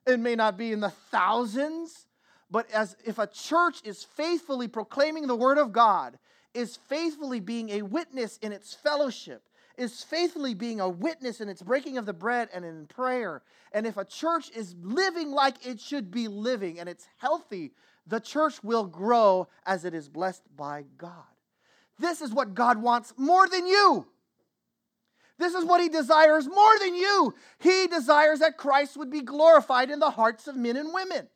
it 0.05 0.19
may 0.19 0.35
not 0.35 0.57
be 0.57 0.71
in 0.71 0.79
the 0.79 0.89
thousands, 0.89 2.07
but 2.49 2.69
as 2.71 2.95
if 3.05 3.17
a 3.19 3.27
church 3.27 3.81
is 3.83 4.03
faithfully 4.03 4.67
proclaiming 4.67 5.27
the 5.27 5.35
word 5.35 5.57
of 5.57 5.71
God, 5.71 6.17
is 6.53 6.75
faithfully 6.75 7.39
being 7.39 7.69
a 7.69 7.81
witness 7.81 8.37
in 8.37 8.51
its 8.51 8.73
fellowship, 8.73 9.43
is 9.77 10.03
faithfully 10.03 10.53
being 10.53 10.79
a 10.79 10.89
witness 10.89 11.41
in 11.41 11.49
its 11.49 11.61
breaking 11.61 11.97
of 11.97 12.05
the 12.05 12.13
bread 12.13 12.49
and 12.53 12.63
in 12.65 12.87
prayer. 12.87 13.41
And 13.71 13.85
if 13.85 13.97
a 13.97 14.05
church 14.05 14.49
is 14.55 14.75
living 14.81 15.31
like 15.31 15.65
it 15.65 15.79
should 15.79 16.11
be 16.11 16.27
living 16.27 16.79
and 16.79 16.87
it's 16.87 17.07
healthy, 17.17 17.71
the 18.07 18.19
church 18.19 18.63
will 18.63 18.85
grow 18.85 19.47
as 19.65 19.85
it 19.85 19.93
is 19.93 20.09
blessed 20.09 20.43
by 20.55 20.85
God. 20.97 21.11
This 21.99 22.21
is 22.21 22.31
what 22.31 22.53
God 22.53 22.81
wants 22.81 23.13
more 23.17 23.47
than 23.47 23.65
you. 23.65 24.07
This 25.37 25.53
is 25.53 25.65
what 25.65 25.81
he 25.81 25.89
desires 25.89 26.47
more 26.47 26.79
than 26.79 26.95
you. 26.95 27.33
He 27.59 27.87
desires 27.87 28.39
that 28.39 28.57
Christ 28.57 28.95
would 28.95 29.09
be 29.09 29.21
glorified 29.21 29.89
in 29.89 29.99
the 29.99 30.11
hearts 30.11 30.47
of 30.47 30.55
men 30.55 30.77
and 30.77 30.93
women. 30.93 31.27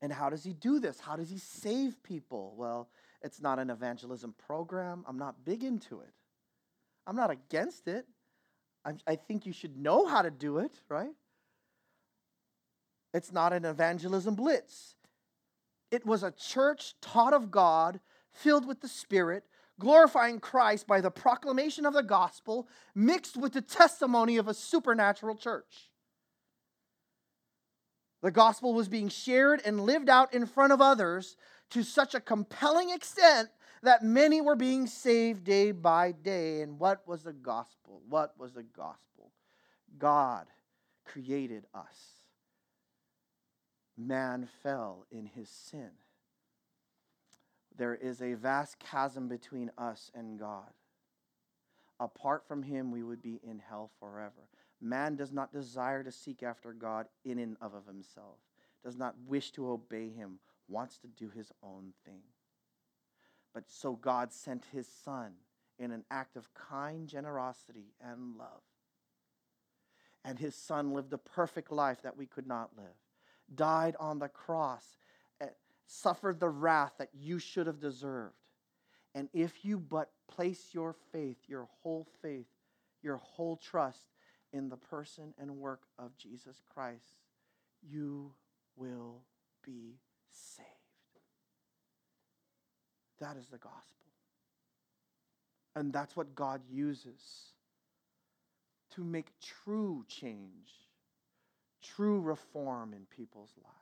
And 0.00 0.12
how 0.12 0.30
does 0.30 0.44
he 0.44 0.52
do 0.52 0.78
this? 0.78 1.00
How 1.00 1.16
does 1.16 1.30
he 1.30 1.38
save 1.38 2.02
people? 2.02 2.54
Well, 2.56 2.88
it's 3.22 3.40
not 3.40 3.58
an 3.58 3.70
evangelism 3.70 4.34
program. 4.46 5.04
I'm 5.08 5.18
not 5.18 5.44
big 5.44 5.64
into 5.64 6.00
it. 6.00 6.12
I'm 7.06 7.16
not 7.16 7.30
against 7.30 7.88
it. 7.88 8.06
I, 8.84 8.92
I 9.06 9.16
think 9.16 9.46
you 9.46 9.52
should 9.52 9.76
know 9.76 10.06
how 10.06 10.22
to 10.22 10.30
do 10.30 10.58
it, 10.58 10.80
right? 10.88 11.14
It's 13.12 13.32
not 13.32 13.52
an 13.52 13.64
evangelism 13.64 14.34
blitz. 14.34 14.94
It 15.90 16.04
was 16.04 16.22
a 16.22 16.30
church 16.30 16.94
taught 17.00 17.32
of 17.32 17.50
God, 17.50 18.00
filled 18.30 18.66
with 18.66 18.80
the 18.80 18.88
Spirit, 18.88 19.44
glorifying 19.80 20.38
Christ 20.38 20.86
by 20.86 21.00
the 21.00 21.10
proclamation 21.10 21.86
of 21.86 21.94
the 21.94 22.02
gospel, 22.02 22.68
mixed 22.94 23.36
with 23.36 23.54
the 23.54 23.62
testimony 23.62 24.36
of 24.36 24.48
a 24.48 24.54
supernatural 24.54 25.36
church. 25.36 25.90
The 28.20 28.30
gospel 28.30 28.74
was 28.74 28.88
being 28.88 29.08
shared 29.08 29.62
and 29.64 29.80
lived 29.80 30.08
out 30.08 30.34
in 30.34 30.44
front 30.44 30.72
of 30.72 30.80
others 30.80 31.36
to 31.70 31.82
such 31.82 32.14
a 32.14 32.20
compelling 32.20 32.90
extent 32.90 33.48
that 33.82 34.02
many 34.02 34.40
were 34.40 34.56
being 34.56 34.86
saved 34.86 35.44
day 35.44 35.72
by 35.72 36.12
day. 36.12 36.62
And 36.62 36.78
what 36.78 37.06
was 37.06 37.22
the 37.22 37.32
gospel? 37.32 38.02
What 38.08 38.34
was 38.38 38.52
the 38.52 38.62
gospel? 38.62 39.32
God 39.98 40.46
created 41.04 41.66
us. 41.74 42.22
Man 43.96 44.48
fell 44.62 45.06
in 45.10 45.26
his 45.26 45.48
sin. 45.48 45.90
There 47.76 47.94
is 47.94 48.20
a 48.20 48.34
vast 48.34 48.78
chasm 48.78 49.28
between 49.28 49.70
us 49.78 50.10
and 50.14 50.38
God. 50.38 50.70
Apart 52.00 52.46
from 52.46 52.62
him, 52.62 52.90
we 52.90 53.02
would 53.02 53.22
be 53.22 53.40
in 53.42 53.58
hell 53.58 53.90
forever. 53.98 54.48
Man 54.80 55.16
does 55.16 55.32
not 55.32 55.52
desire 55.52 56.04
to 56.04 56.12
seek 56.12 56.42
after 56.42 56.72
God 56.72 57.06
in 57.24 57.38
and 57.38 57.56
of 57.60 57.72
himself, 57.86 58.36
does 58.84 58.96
not 58.96 59.14
wish 59.26 59.50
to 59.52 59.70
obey 59.70 60.08
him, 60.10 60.38
wants 60.68 60.98
to 60.98 61.08
do 61.08 61.30
his 61.30 61.50
own 61.62 61.92
thing. 62.04 62.22
But 63.54 63.64
so 63.68 63.92
God 63.92 64.32
sent 64.32 64.64
his 64.72 64.86
son 65.04 65.32
in 65.78 65.90
an 65.90 66.04
act 66.10 66.36
of 66.36 66.52
kind 66.54 67.08
generosity 67.08 67.94
and 68.00 68.36
love. 68.36 68.62
And 70.24 70.38
his 70.38 70.54
son 70.54 70.92
lived 70.92 71.12
a 71.12 71.18
perfect 71.18 71.72
life 71.72 72.02
that 72.02 72.16
we 72.16 72.26
could 72.26 72.46
not 72.46 72.70
live, 72.76 72.86
died 73.54 73.96
on 73.98 74.18
the 74.18 74.28
cross, 74.28 74.84
eh, 75.40 75.46
suffered 75.86 76.40
the 76.40 76.48
wrath 76.48 76.92
that 76.98 77.10
you 77.14 77.38
should 77.38 77.66
have 77.66 77.80
deserved. 77.80 78.34
And 79.14 79.28
if 79.32 79.64
you 79.64 79.78
but 79.78 80.10
place 80.28 80.68
your 80.72 80.94
faith, 81.12 81.38
your 81.46 81.68
whole 81.82 82.06
faith, 82.20 82.46
your 83.02 83.16
whole 83.16 83.56
trust 83.56 84.10
in 84.52 84.68
the 84.68 84.76
person 84.76 85.32
and 85.38 85.56
work 85.56 85.82
of 85.98 86.16
Jesus 86.16 86.60
Christ, 86.74 87.16
you 87.82 88.32
will 88.76 89.22
be 89.64 89.98
saved. 90.30 90.68
That 93.20 93.36
is 93.36 93.46
the 93.48 93.58
gospel. 93.58 94.06
And 95.74 95.92
that's 95.92 96.16
what 96.16 96.34
God 96.34 96.60
uses 96.70 97.52
to 98.94 99.04
make 99.04 99.28
true 99.40 100.04
change, 100.08 100.72
true 101.82 102.20
reform 102.20 102.94
in 102.94 103.06
people's 103.16 103.52
lives. 103.62 103.74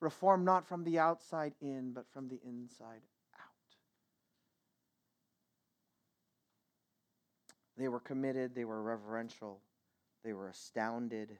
Reform 0.00 0.44
not 0.44 0.66
from 0.66 0.84
the 0.84 0.98
outside 0.98 1.54
in, 1.60 1.92
but 1.92 2.06
from 2.12 2.28
the 2.28 2.40
inside 2.44 3.02
out. 3.38 3.76
They 7.76 7.88
were 7.88 8.00
committed, 8.00 8.54
they 8.54 8.64
were 8.64 8.82
reverential, 8.82 9.60
they 10.24 10.32
were 10.32 10.48
astounded, 10.48 11.36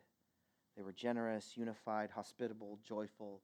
they 0.77 0.83
were 0.83 0.93
generous, 0.93 1.53
unified, 1.57 2.11
hospitable, 2.11 2.79
joyful, 2.87 3.41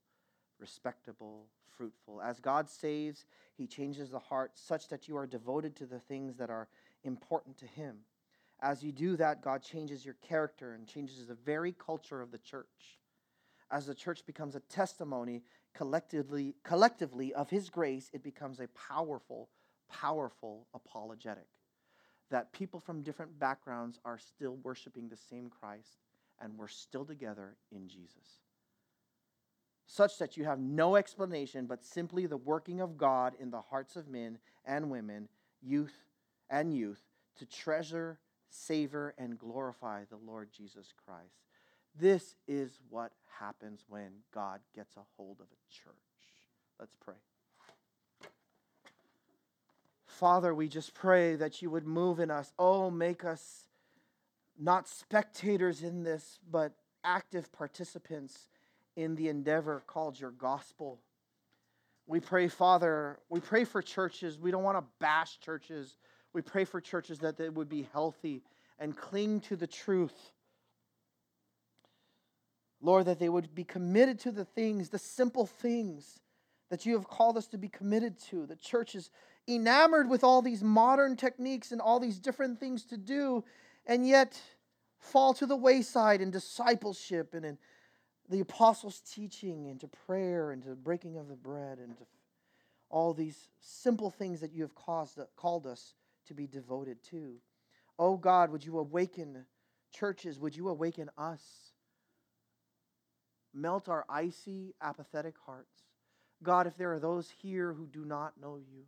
respectable, 0.60 1.46
fruitful. 1.76 2.20
As 2.20 2.40
God 2.40 2.68
saves, 2.68 3.24
He 3.56 3.66
changes 3.66 4.10
the 4.10 4.18
heart 4.18 4.52
such 4.54 4.88
that 4.88 5.08
you 5.08 5.16
are 5.16 5.26
devoted 5.26 5.76
to 5.76 5.86
the 5.86 6.00
things 6.00 6.36
that 6.36 6.50
are 6.50 6.68
important 7.04 7.58
to 7.58 7.66
Him. 7.66 7.98
As 8.60 8.82
you 8.82 8.92
do 8.92 9.16
that, 9.16 9.42
God 9.42 9.62
changes 9.62 10.04
your 10.04 10.16
character 10.26 10.74
and 10.74 10.86
changes 10.86 11.26
the 11.26 11.34
very 11.34 11.72
culture 11.72 12.20
of 12.20 12.32
the 12.32 12.38
church. 12.38 12.98
As 13.70 13.86
the 13.86 13.94
church 13.94 14.26
becomes 14.26 14.56
a 14.56 14.60
testimony 14.60 15.42
collectively, 15.74 16.56
collectively 16.64 17.32
of 17.34 17.50
His 17.50 17.70
grace, 17.70 18.10
it 18.12 18.22
becomes 18.22 18.60
a 18.60 18.68
powerful, 18.68 19.48
powerful 19.90 20.66
apologetic. 20.74 21.46
That 22.30 22.52
people 22.52 22.80
from 22.80 23.02
different 23.02 23.38
backgrounds 23.38 24.00
are 24.04 24.18
still 24.18 24.56
worshiping 24.62 25.08
the 25.08 25.16
same 25.16 25.48
Christ 25.48 25.98
and 26.40 26.56
we're 26.56 26.68
still 26.68 27.04
together 27.04 27.56
in 27.72 27.88
Jesus 27.88 28.42
such 29.88 30.18
that 30.18 30.36
you 30.36 30.44
have 30.44 30.60
no 30.60 30.96
explanation 30.96 31.66
but 31.66 31.82
simply 31.82 32.26
the 32.26 32.36
working 32.36 32.80
of 32.80 32.98
God 32.98 33.32
in 33.40 33.50
the 33.50 33.62
hearts 33.62 33.96
of 33.96 34.06
men 34.06 34.38
and 34.66 34.90
women, 34.90 35.28
youth 35.62 36.04
and 36.50 36.76
youth, 36.76 37.00
to 37.38 37.46
treasure, 37.46 38.18
savor, 38.50 39.14
and 39.18 39.38
glorify 39.38 40.04
the 40.10 40.18
Lord 40.18 40.50
Jesus 40.54 40.92
Christ. 41.04 41.40
This 41.98 42.36
is 42.46 42.78
what 42.90 43.12
happens 43.40 43.84
when 43.88 44.10
God 44.32 44.60
gets 44.74 44.94
a 44.96 45.02
hold 45.16 45.38
of 45.40 45.46
a 45.46 45.72
church. 45.72 45.94
Let's 46.78 46.94
pray. 46.94 47.14
Father, 50.06 50.54
we 50.54 50.68
just 50.68 50.92
pray 50.94 51.34
that 51.36 51.62
you 51.62 51.70
would 51.70 51.86
move 51.86 52.20
in 52.20 52.30
us. 52.30 52.52
Oh, 52.58 52.90
make 52.90 53.24
us 53.24 53.64
not 54.58 54.86
spectators 54.86 55.82
in 55.82 56.02
this, 56.02 56.40
but 56.50 56.72
active 57.04 57.50
participants 57.52 58.48
in 58.98 59.14
the 59.14 59.28
endeavor 59.28 59.84
called 59.86 60.18
your 60.18 60.32
gospel. 60.32 60.98
We 62.08 62.18
pray, 62.18 62.48
Father, 62.48 63.20
we 63.28 63.38
pray 63.38 63.62
for 63.62 63.80
churches. 63.80 64.40
We 64.40 64.50
don't 64.50 64.64
want 64.64 64.76
to 64.76 64.84
bash 64.98 65.38
churches. 65.38 65.96
We 66.32 66.42
pray 66.42 66.64
for 66.64 66.80
churches 66.80 67.20
that 67.20 67.36
they 67.36 67.48
would 67.48 67.68
be 67.68 67.88
healthy 67.92 68.42
and 68.76 68.96
cling 68.96 69.40
to 69.42 69.54
the 69.54 69.68
truth. 69.68 70.32
Lord, 72.80 73.06
that 73.06 73.20
they 73.20 73.28
would 73.28 73.54
be 73.54 73.62
committed 73.62 74.18
to 74.20 74.32
the 74.32 74.44
things, 74.44 74.88
the 74.88 74.98
simple 74.98 75.46
things 75.46 76.18
that 76.68 76.84
you 76.84 76.94
have 76.94 77.08
called 77.08 77.36
us 77.36 77.46
to 77.48 77.58
be 77.58 77.68
committed 77.68 78.18
to. 78.30 78.46
The 78.46 78.56
church 78.56 78.96
is 78.96 79.10
enamored 79.46 80.10
with 80.10 80.24
all 80.24 80.42
these 80.42 80.64
modern 80.64 81.14
techniques 81.14 81.70
and 81.70 81.80
all 81.80 82.00
these 82.00 82.18
different 82.18 82.58
things 82.58 82.84
to 82.86 82.96
do, 82.96 83.44
and 83.86 84.04
yet 84.06 84.40
fall 84.98 85.34
to 85.34 85.46
the 85.46 85.56
wayside 85.56 86.20
in 86.20 86.32
discipleship 86.32 87.34
and 87.34 87.44
in 87.44 87.58
the 88.28 88.40
apostles' 88.40 89.00
teaching, 89.00 89.66
into 89.66 89.88
prayer, 89.88 90.52
into 90.52 90.74
breaking 90.74 91.16
of 91.16 91.28
the 91.28 91.36
bread, 91.36 91.78
and 91.78 91.96
to 91.96 92.04
all 92.90 93.12
these 93.14 93.48
simple 93.60 94.10
things 94.10 94.40
that 94.40 94.52
you 94.52 94.62
have 94.62 94.74
caused, 94.74 95.18
called 95.36 95.66
us 95.66 95.94
to 96.26 96.34
be 96.34 96.46
devoted 96.46 97.02
to. 97.04 97.36
Oh 97.98 98.16
God, 98.16 98.50
would 98.50 98.64
you 98.64 98.78
awaken 98.78 99.44
churches? 99.92 100.38
Would 100.38 100.56
you 100.56 100.68
awaken 100.68 101.10
us? 101.16 101.42
Melt 103.54 103.88
our 103.88 104.04
icy, 104.08 104.74
apathetic 104.80 105.34
hearts. 105.44 105.82
God, 106.42 106.66
if 106.66 106.76
there 106.76 106.92
are 106.92 107.00
those 107.00 107.30
here 107.42 107.72
who 107.72 107.86
do 107.86 108.04
not 108.04 108.40
know 108.40 108.56
you, 108.56 108.84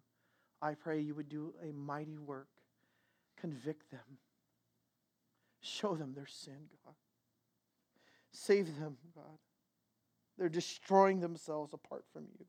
I 0.63 0.75
pray 0.75 1.01
you 1.01 1.15
would 1.15 1.29
do 1.29 1.55
a 1.63 1.73
mighty 1.73 2.19
work. 2.19 2.49
Convict 3.39 3.91
them. 3.91 4.19
Show 5.61 5.97
them 5.97 6.13
their 6.15 6.27
sin, 6.27 6.69
God. 6.85 6.95
Save 8.33 8.79
them, 8.79 8.97
God. 9.15 9.39
They're 10.39 10.49
destroying 10.49 11.21
themselves 11.21 11.73
apart 11.73 12.05
from 12.13 12.27
you. 12.39 12.47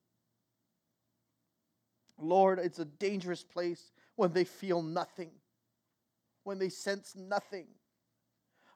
Lord, 2.19 2.59
it's 2.59 2.79
a 2.79 2.85
dangerous 2.85 3.43
place 3.43 3.91
when 4.15 4.31
they 4.31 4.43
feel 4.43 4.81
nothing, 4.81 5.31
when 6.43 6.59
they 6.59 6.69
sense 6.69 7.15
nothing. 7.15 7.67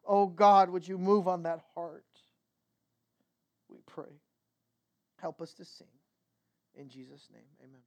Oh 0.06 0.28
God, 0.28 0.70
would 0.70 0.88
you 0.88 0.98
move 0.98 1.28
on 1.28 1.44
that 1.44 1.62
heart? 1.74 2.06
We 3.70 3.78
pray. 3.86 4.22
Help 5.18 5.42
us 5.42 5.54
to 5.54 5.66
sing. 5.66 5.88
In 6.76 6.90
Jesus' 6.90 7.30
name, 7.32 7.48
amen. 7.64 7.82